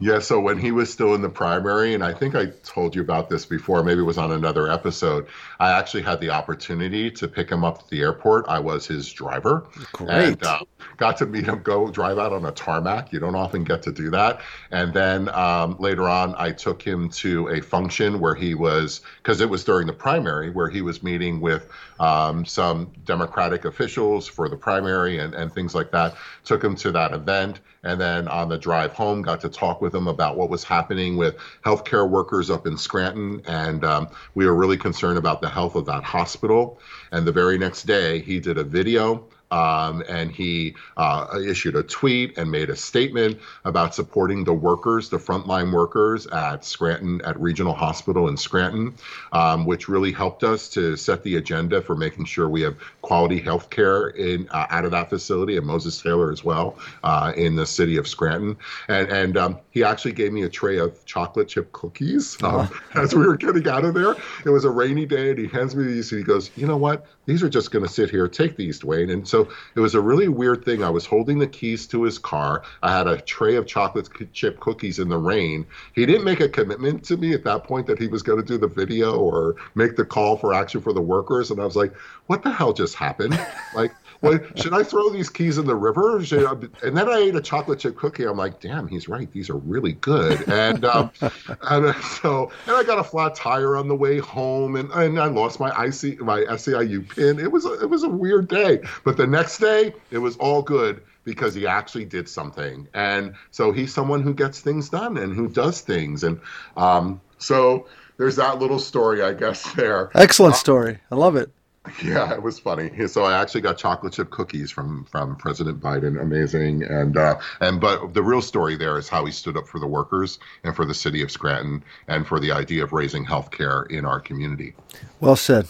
Yeah, 0.00 0.18
so 0.18 0.40
when 0.40 0.58
he 0.58 0.72
was 0.72 0.92
still 0.92 1.14
in 1.14 1.22
the 1.22 1.28
primary, 1.28 1.94
and 1.94 2.02
I 2.02 2.12
think 2.12 2.34
I 2.34 2.46
told 2.64 2.96
you 2.96 3.00
about 3.00 3.30
this 3.30 3.46
before, 3.46 3.82
maybe 3.84 4.00
it 4.00 4.04
was 4.04 4.18
on 4.18 4.32
another 4.32 4.70
episode, 4.70 5.26
I 5.60 5.70
actually 5.70 6.02
had 6.02 6.20
the 6.20 6.30
opportunity 6.30 7.10
to 7.12 7.28
pick 7.28 7.48
him 7.48 7.64
up 7.64 7.78
at 7.78 7.88
the 7.88 8.00
airport. 8.00 8.46
I 8.48 8.58
was 8.58 8.86
his 8.86 9.12
driver. 9.12 9.66
Great. 9.92 10.10
And, 10.10 10.42
uh, 10.42 10.60
got 10.96 11.16
to 11.18 11.26
meet 11.26 11.44
him 11.44 11.62
go 11.62 11.90
drive 11.90 12.18
out 12.18 12.32
on 12.32 12.44
a 12.44 12.50
tarmac. 12.50 13.12
You 13.12 13.20
don't 13.20 13.36
often 13.36 13.62
get 13.62 13.82
to 13.84 13.92
do 13.92 14.10
that. 14.10 14.40
And 14.72 14.92
then 14.92 15.28
um, 15.28 15.76
later 15.78 16.08
on, 16.08 16.34
I 16.38 16.50
took 16.50 16.82
him 16.82 17.08
to 17.10 17.48
a 17.48 17.60
function 17.60 18.18
where 18.18 18.34
he 18.34 18.54
was, 18.54 19.00
because 19.22 19.40
it 19.40 19.48
was 19.48 19.62
during 19.62 19.86
the 19.86 19.92
primary, 19.92 20.50
where 20.50 20.68
he 20.68 20.82
was 20.82 21.04
meeting 21.04 21.40
with 21.40 21.68
um, 22.00 22.44
some 22.44 22.90
Democratic 23.04 23.64
officials 23.64 24.26
for 24.26 24.48
the 24.48 24.56
primary 24.56 25.18
and, 25.18 25.34
and 25.34 25.52
things 25.52 25.72
like 25.74 25.92
that. 25.92 26.16
Took 26.44 26.64
him 26.64 26.74
to 26.76 26.90
that 26.92 27.12
event. 27.12 27.60
And 27.84 28.00
then 28.00 28.28
on 28.28 28.48
the 28.48 28.58
drive 28.58 28.92
home, 28.92 29.22
got 29.22 29.40
to 29.42 29.48
talk 29.48 29.80
with 29.80 29.94
him 29.94 30.08
about 30.08 30.36
what 30.36 30.50
was 30.50 30.64
happening 30.64 31.16
with 31.16 31.36
healthcare 31.64 32.08
workers 32.08 32.50
up 32.50 32.66
in 32.66 32.76
Scranton. 32.76 33.42
And 33.46 33.84
um, 33.84 34.08
we 34.34 34.46
were 34.46 34.54
really 34.54 34.78
concerned 34.78 35.18
about 35.18 35.40
the 35.42 35.48
health 35.48 35.74
of 35.74 35.86
that 35.86 36.02
hospital. 36.02 36.80
And 37.12 37.26
the 37.26 37.32
very 37.32 37.58
next 37.58 37.84
day, 37.84 38.20
he 38.20 38.40
did 38.40 38.58
a 38.58 38.64
video 38.64 39.28
um, 39.54 40.02
and 40.08 40.32
he 40.32 40.74
uh, 40.96 41.38
issued 41.46 41.76
a 41.76 41.82
tweet 41.84 42.36
and 42.36 42.50
made 42.50 42.70
a 42.70 42.76
statement 42.76 43.38
about 43.64 43.94
supporting 43.94 44.42
the 44.42 44.52
workers, 44.52 45.08
the 45.08 45.16
frontline 45.16 45.72
workers 45.72 46.26
at 46.26 46.64
Scranton, 46.64 47.20
at 47.24 47.40
Regional 47.40 47.72
Hospital 47.72 48.28
in 48.28 48.36
Scranton, 48.36 48.94
um, 49.32 49.64
which 49.64 49.88
really 49.88 50.10
helped 50.10 50.42
us 50.42 50.68
to 50.70 50.96
set 50.96 51.22
the 51.22 51.36
agenda 51.36 51.80
for 51.80 51.94
making 51.94 52.24
sure 52.24 52.48
we 52.48 52.62
have 52.62 52.76
quality 53.00 53.38
health 53.40 53.70
care 53.70 54.08
in 54.08 54.48
uh, 54.50 54.66
out 54.70 54.84
of 54.84 54.90
that 54.90 55.08
facility, 55.08 55.56
and 55.56 55.64
Moses 55.64 56.02
Taylor 56.02 56.32
as 56.32 56.42
well 56.42 56.76
uh, 57.04 57.32
in 57.36 57.54
the 57.54 57.66
city 57.66 57.96
of 57.96 58.08
Scranton. 58.08 58.56
And 58.88 59.08
and 59.08 59.36
um, 59.36 59.60
he 59.70 59.84
actually 59.84 60.12
gave 60.12 60.32
me 60.32 60.42
a 60.42 60.48
tray 60.48 60.78
of 60.78 61.04
chocolate 61.06 61.46
chip 61.46 61.70
cookies 61.70 62.42
um, 62.42 62.68
as 62.94 63.14
we 63.14 63.24
were 63.24 63.36
getting 63.36 63.68
out 63.68 63.84
of 63.84 63.94
there. 63.94 64.16
It 64.44 64.50
was 64.50 64.64
a 64.64 64.70
rainy 64.70 65.06
day, 65.06 65.30
and 65.30 65.38
he 65.38 65.46
hands 65.46 65.76
me 65.76 65.84
these, 65.84 66.10
and 66.10 66.18
he 66.18 66.24
goes, 66.24 66.50
"You 66.56 66.66
know 66.66 66.76
what? 66.76 67.06
These 67.26 67.42
are 67.44 67.48
just 67.48 67.70
going 67.70 67.84
to 67.84 67.90
sit 67.90 68.10
here. 68.10 68.26
Take 68.26 68.56
these, 68.56 68.80
Dwayne." 68.80 69.12
And 69.12 69.28
so 69.28 69.43
it 69.74 69.80
was 69.80 69.94
a 69.94 70.00
really 70.00 70.28
weird 70.28 70.64
thing. 70.64 70.82
I 70.82 70.90
was 70.90 71.06
holding 71.06 71.38
the 71.38 71.46
keys 71.46 71.86
to 71.88 72.02
his 72.02 72.18
car. 72.18 72.62
I 72.82 72.96
had 72.96 73.06
a 73.06 73.20
tray 73.20 73.56
of 73.56 73.66
chocolate 73.66 74.08
chip 74.32 74.60
cookies 74.60 74.98
in 74.98 75.08
the 75.08 75.18
rain. 75.18 75.66
He 75.94 76.06
didn't 76.06 76.24
make 76.24 76.40
a 76.40 76.48
commitment 76.48 77.04
to 77.04 77.16
me 77.16 77.32
at 77.32 77.44
that 77.44 77.64
point 77.64 77.86
that 77.86 77.98
he 77.98 78.08
was 78.08 78.22
going 78.22 78.40
to 78.40 78.46
do 78.46 78.58
the 78.58 78.68
video 78.68 79.18
or 79.18 79.56
make 79.74 79.96
the 79.96 80.04
call 80.04 80.36
for 80.36 80.54
action 80.54 80.80
for 80.80 80.92
the 80.92 81.00
workers. 81.00 81.50
And 81.50 81.60
I 81.60 81.64
was 81.64 81.76
like, 81.76 81.94
what 82.26 82.42
the 82.42 82.50
hell 82.50 82.72
just 82.72 82.94
happened? 82.94 83.38
Like, 83.74 83.92
well, 84.24 84.40
should 84.56 84.72
I 84.72 84.82
throw 84.82 85.10
these 85.10 85.28
keys 85.30 85.58
in 85.58 85.66
the 85.66 85.76
river? 85.76 86.16
And 86.18 86.96
then 86.96 87.08
I 87.08 87.18
ate 87.18 87.34
a 87.34 87.40
chocolate 87.40 87.78
chip 87.78 87.96
cookie. 87.96 88.24
I'm 88.24 88.36
like, 88.36 88.60
damn, 88.60 88.88
he's 88.88 89.08
right. 89.08 89.30
These 89.30 89.50
are 89.50 89.56
really 89.56 89.92
good. 89.92 90.48
And, 90.48 90.84
um, 90.84 91.10
and 91.20 91.94
so, 91.96 92.50
and 92.66 92.76
I 92.76 92.82
got 92.82 92.98
a 92.98 93.04
flat 93.04 93.34
tire 93.34 93.76
on 93.76 93.88
the 93.88 93.96
way 93.96 94.18
home, 94.18 94.76
and, 94.76 94.90
and 94.92 95.18
I 95.18 95.26
lost 95.26 95.60
my 95.60 95.68
IC, 95.70 96.20
my 96.20 96.40
SEIU 96.40 97.08
pin. 97.14 97.38
It 97.38 97.50
was 97.50 97.64
a, 97.66 97.80
it 97.80 97.90
was 97.90 98.02
a 98.02 98.08
weird 98.08 98.48
day. 98.48 98.80
But 99.04 99.16
the 99.16 99.26
next 99.26 99.58
day, 99.58 99.94
it 100.10 100.18
was 100.18 100.36
all 100.36 100.62
good 100.62 101.02
because 101.24 101.54
he 101.54 101.66
actually 101.66 102.04
did 102.04 102.28
something. 102.28 102.86
And 102.94 103.34
so 103.50 103.72
he's 103.72 103.92
someone 103.92 104.22
who 104.22 104.34
gets 104.34 104.60
things 104.60 104.88
done 104.88 105.16
and 105.16 105.34
who 105.34 105.48
does 105.48 105.80
things. 105.80 106.22
And 106.22 106.40
um, 106.76 107.20
so 107.38 107.86
there's 108.16 108.36
that 108.36 108.58
little 108.58 108.78
story, 108.78 109.22
I 109.22 109.32
guess, 109.32 109.72
there. 109.76 110.10
Excellent 110.14 110.56
story. 110.56 110.98
I 111.10 111.14
love 111.16 111.36
it. 111.36 111.50
Yeah, 112.02 112.32
it 112.32 112.42
was 112.42 112.58
funny. 112.58 113.06
So 113.08 113.24
I 113.24 113.40
actually 113.40 113.60
got 113.60 113.76
chocolate 113.76 114.14
chip 114.14 114.30
cookies 114.30 114.70
from 114.70 115.04
from 115.04 115.36
President 115.36 115.80
Biden. 115.80 116.20
Amazing. 116.20 116.82
And 116.82 117.16
uh, 117.16 117.38
and 117.60 117.80
but 117.80 118.14
the 118.14 118.22
real 118.22 118.42
story 118.42 118.76
there 118.76 118.96
is 118.98 119.08
how 119.08 119.24
he 119.24 119.32
stood 119.32 119.56
up 119.56 119.68
for 119.68 119.78
the 119.78 119.86
workers 119.86 120.38
and 120.64 120.74
for 120.74 120.84
the 120.84 120.94
city 120.94 121.22
of 121.22 121.30
Scranton 121.30 121.84
and 122.08 122.26
for 122.26 122.40
the 122.40 122.52
idea 122.52 122.84
of 122.84 122.92
raising 122.92 123.24
health 123.24 123.50
care 123.50 123.82
in 123.82 124.04
our 124.04 124.20
community. 124.20 124.74
Well 125.20 125.36
said. 125.36 125.68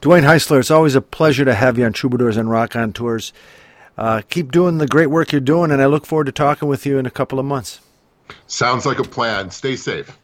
Dwayne 0.00 0.24
Heisler, 0.24 0.58
it's 0.58 0.70
always 0.70 0.96
a 0.96 1.00
pleasure 1.00 1.44
to 1.44 1.54
have 1.54 1.78
you 1.78 1.84
on 1.84 1.92
Troubadours 1.92 2.36
and 2.36 2.50
Raconteurs. 2.50 3.32
Uh, 3.96 4.22
keep 4.28 4.50
doing 4.50 4.78
the 4.78 4.86
great 4.86 5.08
work 5.08 5.30
you're 5.30 5.40
doing, 5.40 5.70
and 5.70 5.80
I 5.80 5.86
look 5.86 6.06
forward 6.06 6.24
to 6.24 6.32
talking 6.32 6.68
with 6.68 6.86
you 6.86 6.98
in 6.98 7.06
a 7.06 7.10
couple 7.10 7.38
of 7.38 7.44
months. 7.44 7.80
Sounds 8.46 8.84
like 8.84 8.98
a 8.98 9.04
plan. 9.04 9.50
Stay 9.50 9.76
safe. 9.76 10.18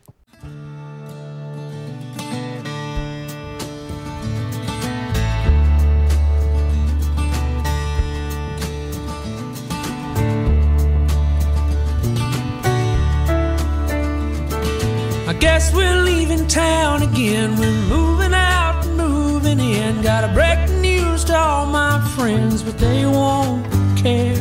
Again. 17.18 17.56
We're 17.58 17.72
moving 17.88 18.34
out, 18.34 18.86
moving 18.96 19.58
in. 19.60 20.02
Gotta 20.02 20.32
break 20.32 20.68
the 20.68 20.80
news 20.80 21.24
to 21.24 21.36
all 21.36 21.66
my 21.66 22.00
friends, 22.16 22.62
but 22.62 22.78
they 22.78 23.06
won't 23.06 23.66
care. 23.96 24.36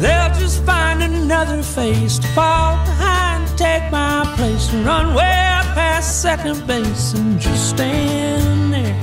They'll 0.00 0.34
just 0.34 0.62
find 0.64 1.02
another 1.02 1.62
face 1.62 2.18
to 2.18 2.28
fall 2.28 2.76
behind, 2.84 3.48
take 3.56 3.90
my 3.90 4.30
place, 4.36 4.66
to 4.68 4.76
run 4.82 5.14
way 5.14 5.62
past 5.74 6.20
second 6.20 6.66
base 6.66 7.14
and 7.14 7.40
just 7.40 7.70
stand 7.70 8.74
there. 8.74 8.98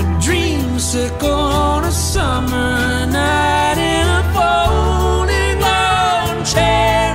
A 0.00 0.04
dreamsicle 0.24 1.42
on 1.68 1.84
a 1.84 1.92
summer 1.92 3.06
night 3.06 3.78
in 3.92 4.06
a 4.20 4.22
folding 4.36 5.60
lawn 5.60 6.44
chair. 6.52 7.14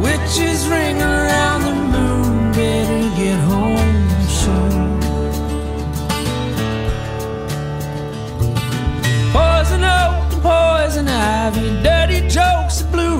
Witches 0.00 0.66
ring 0.68 1.02
around 1.02 1.23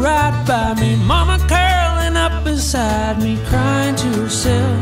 right 0.04 0.36
by 0.46 0.74
me. 0.80 0.96
Mama 0.96 1.38
curling 1.48 2.16
up 2.16 2.44
beside 2.44 3.16
me, 3.22 3.38
crying 3.48 3.96
to 3.96 4.08
herself. 4.20 4.78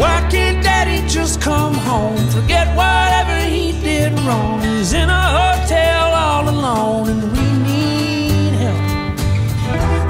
Why 0.00 0.16
can't 0.32 0.62
daddy 0.64 1.06
just 1.06 1.40
come 1.40 1.74
home? 1.74 2.22
Forget 2.36 2.66
whatever 2.76 3.36
he 3.54 3.72
did 3.88 4.12
wrong. 4.20 4.60
He's 4.62 4.92
in 4.92 5.08
a 5.08 5.24
hotel 5.38 6.06
all 6.24 6.48
alone 6.48 7.08
and 7.12 7.22
we 7.34 7.46
need 7.68 8.52
help. 8.64 8.84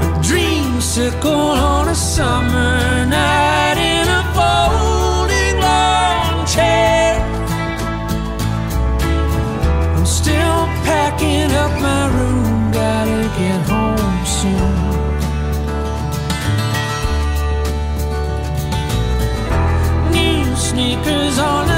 A 0.06 0.08
dreamsicle 0.28 1.50
on 1.74 1.88
a 1.88 1.94
summer 1.94 3.04
night 3.18 3.78
in 3.92 4.06
a 4.20 4.22
folding 4.36 5.56
lawn 5.66 6.46
chair. 6.46 7.20
I'm 9.96 10.06
still 10.06 10.60
packing 10.88 11.50
up 11.64 11.72
my 11.88 12.02
room, 12.14 12.29
soon. 14.40 14.52
New 20.12 20.56
sneakers 20.56 21.38
on 21.38 21.69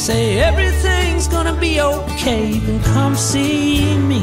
Say 0.00 0.40
everything's 0.40 1.28
gonna 1.28 1.52
be 1.52 1.78
okay. 1.78 2.58
Then 2.58 2.82
come 2.94 3.14
see 3.14 3.98
me. 3.98 4.22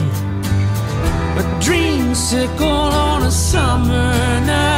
A 1.38 1.44
dreamsicle 1.62 2.92
on 2.92 3.22
a 3.22 3.30
summer 3.30 4.12
night 4.48 4.77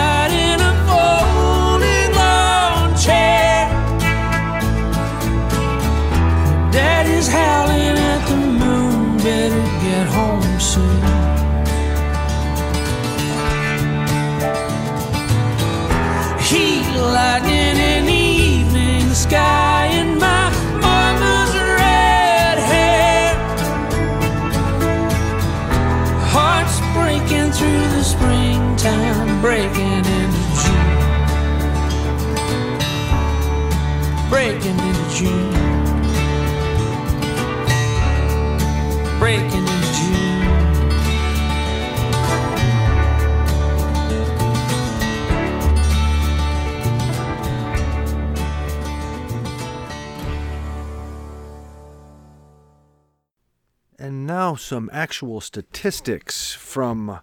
now 54.50 54.56
some 54.56 54.90
actual 54.92 55.40
statistics 55.40 56.56
from 56.56 57.20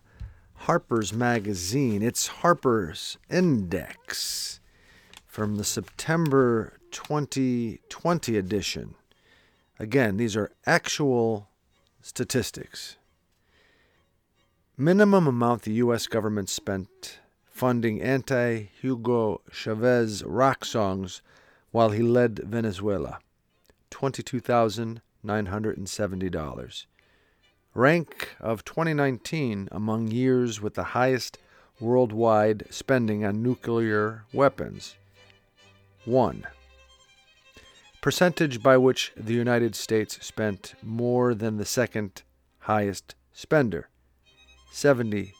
Harper's 0.54 1.12
Magazine. 1.12 2.00
It's 2.00 2.28
Harper's 2.28 3.18
Index 3.28 4.60
from 5.26 5.56
the 5.56 5.64
September 5.64 6.78
2020 6.92 8.38
edition. 8.38 8.94
Again, 9.80 10.18
these 10.18 10.36
are 10.36 10.52
actual 10.66 11.48
statistics. 12.00 12.96
Minimum 14.76 15.26
amount 15.26 15.62
the 15.62 15.72
U.S. 15.82 16.06
government 16.06 16.48
spent 16.48 17.18
funding 17.44 18.00
anti 18.00 18.68
Hugo 18.80 19.40
Chavez 19.50 20.22
rock 20.22 20.64
songs 20.64 21.22
while 21.72 21.90
he 21.90 22.04
led 22.04 22.38
Venezuela 22.38 23.18
$22,970. 23.90 26.86
Rank 27.76 28.30
of 28.40 28.64
2019 28.64 29.68
among 29.70 30.08
years 30.08 30.62
with 30.62 30.72
the 30.72 30.96
highest 30.96 31.36
worldwide 31.78 32.64
spending 32.70 33.22
on 33.22 33.42
nuclear 33.42 34.24
weapons. 34.32 34.94
1. 36.06 36.46
Percentage 38.00 38.62
by 38.62 38.78
which 38.78 39.12
the 39.14 39.34
United 39.34 39.74
States 39.74 40.24
spent 40.24 40.74
more 40.82 41.34
than 41.34 41.58
the 41.58 41.66
second 41.66 42.22
highest 42.60 43.14
spender. 43.34 43.90
70% 44.72 45.32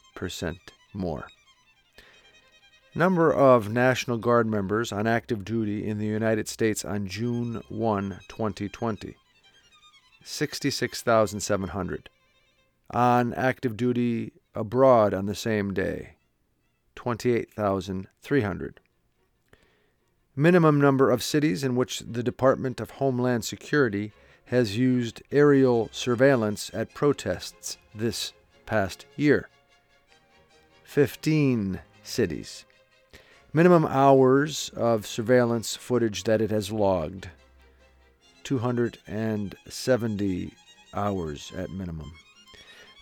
more. 0.93 1.29
Number 2.93 3.33
of 3.33 3.73
National 3.73 4.19
Guard 4.19 4.45
members 4.45 4.91
on 4.91 5.07
active 5.07 5.43
duty 5.43 5.87
in 5.87 5.97
the 5.97 6.05
United 6.05 6.47
States 6.47 6.85
on 6.85 7.07
June 7.07 7.63
1, 7.69 8.19
2020. 8.29 9.15
66,700. 10.23 12.09
On 12.91 13.33
active 13.33 13.75
duty 13.75 14.31
abroad 14.55 15.13
on 15.13 15.25
the 15.25 15.35
same 15.35 15.73
day. 15.73 16.13
28,300. 16.95 18.79
Minimum 20.35 20.79
number 20.79 21.09
of 21.09 21.23
cities 21.23 21.63
in 21.63 21.75
which 21.75 21.99
the 21.99 22.23
Department 22.23 22.79
of 22.79 22.91
Homeland 22.91 23.43
Security 23.43 24.13
has 24.45 24.77
used 24.77 25.21
aerial 25.31 25.89
surveillance 25.91 26.71
at 26.73 26.93
protests 26.93 27.77
this 27.93 28.31
past 28.65 29.05
year. 29.15 29.49
15 30.83 31.81
cities. 32.03 32.63
Minimum 33.51 33.85
hours 33.85 34.71
of 34.75 35.05
surveillance 35.05 35.75
footage 35.75 36.23
that 36.23 36.41
it 36.41 36.51
has 36.51 36.71
logged 36.71 37.29
270 38.43 40.53
hours 40.93 41.51
at 41.57 41.69
minimum. 41.69 42.13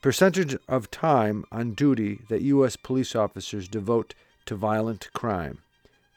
Percentage 0.01 0.57
of 0.67 0.91
time 0.91 1.45
on 1.51 1.73
duty 1.73 2.19
that 2.29 2.41
U.S. 2.41 2.75
police 2.75 3.15
officers 3.15 3.67
devote 3.67 4.13
to 4.45 4.55
violent 4.55 5.09
crime. 5.13 5.59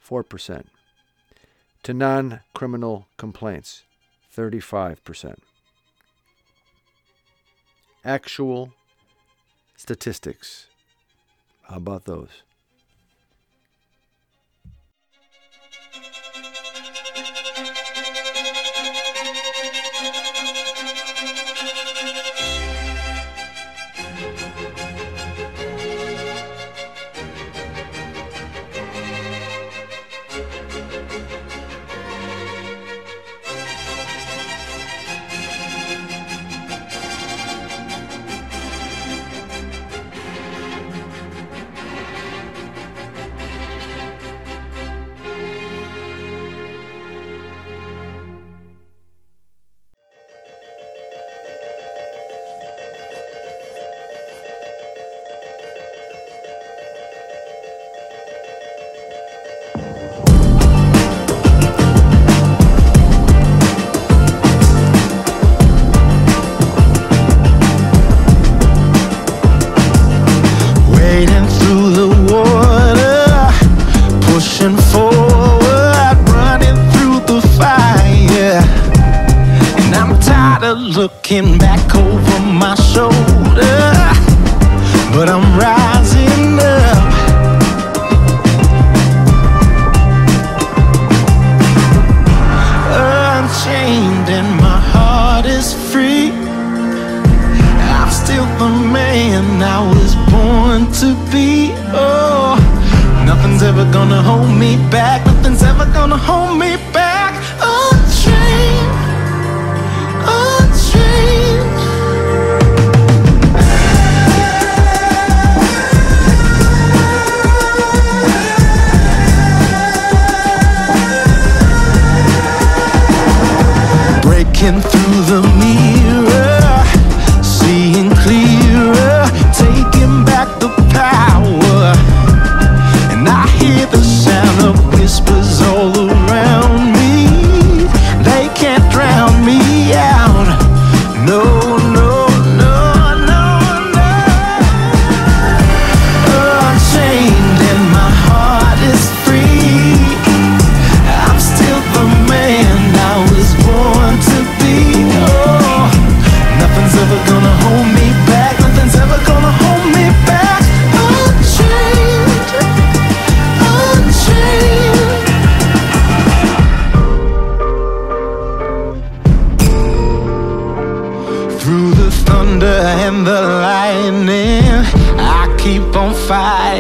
4%. 0.05 0.65
To 1.85 1.95
non 1.95 2.41
criminal 2.53 3.07
complaints. 3.17 3.85
35%. 4.37 5.37
Actual 8.05 8.73
statistics. 9.77 10.67
How 11.63 11.77
about 11.77 12.05
those? 12.05 12.43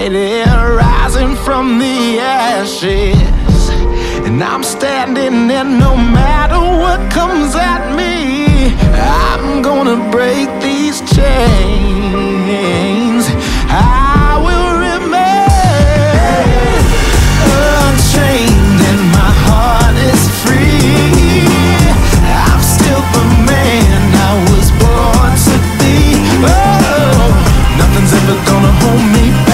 Fighting, 0.06 0.46
rising 0.76 1.36
from 1.44 1.78
the 1.78 2.18
ashes. 2.20 3.70
And 4.26 4.42
I'm 4.42 4.62
standing 4.62 5.48
there 5.48 5.64
no 5.64 5.96
matter 5.96 6.58
what 6.58 7.10
comes 7.10 7.54
at 7.54 7.94
me. 7.96 8.74
I'm 8.94 9.62
gonna 9.62 10.10
break 10.10 10.48
these 10.60 11.00
chains. 11.14 12.36
I 13.68 14.38
will 14.46 14.78
remain 14.78 15.24
unchained 17.86 18.80
and 18.90 19.02
my 19.10 19.32
heart 19.46 19.96
is 20.10 20.22
free. 20.42 21.46
I'm 22.44 22.62
still 22.62 23.02
the 23.14 23.24
man 23.50 24.00
I 24.14 24.32
was 24.50 24.70
born 24.82 25.32
to 25.46 25.56
be. 25.78 25.96
Oh, 26.46 27.30
nothing's 27.78 28.12
ever 28.12 28.36
gonna 28.46 28.72
hold 28.82 29.04
me 29.12 29.45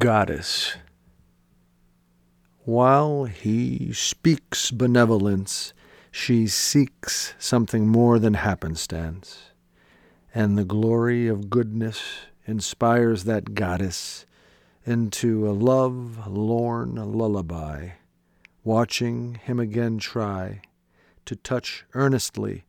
goddess. 0.00 0.76
While 2.64 3.24
he 3.24 3.92
speaks 3.92 4.70
benevolence, 4.70 5.74
she 6.10 6.46
seeks 6.46 7.34
something 7.38 7.86
more 7.86 8.18
than 8.18 8.32
happenstance, 8.32 9.50
and 10.34 10.56
the 10.56 10.64
glory 10.64 11.28
of 11.28 11.50
goodness 11.50 12.02
inspires 12.46 13.24
that 13.24 13.54
goddess 13.54 14.24
into 14.86 15.46
a 15.46 15.52
love 15.52 16.26
lorn 16.26 16.94
lullaby, 16.94 17.90
watching 18.64 19.34
him 19.34 19.60
again 19.60 19.98
try 19.98 20.62
to 21.26 21.36
touch 21.36 21.84
earnestly 21.92 22.64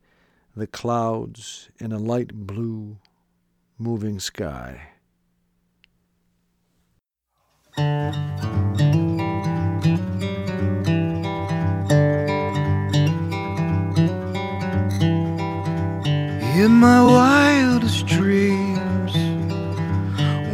the 0.54 0.66
clouds 0.66 1.70
in 1.78 1.92
a 1.92 1.98
light 1.98 2.34
blue 2.34 2.98
moving 3.78 4.20
sky. 4.20 4.91
In 7.78 7.88
my 16.70 17.02
wildest 17.02 18.06
dreams, 18.06 19.12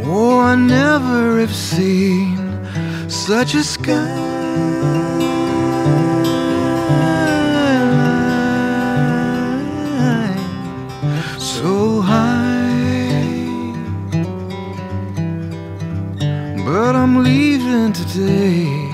oh, 0.05 0.39
I 0.39 0.55
never 0.55 1.39
have 1.41 1.53
seen 1.53 2.37
such 3.09 3.53
a 3.55 3.63
sky 3.63 5.08
Leaving 17.23 17.91
today 17.91 18.91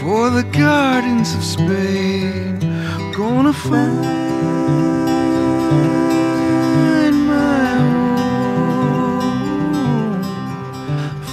for 0.00 0.28
the 0.28 0.42
gardens 0.52 1.34
of 1.34 1.42
Spain. 1.42 2.60
Gonna 3.16 3.52
find 3.54 4.04
my 7.26 7.66
home 8.58 10.22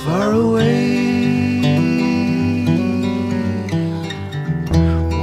far 0.06 0.32
away. 0.32 1.62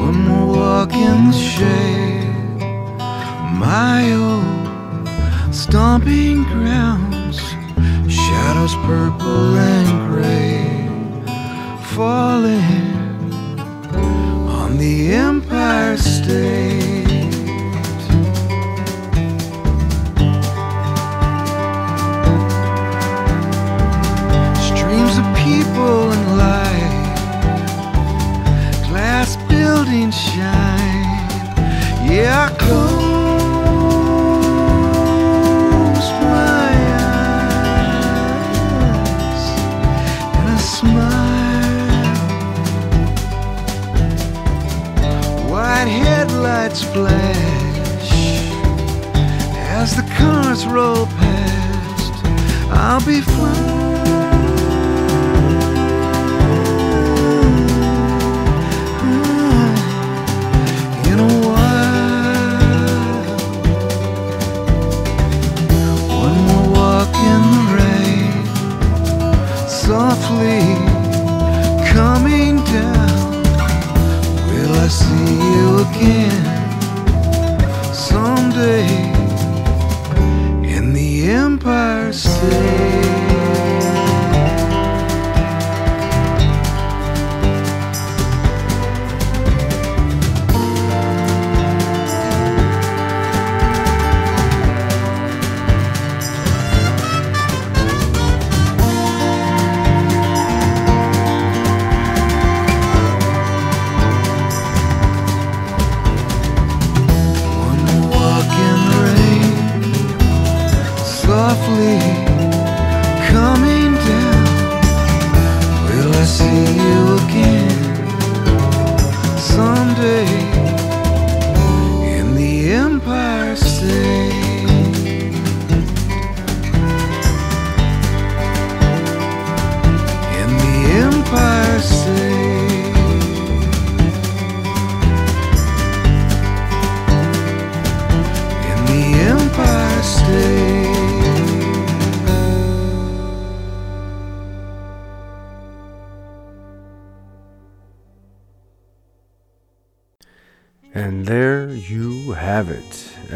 One 0.05 0.19
more 0.29 0.47
walk 0.57 0.93
in 0.93 1.31
the 1.31 1.33
shade, 1.33 2.29
my 3.59 4.13
old 4.13 5.09
stomping 5.55 6.45
grounds, 6.45 7.39
shadows 8.09 8.75
purple 8.87 9.57
falling 11.97 13.33
on 14.49 14.79
the 14.79 15.13
Empire 15.13 15.97
State. 15.97 16.90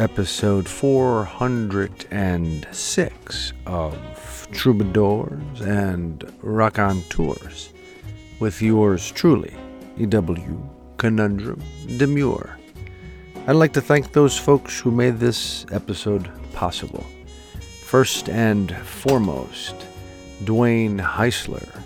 Episode 0.05 0.69
406 0.69 3.53
of 3.65 4.49
Troubadours 4.53 5.61
and 5.63 6.31
Raconteurs, 6.43 7.73
with 8.39 8.61
yours 8.61 9.11
truly, 9.11 9.55
E.W. 9.97 10.69
Conundrum 10.99 11.63
Demure. 11.97 12.59
I'd 13.47 13.57
like 13.57 13.73
to 13.73 13.81
thank 13.81 14.13
those 14.13 14.37
folks 14.37 14.79
who 14.79 14.91
made 14.91 15.19
this 15.19 15.65
episode 15.73 16.31
possible. 16.53 17.07
First 17.83 18.29
and 18.29 18.77
foremost, 18.77 19.75
Dwayne 20.45 21.01
Heisler, 21.01 21.81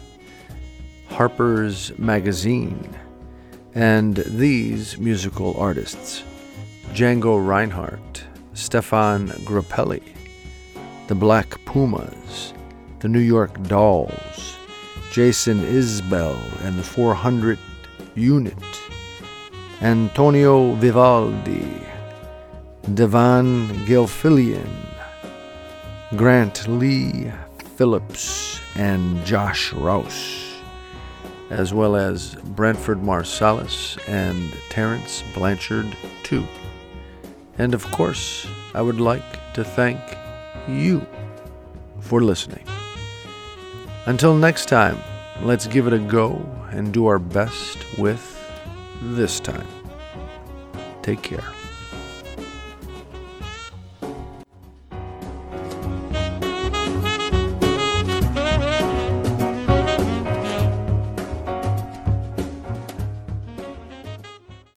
Harper's 1.08 1.96
Magazine, 2.00 2.98
and 3.76 4.16
these 4.16 4.98
musical 4.98 5.56
artists 5.56 6.24
Django 6.94 7.44
Reinhardt, 7.44 8.24
Stefan 8.54 9.28
Grappelli, 9.44 10.02
the 11.06 11.14
Black 11.14 11.64
Pumas, 11.64 12.52
the 13.00 13.08
New 13.08 13.20
York 13.20 13.62
Dolls, 13.64 14.56
Jason 15.12 15.60
Isbell 15.60 16.38
and 16.64 16.78
the 16.78 16.82
400 16.82 17.58
Unit, 18.14 18.80
Antonio 19.80 20.72
Vivaldi, 20.74 21.82
Devon 22.94 23.68
Gilfillian, 23.86 24.68
Grant 26.16 26.66
Lee 26.68 27.30
Phillips, 27.76 28.60
and 28.76 29.24
Josh 29.24 29.72
Rouse 29.72 30.48
as 31.50 31.72
well 31.72 31.96
as 31.96 32.34
Branford 32.34 32.98
Marsalis 32.98 33.98
and 34.06 34.52
Terence 34.68 35.24
Blanchard, 35.34 35.96
too. 36.22 36.46
And 37.58 37.74
of 37.74 37.84
course, 37.90 38.46
I 38.74 38.82
would 38.82 39.00
like 39.00 39.54
to 39.54 39.64
thank 39.64 40.00
you 40.68 41.04
for 42.00 42.22
listening. 42.22 42.64
Until 44.06 44.36
next 44.36 44.66
time, 44.66 44.98
let's 45.42 45.66
give 45.66 45.86
it 45.86 45.92
a 45.92 45.98
go 45.98 46.40
and 46.70 46.92
do 46.94 47.06
our 47.06 47.18
best 47.18 47.78
with 47.98 48.22
this 49.02 49.40
time. 49.40 49.66
Take 51.02 51.22
care. 51.22 51.57